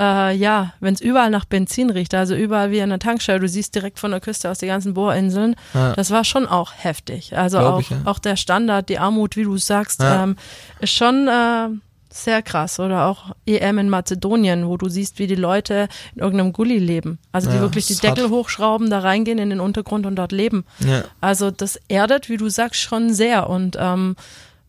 äh, 0.00 0.34
ja, 0.34 0.72
wenn 0.80 0.94
es 0.94 1.00
überall 1.02 1.30
nach 1.30 1.44
Benzin 1.44 1.90
riecht, 1.90 2.14
also 2.14 2.34
überall 2.34 2.70
wie 2.70 2.80
an 2.80 2.88
der 2.88 2.98
Tankstelle, 2.98 3.38
du 3.40 3.48
siehst 3.48 3.74
direkt 3.74 3.98
von 3.98 4.10
der 4.10 4.20
Küste 4.20 4.50
aus 4.50 4.58
die 4.58 4.66
ganzen 4.66 4.94
Bohrinseln, 4.94 5.54
Ja. 5.74 5.92
das 5.92 6.10
war 6.10 6.24
schon 6.24 6.46
auch 6.48 6.72
heftig. 6.76 7.36
Also 7.36 7.58
Glaub 7.58 7.74
auch, 7.74 7.80
ich, 7.80 7.90
ja. 7.90 7.98
auch 8.06 8.18
der 8.18 8.36
Standard, 8.36 8.88
die 8.88 8.98
Armut, 8.98 9.36
wie 9.36 9.44
du 9.44 9.56
sagst, 9.58 10.00
Ja. 10.02 10.24
ähm, 10.24 10.36
ist 10.80 10.94
schon 10.94 11.28
äh, 11.28 11.68
sehr 12.12 12.42
krass. 12.42 12.80
Oder 12.80 13.06
auch 13.06 13.36
EM 13.46 13.78
in 13.78 13.88
Mazedonien, 13.88 14.66
wo 14.66 14.76
du 14.76 14.88
siehst, 14.88 15.18
wie 15.20 15.26
die 15.28 15.36
Leute 15.36 15.88
in 16.16 16.22
irgendeinem 16.22 16.52
Gully 16.52 16.78
leben. 16.78 17.18
Also 17.30 17.50
die 17.50 17.60
wirklich 17.60 17.86
die. 17.86 17.94
Deckel 17.94 18.30
hochschrauben, 18.30 18.90
da 18.90 18.98
reingehen 19.00 19.38
in 19.38 19.50
den 19.50 19.60
Untergrund 19.60 20.06
und 20.06 20.16
dort 20.16 20.32
leben. 20.32 20.64
Ja. 20.80 21.04
Also 21.20 21.50
das 21.52 21.78
erdet, 21.88 22.28
wie 22.28 22.36
du 22.36 22.48
sagst, 22.48 22.80
schon 22.80 23.12
sehr. 23.14 23.48
Und 23.48 23.76
ähm, 23.78 24.16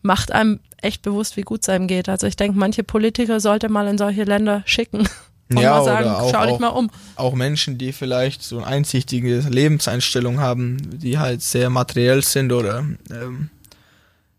macht 0.02 0.32
einem 0.32 0.60
echt 0.80 1.02
bewusst, 1.02 1.36
wie 1.36 1.42
gut 1.42 1.62
es 1.62 1.68
einem 1.68 1.86
geht. 1.86 2.08
Also 2.08 2.26
ich 2.26 2.36
denke, 2.36 2.58
manche 2.58 2.84
Politiker 2.84 3.40
sollte 3.40 3.68
mal 3.68 3.86
in 3.88 3.98
solche 3.98 4.24
Länder 4.24 4.62
schicken. 4.66 5.08
Und 5.50 5.60
ja, 5.60 5.78
mal 5.78 5.84
sagen, 5.84 6.06
oder 6.06 6.22
auch, 6.22 6.30
schau 6.30 6.46
dich 6.46 6.58
mal 6.58 6.68
um. 6.68 6.90
auch 7.16 7.34
Menschen, 7.34 7.76
die 7.76 7.92
vielleicht 7.92 8.42
so 8.42 8.58
eine 8.58 8.66
einsichtige 8.66 9.40
Lebenseinstellung 9.40 10.40
haben, 10.40 10.78
die 10.98 11.18
halt 11.18 11.42
sehr 11.42 11.68
materiell 11.68 12.22
sind 12.22 12.52
oder 12.52 12.84
ähm, 13.10 13.50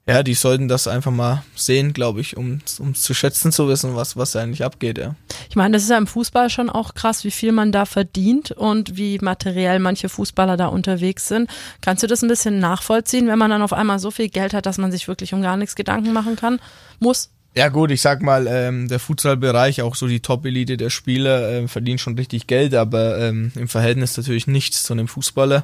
ja, 0.07 0.21
die 0.21 0.33
sollten 0.33 0.67
das 0.67 0.87
einfach 0.87 1.11
mal 1.11 1.43
sehen, 1.55 1.93
glaube 1.93 2.19
ich, 2.19 2.35
um 2.35 2.59
um 2.79 2.93
zu 2.93 3.13
schätzen 3.13 3.53
zu 3.53 3.69
wissen, 3.69 3.95
was 3.95 4.17
was 4.17 4.35
eigentlich 4.35 4.63
abgeht, 4.63 4.97
ja. 4.97 5.15
Ich 5.49 5.55
meine, 5.55 5.73
das 5.73 5.83
ist 5.83 5.89
ja 5.89 5.97
im 5.97 6.07
Fußball 6.07 6.49
schon 6.49 6.69
auch 6.69 6.93
krass, 6.93 7.23
wie 7.23 7.31
viel 7.31 7.53
man 7.53 7.71
da 7.71 7.85
verdient 7.85 8.51
und 8.51 8.97
wie 8.97 9.17
materiell 9.19 9.79
manche 9.79 10.09
Fußballer 10.09 10.57
da 10.57 10.67
unterwegs 10.67 11.27
sind. 11.29 11.49
Kannst 11.79 12.03
du 12.03 12.07
das 12.07 12.21
ein 12.21 12.27
bisschen 12.27 12.59
nachvollziehen, 12.59 13.27
wenn 13.27 13.39
man 13.39 13.49
dann 13.49 13.61
auf 13.61 13.71
einmal 13.71 13.99
so 13.99 14.11
viel 14.11 14.27
Geld 14.27 14.53
hat, 14.53 14.65
dass 14.65 14.77
man 14.77 14.91
sich 14.91 15.07
wirklich 15.07 15.33
um 15.33 15.41
gar 15.41 15.55
nichts 15.55 15.75
Gedanken 15.75 16.11
machen 16.11 16.35
kann? 16.35 16.59
Muss? 16.99 17.29
Ja 17.55 17.69
gut, 17.69 17.91
ich 17.91 18.01
sag 18.01 18.23
mal, 18.23 18.47
ähm, 18.47 18.87
der 18.87 18.99
Futsalbereich, 18.99 19.83
auch 19.83 19.93
so 19.95 20.07
die 20.07 20.21
Top-Elite 20.21 20.75
der 20.75 20.89
Spieler, 20.89 21.51
ähm, 21.51 21.67
verdient 21.69 22.01
schon 22.01 22.15
richtig 22.15 22.47
Geld, 22.47 22.73
aber 22.73 23.19
ähm, 23.19 23.51
im 23.55 23.67
Verhältnis 23.67 24.17
natürlich 24.17 24.47
nichts 24.47 24.83
zu 24.83 24.93
einem 24.93 25.07
Fußballer. 25.07 25.63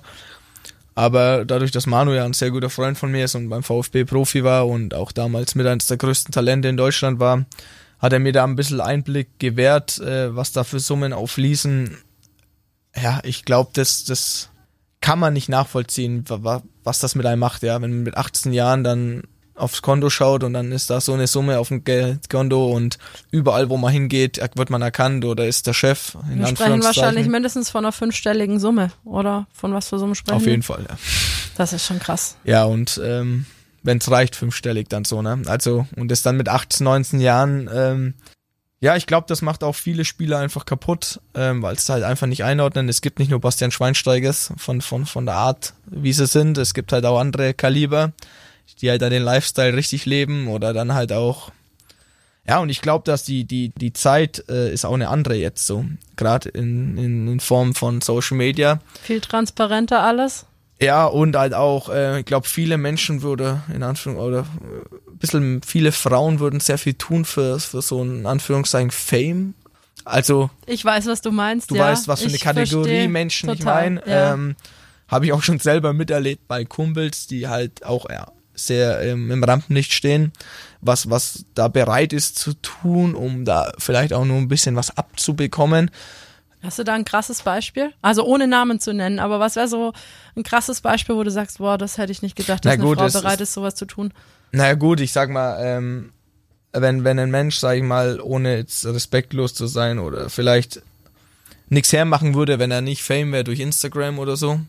Aber 0.99 1.45
dadurch, 1.45 1.71
dass 1.71 1.85
Manu 1.85 2.11
ja 2.13 2.25
ein 2.25 2.33
sehr 2.33 2.51
guter 2.51 2.69
Freund 2.69 2.97
von 2.97 3.09
mir 3.09 3.23
ist 3.23 3.33
und 3.33 3.47
beim 3.47 3.63
VfB 3.63 4.03
Profi 4.03 4.43
war 4.43 4.67
und 4.67 4.93
auch 4.93 5.13
damals 5.13 5.55
mit 5.55 5.65
eines 5.65 5.87
der 5.87 5.95
größten 5.95 6.33
Talente 6.33 6.67
in 6.67 6.75
Deutschland 6.75 7.21
war, 7.21 7.45
hat 7.99 8.11
er 8.11 8.19
mir 8.19 8.33
da 8.33 8.43
ein 8.43 8.57
bisschen 8.57 8.81
Einblick 8.81 9.39
gewährt, 9.39 9.97
äh, 9.99 10.35
was 10.35 10.51
da 10.51 10.65
für 10.65 10.81
Summen 10.81 11.13
aufließen. 11.13 11.97
Ja, 13.01 13.21
ich 13.23 13.45
glaube, 13.45 13.69
das, 13.73 14.03
das 14.03 14.49
kann 14.99 15.19
man 15.19 15.31
nicht 15.31 15.47
nachvollziehen, 15.47 16.25
wa- 16.27 16.43
wa- 16.43 16.63
was 16.83 16.99
das 16.99 17.15
mit 17.15 17.25
einem 17.25 17.39
macht, 17.39 17.63
ja. 17.63 17.81
Wenn 17.81 17.91
man 17.91 18.03
mit 18.03 18.17
18 18.17 18.51
Jahren 18.51 18.83
dann 18.83 19.23
aufs 19.59 19.81
Konto 19.81 20.09
schaut 20.09 20.43
und 20.43 20.53
dann 20.53 20.71
ist 20.71 20.89
da 20.89 21.01
so 21.01 21.13
eine 21.13 21.27
Summe 21.27 21.59
auf 21.59 21.67
dem 21.67 21.83
Geldkonto 21.83 22.71
und 22.71 22.97
überall, 23.31 23.69
wo 23.69 23.77
man 23.77 23.91
hingeht, 23.91 24.39
wird 24.55 24.69
man 24.69 24.81
erkannt 24.81 25.25
oder 25.25 25.47
ist 25.47 25.67
der 25.67 25.73
Chef. 25.73 26.15
In 26.31 26.39
Wir 26.39 26.47
sprechen 26.47 26.83
wahrscheinlich 26.83 27.27
mindestens 27.27 27.69
von 27.69 27.85
einer 27.85 27.91
fünfstelligen 27.91 28.59
Summe, 28.59 28.91
oder? 29.03 29.47
Von 29.53 29.73
was 29.73 29.89
für 29.89 29.99
Summen 29.99 30.15
sprechen 30.15 30.37
Auf 30.37 30.45
jeden 30.45 30.63
Fall, 30.63 30.85
ja. 30.87 30.97
Das 31.55 31.73
ist 31.73 31.85
schon 31.85 31.99
krass. 31.99 32.37
Ja, 32.43 32.63
und 32.63 32.99
ähm, 33.03 33.45
wenn 33.83 33.97
es 33.97 34.09
reicht, 34.09 34.35
fünfstellig 34.35 34.87
dann 34.89 35.05
so, 35.05 35.21
ne? 35.21 35.41
Also, 35.45 35.87
und 35.95 36.09
das 36.09 36.21
dann 36.21 36.37
mit 36.37 36.49
18, 36.49 36.83
19 36.83 37.19
Jahren, 37.19 37.69
ähm, 37.73 38.13
ja, 38.81 38.95
ich 38.95 39.07
glaube, 39.07 39.25
das 39.27 39.41
macht 39.41 39.63
auch 39.63 39.75
viele 39.75 40.05
Spieler 40.05 40.39
einfach 40.39 40.63
kaputt, 40.63 41.19
ähm, 41.33 41.61
weil 41.61 41.75
es 41.75 41.89
halt 41.89 42.03
einfach 42.03 42.27
nicht 42.27 42.45
einordnen. 42.45 42.87
Es 42.87 43.01
gibt 43.01 43.19
nicht 43.19 43.29
nur 43.29 43.41
Bastian 43.41 43.71
Schweinsteigers 43.71 44.53
von, 44.55 44.79
von, 44.79 45.05
von 45.05 45.25
der 45.25 45.35
Art, 45.35 45.73
wie 45.85 46.13
sie 46.13 46.27
sind, 46.27 46.57
es 46.57 46.73
gibt 46.73 46.93
halt 46.93 47.05
auch 47.05 47.19
andere 47.19 47.53
Kaliber, 47.53 48.13
die 48.75 48.89
halt 48.89 49.01
dann 49.01 49.11
den 49.11 49.23
Lifestyle 49.23 49.75
richtig 49.75 50.05
leben 50.05 50.47
oder 50.47 50.73
dann 50.73 50.93
halt 50.93 51.11
auch 51.11 51.51
ja, 52.49 52.57
und 52.57 52.69
ich 52.69 52.81
glaube, 52.81 53.03
dass 53.05 53.23
die, 53.23 53.43
die, 53.45 53.69
die 53.69 53.93
Zeit 53.93 54.43
äh, 54.49 54.73
ist 54.73 54.83
auch 54.83 54.95
eine 54.95 55.09
andere 55.09 55.35
jetzt 55.35 55.67
so. 55.67 55.85
Gerade 56.15 56.49
in, 56.49 56.97
in, 56.97 57.27
in 57.27 57.39
Form 57.39 57.75
von 57.75 58.01
Social 58.01 58.37
Media. 58.37 58.79
Viel 59.03 59.21
transparenter 59.21 60.01
alles. 60.01 60.47
Ja, 60.81 61.05
und 61.05 61.35
halt 61.35 61.53
auch, 61.53 61.89
äh, 61.89 62.21
ich 62.21 62.25
glaube, 62.25 62.47
viele 62.47 62.79
Menschen 62.79 63.21
würde, 63.21 63.61
in 63.71 63.83
Anführung, 63.83 64.17
oder 64.17 64.39
äh, 64.39 65.11
ein 65.11 65.17
bisschen 65.19 65.61
viele 65.61 65.91
Frauen 65.91 66.39
würden 66.39 66.59
sehr 66.59 66.79
viel 66.79 66.95
tun 66.95 67.23
für, 67.23 67.59
für 67.59 67.83
so 67.83 68.01
ein 68.01 68.25
Anführungszeichen 68.25 68.89
Fame. 68.89 69.53
Also, 70.03 70.49
Ich 70.65 70.83
weiß, 70.83 71.05
was 71.05 71.21
du 71.21 71.31
meinst. 71.31 71.69
du 71.69 71.75
ja. 71.75 71.83
weißt, 71.83 72.07
was 72.07 72.21
für 72.21 72.29
eine 72.29 72.35
Ich 72.35 72.41
Kategorie 72.41 73.07
Menschen 73.07 73.51
ich 73.51 73.59
total, 73.59 73.75
meine. 73.75 74.07
Ja. 74.07 74.33
Ähm, 74.33 74.55
Habe 75.07 75.25
ich 75.25 75.33
auch 75.33 75.43
schon 75.43 75.59
selber 75.59 75.93
miterlebt 75.93 76.47
bei 76.47 76.65
Kumpels, 76.65 77.27
die 77.27 77.47
halt 77.47 77.85
auch 77.85 78.09
ja, 78.09 78.31
sehr 78.65 79.01
ähm, 79.01 79.31
im 79.31 79.43
Rampenlicht 79.43 79.93
stehen, 79.93 80.31
was, 80.81 81.09
was 81.09 81.45
da 81.55 81.67
bereit 81.67 82.13
ist 82.13 82.37
zu 82.39 82.53
tun, 82.53 83.15
um 83.15 83.45
da 83.45 83.71
vielleicht 83.77 84.13
auch 84.13 84.25
nur 84.25 84.37
ein 84.37 84.47
bisschen 84.47 84.75
was 84.75 84.95
abzubekommen. 84.97 85.91
Hast 86.61 86.77
du 86.79 86.83
da 86.83 86.93
ein 86.93 87.05
krasses 87.05 87.41
Beispiel? 87.41 87.93
Also 88.01 88.25
ohne 88.25 88.45
Namen 88.47 88.79
zu 88.79 88.93
nennen, 88.93 89.19
aber 89.19 89.39
was 89.39 89.55
wäre 89.55 89.67
so 89.69 89.93
ein 90.35 90.43
krasses 90.43 90.81
Beispiel, 90.81 91.15
wo 91.15 91.23
du 91.23 91.31
sagst, 91.31 91.59
boah, 91.59 91.77
das 91.77 91.97
hätte 91.97 92.11
ich 92.11 92.21
nicht 92.21 92.35
gedacht, 92.35 92.65
dass 92.65 92.77
Na 92.77 92.83
gut, 92.83 92.99
eine 92.99 93.09
Frau 93.09 93.21
bereit 93.21 93.39
ist- 93.39 93.49
ist, 93.49 93.53
sowas 93.53 93.75
zu 93.75 93.85
tun. 93.85 94.13
Naja 94.51 94.73
gut, 94.73 94.99
ich 94.99 95.13
sag 95.13 95.29
mal, 95.29 95.57
ähm, 95.61 96.11
wenn, 96.73 97.03
wenn 97.03 97.17
ein 97.19 97.31
Mensch, 97.31 97.57
sag 97.57 97.77
ich 97.77 97.83
mal, 97.83 98.19
ohne 98.19 98.57
jetzt 98.57 98.85
respektlos 98.85 99.53
zu 99.53 99.67
sein 99.67 99.99
oder 99.99 100.29
vielleicht 100.29 100.81
nichts 101.69 101.93
hermachen 101.93 102.33
würde, 102.35 102.59
wenn 102.59 102.71
er 102.71 102.81
nicht 102.81 103.03
Fame 103.03 103.31
wäre 103.31 103.43
durch 103.43 103.59
Instagram 103.59 104.19
oder 104.19 104.35
so 104.35 104.59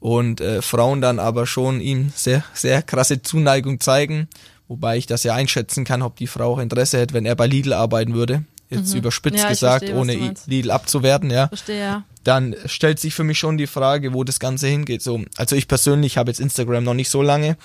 und 0.00 0.40
äh, 0.40 0.62
Frauen 0.62 1.00
dann 1.00 1.18
aber 1.18 1.46
schon 1.46 1.80
ihm 1.80 2.12
sehr, 2.14 2.44
sehr 2.54 2.82
krasse 2.82 3.22
Zuneigung 3.22 3.80
zeigen, 3.80 4.28
wobei 4.68 4.96
ich 4.96 5.06
das 5.06 5.24
ja 5.24 5.34
einschätzen 5.34 5.84
kann, 5.84 6.02
ob 6.02 6.16
die 6.16 6.26
Frau 6.26 6.54
auch 6.54 6.58
Interesse 6.58 6.98
hätte, 6.98 7.14
wenn 7.14 7.26
er 7.26 7.34
bei 7.34 7.46
Lidl 7.46 7.72
arbeiten 7.72 8.14
würde, 8.14 8.44
jetzt 8.70 8.94
überspitzt 8.94 9.36
Mhm. 9.36 9.40
Ja, 9.40 9.44
ich 9.46 9.50
gesagt, 9.50 9.88
verstehe, 9.88 10.00
ohne. 10.00 10.34
Lidl 10.46 10.70
abzuwerten, 10.70 11.30
ja 11.30 11.48
Verstehe, 11.48 11.80
ja. 11.80 12.04
dann 12.24 12.54
stellt 12.66 13.00
sich 13.00 13.14
für 13.14 13.24
mich 13.24 13.38
schon 13.38 13.58
die 13.58 13.66
Frage, 13.66 14.14
wo 14.14 14.24
das 14.24 14.40
Ganze 14.40 14.68
hingeht. 14.68 15.02
So, 15.02 15.22
also 15.36 15.56
ich 15.56 15.68
persönlich 15.68 16.16
habe 16.16 16.30
jetzt 16.30 16.40
Instagram 16.40 16.84
noch 16.84 16.94
nicht 16.94 17.10
so 17.10 17.22
lange, 17.22 17.56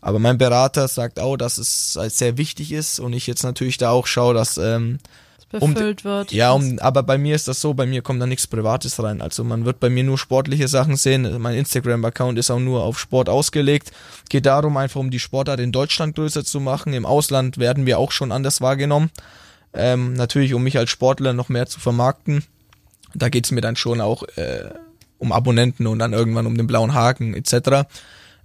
aber 0.00 0.18
mein 0.18 0.38
Berater 0.38 0.88
sagt 0.88 1.20
auch, 1.20 1.36
dass 1.36 1.58
es 1.58 1.92
sehr 1.92 2.36
wichtig 2.36 2.72
ist 2.72 3.00
und 3.00 3.12
ich 3.12 3.26
jetzt 3.26 3.42
natürlich 3.42 3.78
da 3.78 3.90
auch 3.90 4.06
schaue, 4.06 4.34
dass 4.34 4.58
ähm, 4.58 4.98
Es 5.50 5.62
Um- 5.62 5.72
befüllt 5.72 6.04
wird. 6.04 6.30
ja, 6.32 6.50
um, 6.52 6.78
aber 6.78 7.02
bei 7.02 7.16
mir 7.16 7.34
ist 7.34 7.48
das 7.48 7.60
so, 7.62 7.72
bei 7.72 7.86
mir 7.86 8.02
kommt 8.02 8.20
da 8.20 8.26
nichts 8.26 8.46
Privates 8.46 9.02
rein. 9.02 9.22
Also 9.22 9.44
man 9.44 9.64
wird 9.64 9.80
bei 9.80 9.88
mir 9.88 10.04
nur 10.04 10.18
sportliche 10.18 10.68
Sachen 10.68 10.96
sehen. 10.96 11.40
Mein 11.40 11.54
Instagram-Account 11.56 12.38
ist 12.38 12.50
auch 12.50 12.58
nur 12.58 12.82
auf 12.82 12.98
Sport 12.98 13.30
ausgelegt. 13.30 13.90
Geht 14.28 14.44
darum, 14.44 14.76
einfach 14.76 15.00
um 15.00 15.10
die 15.10 15.18
Sportart 15.18 15.60
in 15.60 15.72
Deutschland 15.72 16.14
größer 16.16 16.44
zu 16.44 16.60
machen. 16.60 16.92
Im 16.92 17.06
Ausland 17.06 17.56
werden 17.56 17.86
wir 17.86 17.98
auch 17.98 18.12
schon 18.12 18.30
anders 18.30 18.60
wahrgenommen. 18.60 19.10
Ähm, 19.72 20.12
natürlich, 20.14 20.52
um 20.52 20.62
mich 20.62 20.76
als 20.76 20.90
Sportler 20.90 21.32
noch 21.32 21.48
mehr 21.48 21.66
zu 21.66 21.80
vermarkten. 21.80 22.44
Da 23.14 23.30
geht's 23.30 23.50
mir 23.50 23.62
dann 23.62 23.76
schon 23.76 24.02
auch 24.02 24.24
äh, 24.36 24.68
um 25.16 25.32
Abonnenten 25.32 25.86
und 25.86 25.98
dann 25.98 26.12
irgendwann 26.12 26.46
um 26.46 26.58
den 26.58 26.66
blauen 26.66 26.92
Haken 26.92 27.32
etc. 27.34 27.88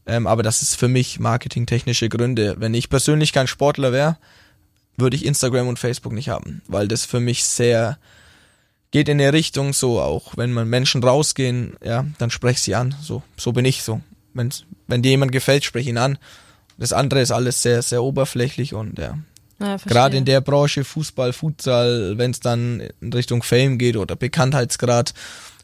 Ähm, 0.05 0.25
aber 0.25 0.41
das 0.41 0.61
ist 0.61 0.75
für 0.75 0.87
mich 0.87 1.19
marketingtechnische 1.19 2.07
Gründe. 2.07 2.55
Wenn 2.59 2.73
ich 2.73 2.89
persönlich 2.89 3.33
kein 3.33 3.47
Sportler 3.47 3.91
wäre, 3.91 4.17
würde 4.97 5.15
ich 5.15 5.25
Instagram 5.25 5.67
und 5.67 5.79
Facebook 5.79 6.13
nicht 6.13 6.29
haben, 6.29 6.62
weil 6.67 6.88
das 6.88 7.06
für 7.06 7.19
mich 7.19 7.43
sehr 7.43 7.97
geht 8.91 9.10
in 9.10 9.17
der 9.17 9.34
Richtung 9.34 9.73
so 9.73 9.99
auch, 9.99 10.38
wenn 10.38 10.53
man 10.53 10.69
Menschen 10.69 11.03
rausgehen, 11.03 11.75
ja, 11.84 12.06
dann 12.19 12.29
sprech 12.29 12.62
sie 12.62 12.75
an, 12.75 12.95
so 13.01 13.23
so 13.38 13.51
bin 13.51 13.65
ich 13.65 13.84
so. 13.84 14.01
Wenn 14.34 14.51
wenn 14.88 15.01
dir 15.01 15.10
jemand 15.10 15.32
gefällt, 15.32 15.63
sprech 15.63 15.88
ihn 15.88 15.97
an. 15.97 16.17
Das 16.77 16.93
andere 16.93 17.21
ist 17.21 17.32
alles 17.32 17.62
sehr 17.62 17.82
sehr 17.82 18.03
oberflächlich 18.03 18.73
und 18.73 18.99
ja, 18.99 19.17
Ja, 19.60 19.77
gerade 19.77 20.17
in 20.17 20.25
der 20.25 20.41
Branche 20.41 20.84
Fußball, 20.84 21.34
Futsal, 21.34 22.17
wenn 22.17 22.32
es 22.32 22.39
dann 22.39 22.84
in 23.01 23.13
Richtung 23.13 23.41
Fame 23.43 23.77
geht 23.77 23.97
oder 23.97 24.15
Bekanntheitsgrad, 24.15 25.13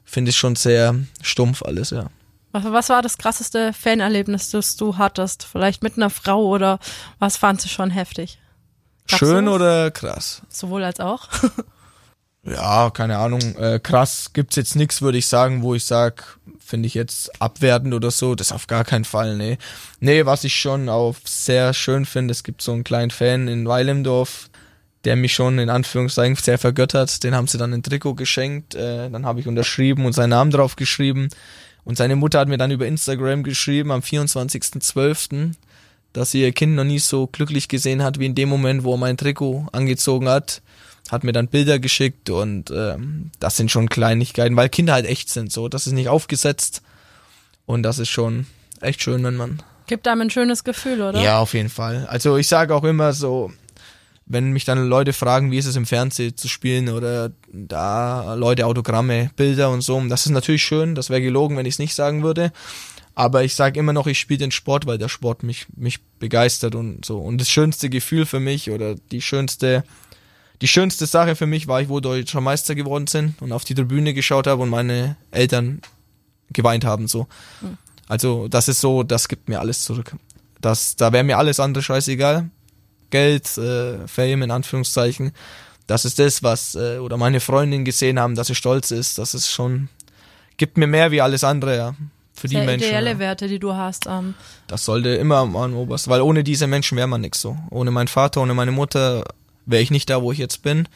finde 0.06 0.30
ich 0.30 0.38
schon 0.38 0.56
sehr 0.56 0.96
stumpf 1.22 1.62
alles, 1.62 1.92
ja. 1.92 2.10
Was, 2.52 2.64
was 2.64 2.90
war 2.90 3.04
das 3.04 3.20
krasseste 3.20 3.74
Fanerlebnis, 3.74 4.50
das 4.50 4.76
du 4.76 4.98
hattest? 4.98 5.44
Vielleicht 5.44 5.84
mit 5.84 5.98
einer 5.98 6.10
Frau 6.10 6.48
oder 6.48 6.80
was 7.20 7.38
fandst 7.38 7.66
du 7.66 7.70
schon 7.70 7.92
heftig? 7.92 8.40
Schön 9.18 9.46
sowas? 9.46 9.56
oder 9.56 9.92
krass? 9.92 10.42
Sowohl 10.50 10.84
als 10.84 11.00
auch. 11.00 11.28
Ja, 12.44 12.90
keine 12.90 13.18
Ahnung. 13.18 13.42
Äh, 13.58 13.80
krass 13.80 14.32
gibt's 14.34 14.56
jetzt 14.56 14.76
nix, 14.76 15.02
würde 15.02 15.18
ich 15.18 15.28
sagen, 15.28 15.62
wo 15.62 15.76
ich 15.76 15.86
sag, 15.86 16.38
finde 16.60 16.88
ich 16.88 16.94
jetzt 16.94 17.42
abwertend 17.42 17.94
oder 17.94 18.12
so. 18.12 18.34
Das 18.34 18.52
auf 18.52 18.68
gar 18.68 18.86
keinen 18.86 19.06
Fall, 19.06 19.36
nee. 19.36 19.58
Nee, 20.00 20.26
was 20.26 20.44
ich 20.46 20.56
schon 20.56 20.90
auch 20.90 21.16
sehr 21.26 21.74
schön 21.74 22.06
finde, 22.06 22.32
es 22.32 22.44
gibt 22.44 22.62
so 22.62 22.72
einen 22.72 22.84
kleinen 22.84 23.12
Fan 23.12 23.48
in 23.48 23.68
Weilemdorf, 23.68 24.50
der 25.04 25.16
mich 25.16 25.34
schon 25.34 25.60
in 25.60 25.70
Anführungszeichen 25.70 26.36
sehr 26.38 26.58
vergöttert. 26.58 27.24
Den 27.24 27.36
haben 27.36 27.48
sie 27.48 27.58
dann 27.58 27.74
ein 27.74 27.84
Trikot 27.84 28.16
geschenkt. 28.16 28.74
Äh, 28.74 29.10
dann 29.10 29.26
habe 29.26 29.42
ich 29.42 29.48
unterschrieben 29.48 30.06
und 30.06 30.14
seinen 30.14 30.30
Namen 30.30 30.52
drauf 30.52 30.76
geschrieben. 30.76 31.30
Und 31.84 31.98
seine 31.98 32.16
Mutter 32.16 32.40
hat 32.40 32.48
mir 32.48 32.58
dann 32.58 32.72
über 32.72 32.88
Instagram 32.88 33.44
geschrieben 33.44 33.92
am 33.92 34.02
24.12., 34.02 35.54
dass 36.14 36.32
sie 36.32 36.42
ihr 36.42 36.52
Kind 36.52 36.76
noch 36.76 36.84
nie 36.84 37.00
so 37.00 37.28
glücklich 37.28 37.68
gesehen 37.68 38.04
hat 38.04 38.20
wie 38.20 38.26
in 38.26 38.36
dem 38.36 38.50
Moment, 38.50 38.84
wo 38.84 38.94
er 38.94 38.98
mein 38.98 39.18
Trikot 39.18 39.68
angezogen 39.72 40.28
hat 40.30 40.62
hat 41.12 41.24
mir 41.24 41.32
dann 41.32 41.48
Bilder 41.48 41.80
geschickt 41.80 42.30
und 42.30 42.72
ähm, 42.72 43.32
das 43.40 43.58
sind 43.58 43.72
schon 43.72 43.90
Kleinigkeiten, 43.90 44.56
weil 44.56 44.70
Kinder 44.70 44.94
halt 44.94 45.06
echt 45.06 45.30
sind, 45.30 45.52
so, 45.52 45.68
das 45.68 45.88
ist 45.88 45.94
nicht 45.94 46.10
aufgesetzt 46.10 46.82
und 47.66 47.84
das 47.84 48.00
ist 48.00 48.10
schon 48.10 48.46
echt 48.82 49.02
schön, 49.02 49.24
wenn 49.24 49.36
man. 49.36 49.62
Gibt 49.88 50.08
einem 50.08 50.22
ein 50.22 50.30
schönes 50.30 50.64
Gefühl, 50.64 51.02
oder? 51.02 51.20
Ja, 51.20 51.40
auf 51.40 51.54
jeden 51.54 51.70
Fall. 51.70 52.06
Also 52.10 52.38
ich 52.38 52.48
sage 52.48 52.76
auch 52.76 52.84
immer 52.84 53.14
so, 53.14 53.52
wenn 54.28 54.52
mich 54.52 54.66
dann 54.66 54.88
Leute 54.88 55.14
fragen, 55.14 55.52
wie 55.52 55.58
ist 55.58 55.66
es 55.66 55.76
im 55.76 55.88
Fernsehen 55.88 56.38
zu 56.38 56.48
spielen 56.48 56.90
oder 56.90 57.32
da 57.52 58.36
Leute 58.36 58.68
Autogramme, 58.68 59.32
Bilder 59.36 59.72
und 59.72 59.82
so, 59.82 60.00
das 60.08 60.28
ist 60.28 60.32
natürlich 60.32 60.64
schön, 60.64 60.94
das 60.94 61.10
wäre 61.10 61.22
gelogen, 61.22 61.58
wenn 61.58 61.66
ich 61.66 61.76
es 61.76 61.80
nicht 61.80 61.96
sagen 61.96 62.22
würde. 62.22 62.52
Aber 63.16 63.44
ich 63.44 63.56
sage 63.56 63.80
immer 63.80 63.94
noch, 63.94 64.08
ich 64.08 64.20
spiele 64.20 64.40
den 64.40 64.52
Sport, 64.52 64.86
weil 64.86 64.98
der 64.98 65.10
Sport 65.10 65.44
mich, 65.44 65.68
mich 65.76 66.00
begeistert 66.20 66.76
und 66.76 67.04
so. 67.06 67.20
Und 67.20 67.40
das 67.40 67.50
schönste 67.50 67.90
Gefühl 67.90 68.26
für 68.26 68.40
mich 68.40 68.72
oder 68.72 68.96
die 68.96 69.22
schönste, 69.22 69.84
die 70.62 70.68
schönste 70.68 71.06
Sache 71.06 71.36
für 71.36 71.46
mich 71.46 71.68
war 71.68 71.82
ich, 71.82 71.90
wo 71.90 72.00
deutscher 72.00 72.42
Meister 72.42 72.76
geworden 72.76 73.08
sind 73.08 73.42
und 73.42 73.52
auf 73.52 73.66
die 73.66 73.76
Tribüne 73.76 74.14
geschaut 74.14 74.48
habe 74.48 74.64
und 74.64 74.70
meine 74.70 75.18
Eltern 75.32 75.82
geweint 76.52 76.86
haben 76.86 77.08
so. 77.08 77.28
Also 78.08 78.48
das 78.48 78.68
ist 78.68 78.82
so, 78.82 79.04
das 79.04 79.28
gibt 79.28 79.50
mir 79.50 79.60
alles 79.60 79.84
zurück. 79.84 80.16
Das, 80.62 80.96
da 80.96 81.14
wäre 81.14 81.24
mir 81.24 81.38
alles 81.38 81.60
andere 81.60 81.84
scheißegal. 81.84 82.50
Geld, 83.12 83.58
äh, 83.58 84.08
Fame 84.08 84.44
in 84.44 84.52
Anführungszeichen. 84.52 85.32
Das 85.88 86.06
ist 86.06 86.20
das, 86.20 86.44
was, 86.44 86.76
äh, 86.76 86.98
oder 87.00 87.18
meine 87.18 87.40
Freundin 87.40 87.86
gesehen 87.86 88.20
haben, 88.20 88.36
dass 88.36 88.48
sie 88.48 88.56
stolz 88.56 88.92
ist. 88.92 89.18
Das 89.18 89.34
ist 89.34 89.50
schon, 89.50 89.90
gibt 90.58 90.78
mir 90.78 90.88
mehr 90.88 91.12
wie 91.12 91.22
alles 91.22 91.44
andere, 91.44 91.76
ja. 91.76 91.96
Für 92.40 92.48
die 92.48 92.56
Sehr 92.56 92.66
Menschen. 92.66 92.88
ideelle 92.88 93.12
ja. 93.12 93.20
Werte, 93.20 93.48
die 93.48 93.60
du 93.60 93.74
hast. 93.74 94.06
Ähm, 94.08 94.34
Das 94.68 94.86
sollte 94.86 95.10
immer 95.10 95.38
am 95.38 95.56
am 95.56 95.76
obersten, 95.76 96.10
weil 96.10 96.22
ohne 96.22 96.44
diese 96.44 96.68
Menschen 96.68 96.98
wäre 96.98 97.08
man 97.08 97.22
nix 97.22 97.42
so. 97.42 97.58
Ohne 97.70 97.92
meinen 97.92 98.08
Vater, 98.08 98.42
ohne 98.42 98.54
meine 98.54 98.72
Mutter 98.72 99.26
wäre 99.66 99.82
ich 99.84 99.92
nicht 99.92 100.10
da, 100.10 100.22
wo 100.22 100.32
ich 100.32 100.38
jetzt 100.38 100.62
bin. 100.64 100.88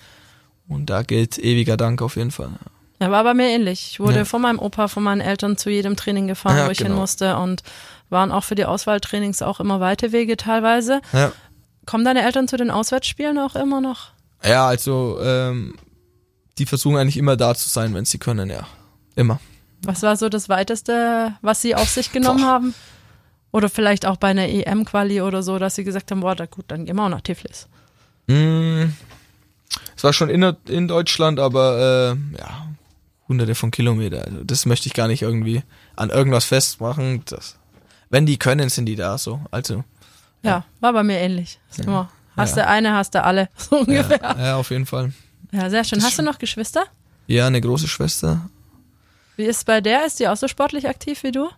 Und 0.70 0.90
da 0.90 1.04
gilt 1.04 1.38
ewiger 1.38 1.76
Dank 1.76 2.02
auf 2.02 2.16
jeden 2.16 2.32
Fall. 2.32 2.52
Ja, 3.02 3.12
war 3.12 3.24
bei 3.26 3.34
mir 3.34 3.48
ähnlich. 3.50 3.90
Ich 3.92 4.00
wurde 4.00 4.20
Ja. 4.20 4.26
von 4.26 4.42
meinem 4.42 4.60
Opa, 4.60 4.88
von 4.88 5.04
meinen 5.04 5.20
Eltern 5.20 5.58
zu 5.58 5.70
jedem 5.70 5.98
Training 5.98 6.28
gefahren, 6.28 6.56
Ja, 6.58 6.68
wo 6.68 6.72
ich 6.72 6.78
hin 6.78 6.88
genau. 6.88 7.02
musste 7.02 7.36
und 7.38 7.62
waren 8.10 8.32
auch 8.32 8.44
für 8.46 8.56
die 8.56 8.64
Auswahltrainings 8.66 9.42
auch 9.42 9.60
immer 9.60 9.80
weite 9.82 10.12
Wege 10.14 10.38
teilweise. 10.38 11.02
Ja, 11.12 11.32
Kommen 11.86 12.06
deine 12.06 12.24
Eltern 12.24 12.48
zu 12.48 12.56
den 12.56 12.72
Auswärtsspielen 12.72 13.38
auch 13.38 13.56
immer 13.56 13.82
noch? 13.82 14.12
ja 14.46 14.66
also 14.68 15.20
ähm, 15.22 15.76
die 16.58 16.66
versuchen 16.66 16.96
eigentlich 16.98 17.18
immer 17.18 17.36
da 17.36 17.56
zu 17.56 17.68
sein, 17.68 17.94
wenn 17.94 18.06
sie 18.06 18.20
können, 18.20 18.50
ja. 18.50 18.66
Immer. 19.16 19.40
Was 19.86 20.02
war 20.02 20.16
so 20.16 20.30
das 20.30 20.50
Weiteste, 20.50 21.34
was 21.42 21.62
sie 21.62 21.76
auf 21.76 21.90
sich 21.90 22.12
genommen 22.12 22.42
Boah. 22.42 22.48
haben? 22.48 22.74
Oder 23.52 23.70
vielleicht 23.70 24.06
auch 24.06 24.18
bei 24.18 24.30
einer 24.30 24.48
EM-Quali 24.48 25.22
oder 25.22 25.44
so, 25.44 25.60
dass 25.60 25.76
sie 25.76 25.84
gesagt 25.84 26.10
haben, 26.10 26.22
boah, 26.22 26.36
da 26.36 26.46
gut, 26.48 26.66
dann 26.70 26.86
gehen 26.86 26.96
wir 26.96 27.04
auch 27.06 27.10
nach 27.10 27.22
Tiflis. 27.22 27.68
Mm, 28.28 28.86
es 29.96 30.04
war 30.04 30.12
schon 30.14 30.30
in, 30.30 30.42
in 30.68 30.88
Deutschland, 30.88 31.40
aber 31.40 32.16
äh, 32.34 32.38
ja, 32.40 32.68
hunderte 33.28 33.54
von 33.54 33.70
Kilometern. 33.70 34.24
Also 34.24 34.44
das 34.44 34.66
möchte 34.66 34.88
ich 34.88 34.94
gar 34.94 35.08
nicht 35.08 35.22
irgendwie 35.22 35.62
an 35.96 36.10
irgendwas 36.10 36.46
festmachen. 36.46 37.22
Das, 37.26 37.58
wenn 38.10 38.26
die 38.26 38.38
können, 38.38 38.70
sind 38.70 38.86
die 38.88 38.96
da 38.96 39.18
so. 39.20 39.40
Also 39.52 39.84
Ja, 40.42 40.66
war 40.80 40.94
bei 40.94 41.04
mir 41.04 41.20
ähnlich. 41.20 41.60
Ist 41.70 41.82
immer, 41.82 42.10
hast 42.36 42.56
Ja. 42.58 42.64
du 42.64 42.70
eine, 42.70 42.94
hast 42.94 43.14
du 43.14 43.24
alle, 43.24 43.50
so 43.58 43.78
ungefähr. 43.82 44.20
ja, 44.22 44.46
ja, 44.46 44.56
auf 44.56 44.72
jeden 44.72 44.86
Fall. 44.88 45.14
Ja, 45.52 45.70
sehr 45.70 45.84
schön. 45.84 46.00
Das 46.00 46.08
Hast 46.08 46.18
du 46.18 46.24
noch 46.24 46.40
Geschwister? 46.40 46.86
Ja, 47.28 47.46
eine 47.46 47.62
große 47.62 47.88
Schwester. 47.88 48.50
Wie 49.36 49.44
ist 49.46 49.66
bei 49.66 49.82
der? 49.82 50.06
Ist 50.06 50.20
die 50.20 50.28
auch 50.28 50.38
so 50.38 50.48
sportlich 50.48 50.88
aktiv 50.88 51.24
wie 51.24 51.32
du? 51.32 51.50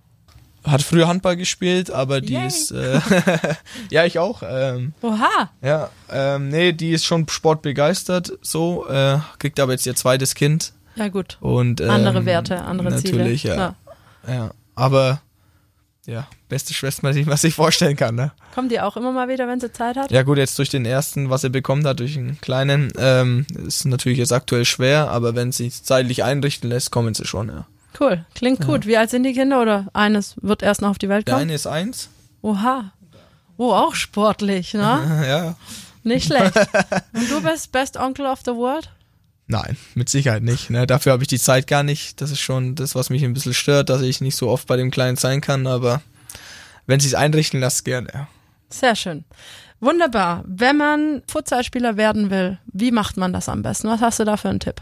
Hat 0.63 0.81
früher 0.81 1.07
Handball 1.07 1.35
gespielt, 1.35 1.91
aber 1.91 2.21
die 2.21 2.33
Yay. 2.33 2.47
ist 2.47 2.71
äh, 2.71 2.99
ja 3.91 4.05
ich 4.05 4.17
auch. 4.17 4.41
Ähm, 4.47 4.93
Oha, 5.01 5.51
ja, 5.61 5.89
ähm, 6.11 6.49
nee, 6.49 6.71
die 6.71 6.91
ist 6.91 7.05
schon 7.05 7.27
sportbegeistert, 7.29 8.33
so 8.41 8.87
äh, 8.87 9.19
kriegt 9.37 9.59
aber 9.59 9.73
jetzt 9.73 9.85
ihr 9.85 9.95
zweites 9.95 10.33
Kind 10.33 10.73
ja 10.95 11.09
gut. 11.09 11.37
und 11.41 11.81
ähm, 11.81 11.89
Andere 11.91 12.25
Werte, 12.25 12.63
andere 12.63 12.95
Ziele. 12.95 13.17
natürlich, 13.17 13.43
ja, 13.43 13.75
ja, 14.27 14.51
aber 14.73 15.21
ja, 16.05 16.27
beste 16.49 16.73
Schwester, 16.73 17.11
die 17.11 17.23
man 17.25 17.37
sich 17.37 17.53
vorstellen 17.55 17.95
kann, 17.95 18.15
ne? 18.15 18.31
Kommt 18.53 18.71
die 18.71 18.79
auch 18.79 18.95
immer 18.97 19.11
mal 19.11 19.27
wieder, 19.27 19.47
wenn 19.47 19.59
sie 19.59 19.71
Zeit 19.71 19.97
hat? 19.97 20.11
Ja 20.11 20.23
gut, 20.23 20.37
jetzt 20.37 20.57
durch 20.59 20.69
den 20.69 20.85
ersten, 20.85 21.29
was 21.29 21.43
er 21.43 21.49
bekommen 21.49 21.85
hat, 21.85 21.99
durch 21.99 22.17
einen 22.17 22.39
kleinen, 22.41 22.91
ähm, 22.97 23.45
ist 23.65 23.85
natürlich 23.85 24.19
jetzt 24.19 24.31
aktuell 24.33 24.65
schwer, 24.65 25.09
aber 25.09 25.35
wenn 25.35 25.51
sie 25.51 25.69
zeitlich 25.71 26.23
einrichten 26.23 26.69
lässt, 26.69 26.91
kommen 26.91 27.13
sie 27.13 27.25
schon, 27.25 27.49
ja. 27.49 27.65
Cool, 27.99 28.25
klingt 28.35 28.65
gut. 28.65 28.85
Wie 28.85 28.97
alt 28.97 29.09
sind 29.09 29.23
die 29.23 29.33
Kinder 29.33 29.61
oder 29.61 29.87
eines 29.93 30.35
wird 30.41 30.61
erst 30.61 30.81
noch 30.81 30.89
auf 30.89 30.97
die 30.97 31.07
Welt 31.09 31.27
Der 31.27 31.35
kommen? 31.35 31.43
eine 31.43 31.53
ist 31.55 31.65
eins. 31.65 32.09
Oha. 32.41 32.91
Oh, 33.57 33.71
auch 33.71 33.95
sportlich, 33.95 34.73
ne? 34.73 35.23
Ja. 35.27 35.55
Nicht 36.03 36.27
schlecht. 36.27 36.55
Und 37.13 37.31
du 37.31 37.41
bist 37.41 37.71
Best 37.71 37.97
Uncle 37.97 38.27
of 38.27 38.41
the 38.45 38.51
World? 38.51 38.89
Nein, 39.47 39.77
mit 39.93 40.09
Sicherheit 40.09 40.43
nicht. 40.43 40.69
Ne? 40.69 40.87
Dafür 40.87 41.11
habe 41.11 41.23
ich 41.23 41.27
die 41.27 41.39
Zeit 41.39 41.67
gar 41.67 41.83
nicht. 41.83 42.19
Das 42.19 42.31
ist 42.31 42.39
schon 42.39 42.75
das, 42.75 42.95
was 42.95 43.09
mich 43.09 43.23
ein 43.23 43.33
bisschen 43.33 43.53
stört, 43.53 43.89
dass 43.89 44.01
ich 44.01 44.21
nicht 44.21 44.35
so 44.35 44.49
oft 44.49 44.67
bei 44.67 44.75
dem 44.75 44.89
Kleinen 44.89 45.17
sein 45.17 45.41
kann, 45.41 45.67
aber 45.67 46.01
wenn 46.87 46.99
sie 46.99 47.07
es 47.07 47.13
einrichten 47.13 47.59
lässt, 47.59 47.85
gerne. 47.85 48.07
Ja. 48.13 48.27
Sehr 48.69 48.95
schön. 48.95 49.23
Wunderbar. 49.79 50.43
Wenn 50.47 50.77
man 50.77 51.21
Futsalspieler 51.27 51.97
werden 51.97 52.29
will, 52.29 52.57
wie 52.71 52.91
macht 52.91 53.17
man 53.17 53.33
das 53.33 53.49
am 53.49 53.61
besten? 53.61 53.87
Was 53.87 54.01
hast 54.01 54.19
du 54.19 54.23
da 54.23 54.37
für 54.37 54.49
einen 54.49 54.59
Tipp? 54.59 54.81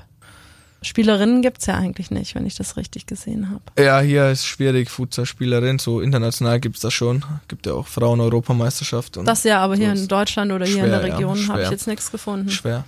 Spielerinnen 0.82 1.42
gibt's 1.42 1.66
ja 1.66 1.76
eigentlich 1.76 2.12
nicht, 2.12 2.36
wenn 2.36 2.46
ich 2.46 2.56
das 2.56 2.76
richtig 2.76 3.06
gesehen 3.06 3.50
habe. 3.50 3.64
Ja, 3.82 4.02
hier 4.02 4.30
ist 4.30 4.46
schwierig, 4.46 4.90
Fußballspielerin. 4.90 5.80
So 5.80 6.02
international 6.02 6.60
gibt's 6.60 6.82
das 6.82 6.94
schon. 6.94 7.24
Gibt 7.48 7.66
ja 7.66 7.74
auch 7.74 7.88
Frauen-Europameisterschaft. 7.88 9.18
Das 9.24 9.44
ja, 9.44 9.60
aber 9.60 9.76
hier 9.76 9.96
so 9.96 10.04
in 10.04 10.08
Deutschland 10.10 10.52
oder 10.52 10.66
hier 10.66 10.84
in 10.84 10.92
der 10.92 11.06
ja, 11.06 11.14
Region 11.16 11.48
habe 11.48 11.64
ich 11.64 11.70
jetzt 11.70 11.88
nichts 11.88 12.12
gefunden. 12.12 12.50
schwer. 12.50 12.84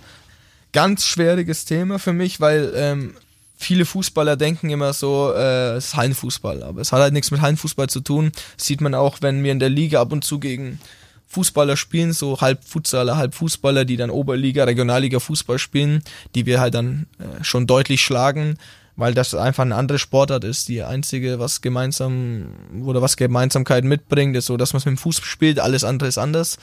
Ganz 0.76 1.06
schwieriges 1.06 1.64
Thema 1.64 2.00
für 2.00 2.12
mich, 2.12 2.42
weil 2.42 2.74
ähm, 2.76 3.14
viele 3.56 3.86
Fußballer 3.86 4.36
denken 4.36 4.70
immer 4.70 4.92
so, 4.92 5.32
äh, 5.34 5.76
es 5.76 5.86
ist 5.86 5.96
Hallenfußball, 5.96 6.64
aber 6.64 6.82
es 6.82 6.92
hat 6.92 7.00
halt 7.00 7.14
nichts 7.14 7.32
mit 7.32 7.40
Hallenfußball 7.40 7.88
zu 7.88 8.02
tun. 8.02 8.34
Das 8.58 8.66
sieht 8.66 8.82
man 8.82 8.94
auch, 8.94 9.20
wenn 9.22 9.42
wir 9.42 9.54
in 9.54 9.60
der 9.60 9.70
Liga 9.70 10.02
ab 10.02 10.12
und 10.12 10.26
zu 10.26 10.38
gegen 10.38 10.82
Fußballer 11.30 11.78
spielen, 11.78 12.12
so 12.12 12.42
halb 12.42 12.62
Futsaler, 12.66 13.16
halb 13.16 13.36
Fußballer, 13.36 13.86
die 13.86 13.96
dann 13.96 14.10
Oberliga, 14.10 14.66
Regionalliga 14.66 15.22
Fußball 15.22 15.60
spielen, 15.60 16.04
die 16.36 16.46
wir 16.46 16.60
halt 16.60 16.74
dann 16.74 17.08
äh, 17.20 17.42
schon 17.42 17.68
deutlich 17.68 18.02
schlagen, 18.02 18.58
weil 18.98 19.14
das 19.14 19.34
einfach 19.34 19.64
eine 19.64 19.76
andere 19.76 19.98
Sportart 19.98 20.44
ist. 20.44 20.68
Die 20.68 20.84
einzige, 20.84 21.40
was 21.40 21.62
gemeinsam 21.62 22.48
oder 22.84 23.02
was 23.02 23.16
Gemeinsamkeit 23.16 23.86
mitbringt, 23.86 24.36
ist 24.36 24.48
so, 24.48 24.58
dass 24.58 24.74
man 24.74 24.80
es 24.80 24.86
mit 24.86 24.98
dem 24.98 24.98
Fuß 24.98 25.22
spielt, 25.24 25.62
alles 25.62 25.86
andere 25.86 26.10
ist 26.10 26.18
anders. 26.18 26.58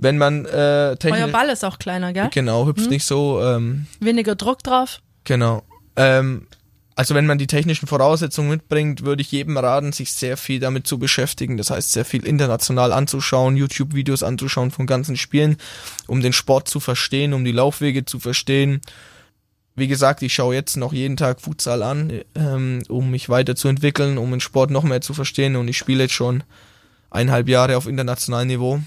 Wenn 0.00 0.18
man 0.18 0.46
äh, 0.46 0.48
Euer 0.48 0.96
technisch 0.98 1.32
Ball 1.32 1.48
ist 1.50 1.64
auch 1.64 1.78
kleiner, 1.78 2.12
gell? 2.12 2.28
Genau, 2.32 2.66
hüpft 2.66 2.88
nicht 2.90 3.04
so. 3.04 3.40
Ähm, 3.42 3.86
Weniger 4.00 4.34
Druck 4.34 4.62
drauf. 4.62 5.00
genau. 5.24 5.62
Ähm, 5.96 6.46
also 6.96 7.14
wenn 7.14 7.24
man 7.26 7.38
die 7.38 7.46
technischen 7.46 7.86
Voraussetzungen 7.86 8.50
mitbringt, 8.50 9.04
würde 9.04 9.22
ich 9.22 9.32
jedem 9.32 9.56
raten, 9.56 9.92
sich 9.92 10.12
sehr 10.12 10.36
viel 10.36 10.60
damit 10.60 10.86
zu 10.86 10.98
beschäftigen. 10.98 11.56
Das 11.56 11.70
heißt, 11.70 11.92
sehr 11.92 12.04
viel 12.04 12.26
international 12.26 12.92
anzuschauen, 12.92 13.56
YouTube-Videos 13.56 14.22
anzuschauen 14.22 14.70
von 14.70 14.86
ganzen 14.86 15.16
Spielen, 15.16 15.56
um 16.06 16.20
den 16.20 16.34
Sport 16.34 16.68
zu 16.68 16.78
verstehen, 16.78 17.32
um 17.32 17.42
die 17.44 17.52
Laufwege 17.52 18.04
zu 18.04 18.18
verstehen. 18.20 18.82
Wie 19.76 19.88
gesagt, 19.88 20.20
ich 20.20 20.34
schaue 20.34 20.54
jetzt 20.54 20.76
noch 20.76 20.92
jeden 20.92 21.16
Tag 21.16 21.40
Futsal 21.40 21.82
an, 21.82 22.20
ähm, 22.34 22.82
um 22.88 23.10
mich 23.10 23.30
weiterzuentwickeln, 23.30 24.18
um 24.18 24.30
den 24.30 24.40
Sport 24.40 24.70
noch 24.70 24.82
mehr 24.84 25.00
zu 25.00 25.14
verstehen. 25.14 25.56
Und 25.56 25.68
ich 25.68 25.78
spiele 25.78 26.02
jetzt 26.02 26.14
schon 26.14 26.42
eineinhalb 27.10 27.48
Jahre 27.48 27.78
auf 27.78 27.86
internationalem 27.86 28.48
Niveau. 28.48 28.80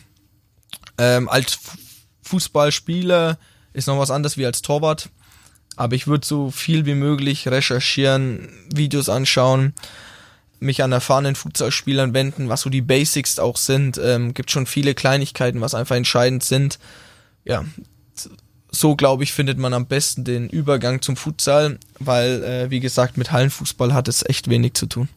Ähm, 0.98 1.30
als 1.30 1.54
Fu- 1.56 1.78
Fußballspieler 2.24 3.38
ist 3.74 3.88
noch 3.88 4.00
was 4.00 4.12
anderes 4.12 4.38
wie 4.38 4.46
als 4.46 4.62
Torwart. 4.62 5.10
Aber 5.76 5.96
ich 5.96 6.06
würde 6.06 6.26
so 6.26 6.52
viel 6.52 6.86
wie 6.86 6.94
möglich 6.94 7.48
recherchieren, 7.48 8.50
Videos 8.74 9.10
anschauen, 9.10 9.74
mich 10.60 10.84
an 10.84 10.92
erfahrenen 10.92 11.36
Fußballspielern 11.36 12.14
wenden, 12.14 12.48
was 12.48 12.62
so 12.62 12.70
die 12.70 12.82
Basics 12.82 13.40
auch 13.40 13.58
sind. 13.58 13.98
Ähm, 13.98 14.34
gibt 14.34 14.52
schon 14.52 14.68
viele 14.68 14.94
Kleinigkeiten, 14.94 15.62
was 15.62 15.74
einfach 15.74 15.96
entscheidend 15.96 16.44
sind. 16.44 16.78
Ja, 17.44 17.66
so 18.72 18.96
glaube 18.96 19.24
ich, 19.24 19.34
findet 19.34 19.58
man 19.58 19.74
am 19.74 19.88
besten 19.88 20.24
den 20.24 20.50
Übergang 20.50 21.02
zum 21.02 21.16
Futsal, 21.16 21.80
weil, 22.00 22.44
äh, 22.44 22.70
wie 22.70 22.80
gesagt, 22.80 23.18
mit 23.18 23.32
Hallenfußball 23.32 23.94
hat 23.94 24.08
es 24.08 24.24
echt 24.28 24.50
wenig 24.50 24.76
zu 24.76 24.86
tun. 24.86 25.10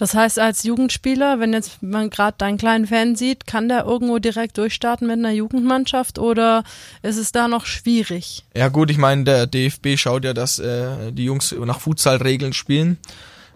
Das 0.00 0.14
heißt, 0.14 0.38
als 0.38 0.62
Jugendspieler, 0.62 1.40
wenn 1.40 1.52
jetzt 1.52 1.82
man 1.82 2.08
gerade 2.08 2.34
deinen 2.38 2.56
kleinen 2.56 2.86
Fan 2.86 3.16
sieht, 3.16 3.46
kann 3.46 3.68
der 3.68 3.84
irgendwo 3.84 4.18
direkt 4.18 4.56
durchstarten 4.56 5.06
mit 5.06 5.18
einer 5.18 5.32
Jugendmannschaft 5.32 6.18
oder 6.18 6.64
ist 7.02 7.18
es 7.18 7.32
da 7.32 7.48
noch 7.48 7.66
schwierig? 7.66 8.42
Ja 8.56 8.68
gut, 8.68 8.90
ich 8.90 8.96
meine, 8.96 9.24
der 9.24 9.46
DFB 9.46 9.98
schaut 9.98 10.24
ja, 10.24 10.32
dass 10.32 10.58
äh, 10.58 11.12
die 11.12 11.26
Jungs 11.26 11.54
nach 11.54 11.80
Futsal-Regeln 11.80 12.54
spielen. 12.54 12.96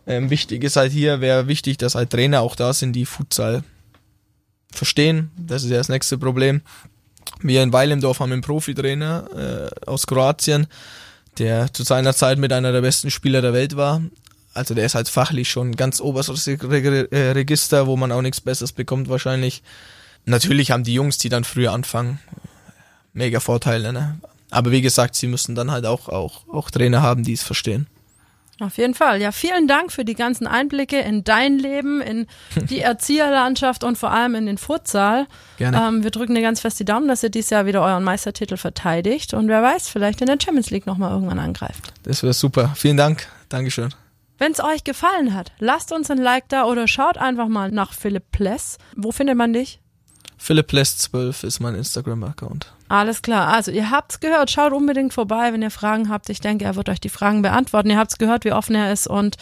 Ähm, 0.07 0.29
wichtig 0.29 0.65
ist 0.65 0.77
halt 0.77 0.93
hier, 0.93 1.23
wäre 1.23 1.49
wichtig, 1.49 1.79
dass 1.79 1.95
halt 1.95 2.11
Trainer 2.11 2.43
auch 2.43 2.57
da 2.57 2.75
sind, 2.75 2.93
die 2.93 3.07
Futsal 3.07 3.65
verstehen. 4.71 5.31
Das 5.39 5.65
ist 5.65 5.71
ja 5.71 5.79
das 5.79 5.89
nächste 5.89 6.19
Problem. 6.19 6.61
Wir 7.41 7.63
in 7.63 7.73
Weilemdorf 7.73 8.21
haben 8.21 8.33
einen 8.33 8.43
Profitrainer 8.43 9.71
äh, 9.83 9.87
aus 9.87 10.07
Kroatien, 10.07 10.67
der 11.39 11.73
zu 11.73 11.85
seiner 11.85 12.13
Zeit 12.13 12.37
mit 12.37 12.53
einer 12.53 12.71
der 12.71 12.83
besten 12.83 13.11
Spieler 13.11 13.41
der 13.41 13.55
Welt 13.55 13.79
war. 13.79 14.03
Also 14.55 14.75
der 14.75 14.87
ist 14.87 14.95
halt 14.95 15.09
fachlich 15.09 15.51
schon 15.51 15.75
ganz 15.77 16.01
oberstes 16.01 16.47
äh, 16.47 17.33
Register, 17.33 17.87
wo 17.87 17.97
man 17.97 18.13
auch 18.13 18.23
nichts 18.23 18.41
Besseres 18.41 18.73
bekommt 18.73 19.09
wahrscheinlich. 19.09 19.63
Natürlich 20.27 20.71
haben 20.71 20.85
die 20.85 20.95
Jungs, 20.95 21.19
die 21.19 21.29
dann 21.29 21.45
früher 21.45 21.73
anfangen, 21.73 22.21
mega 23.13 23.41
Vorteile, 23.41 23.93
ne? 23.93 24.19
Aber 24.51 24.71
wie 24.71 24.83
gesagt, 24.83 25.17
sie 25.17 25.27
müssen 25.27 25.55
dann 25.57 25.73
halt 25.73 25.85
auch, 25.85 26.09
auch, 26.09 26.49
auch 26.49 26.71
Trainer 26.71 27.03
haben, 27.03 27.25
die 27.25 27.33
es 27.33 27.43
verstehen. 27.43 27.89
Auf 28.61 28.79
jeden 28.79 28.95
Fall. 28.95 29.21
Ja, 29.21 29.33
vielen 29.33 29.67
Dank 29.67 29.91
für 29.91 30.05
die 30.05 30.15
ganzen 30.15 30.47
Einblicke 30.47 31.01
in 31.01 31.25
dein 31.25 31.59
Leben, 31.59 32.01
in 32.01 32.27
die 32.71 32.81
Erzieherlandschaft 32.81 33.83
und 33.83 33.99
vor 33.99 34.13
allem 34.13 34.37
in 34.37 34.47
den 34.47 34.59
Futsal. 34.59 35.27
Gerne. 35.57 35.77
Ähm, 35.77 36.05
wir 36.05 36.13
drücken 36.13 36.37
dir 36.37 36.43
ganz 36.43 36.61
fest 36.61 36.79
die 36.79 36.85
Daumen, 36.85 37.09
dass 37.09 37.25
ihr 37.25 37.31
dieses 37.31 37.51
Jahr 37.51 37.67
wieder 37.67 37.83
euren 37.83 38.05
Meistertitel 38.05 38.57
verteidigt 38.57 39.35
und 39.35 39.49
wer 39.49 39.63
weiß, 39.63 39.89
vielleicht 39.89 40.21
in 40.21 40.29
der 40.29 40.39
Champions 40.41 40.71
League 40.71 40.87
nochmal 40.87 41.11
irgendwann 41.11 41.41
angreift. 41.41 41.93
Das 42.05 42.23
wäre 42.23 42.33
super. 42.33 42.73
Vielen 42.77 42.97
Dank. 42.97 43.27
Dankeschön. 43.49 43.93
Wenn 44.39 44.53
es 44.53 44.63
euch 44.63 44.85
gefallen 44.85 45.35
hat, 45.35 45.53
lasst 45.59 45.93
uns 45.93 46.11
ein 46.11 46.19
Like 46.19 46.49
da 46.49 46.65
oder 46.65 46.89
schaut 46.89 47.19
einfach 47.19 47.49
mal 47.49 47.71
nach 47.71 47.93
Philipp 47.93 48.31
Pless. 48.33 48.79
Wo 48.97 49.13
findet 49.13 49.37
man 49.37 49.53
dich? 49.53 49.81
Philipp 50.37 50.73
Lest 50.73 51.01
12 51.03 51.45
ist 51.45 51.61
mein 51.61 51.75
Instagram-Account. 51.75 52.73
Alles 52.89 53.23
klar. 53.23 53.49
Also 53.49 53.71
ihr 53.71 53.91
habt's 53.91 54.21
gehört. 54.21 54.51
Schaut 54.51 54.73
unbedingt 54.73 55.15
vorbei, 55.15 55.53
wenn 55.53 55.63
ihr 55.63 55.71
Fragen 55.71 56.09
habt. 56.11 56.29
Ich 56.29 56.41
denke, 56.41 56.65
er 56.65 56.77
wird 56.77 56.89
euch 56.89 57.01
die 57.01 57.09
Fragen 57.09 57.43
beantworten. 57.43 57.91
Ihr 57.91 57.99
habt's 57.99 58.19
gehört, 58.19 58.45
wie 58.45 58.53
offen 58.53 58.75
er 58.75 58.93
ist 58.93 59.07
und 59.07 59.37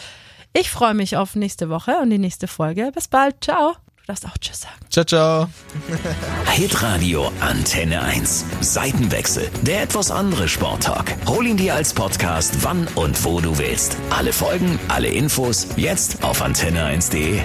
ich 0.53 0.69
freue 0.69 0.93
mich 0.93 1.17
auf 1.17 1.35
nächste 1.35 1.69
Woche 1.69 1.97
und 1.97 2.11
die 2.11 2.19
nächste 2.19 2.47
Folge. 2.47 2.91
Bis 2.93 3.07
bald. 3.07 3.43
Ciao. 3.43 3.75
Du 4.05 4.07
darfst 4.07 4.25
auch 4.25 4.37
Tschüss 4.37 4.59
sagen. 4.59 4.75
Ciao, 4.89 5.05
ciao. 5.05 5.47
Hitradio 6.51 7.31
Antenne 7.39 8.01
1. 8.01 8.43
Seitenwechsel. 8.59 9.49
Der 9.61 9.83
etwas 9.83 10.11
andere 10.11 10.49
Sporttalk. 10.49 11.15
Hol 11.25 11.47
ihn 11.47 11.55
dir 11.55 11.75
als 11.75 11.93
Podcast, 11.93 12.65
wann 12.65 12.85
und 12.95 13.23
wo 13.23 13.39
du 13.39 13.57
willst. 13.57 13.95
Alle 14.09 14.33
Folgen, 14.33 14.77
alle 14.89 15.07
Infos, 15.07 15.67
jetzt 15.77 16.21
auf 16.21 16.43
antenne1.de. 16.43 17.39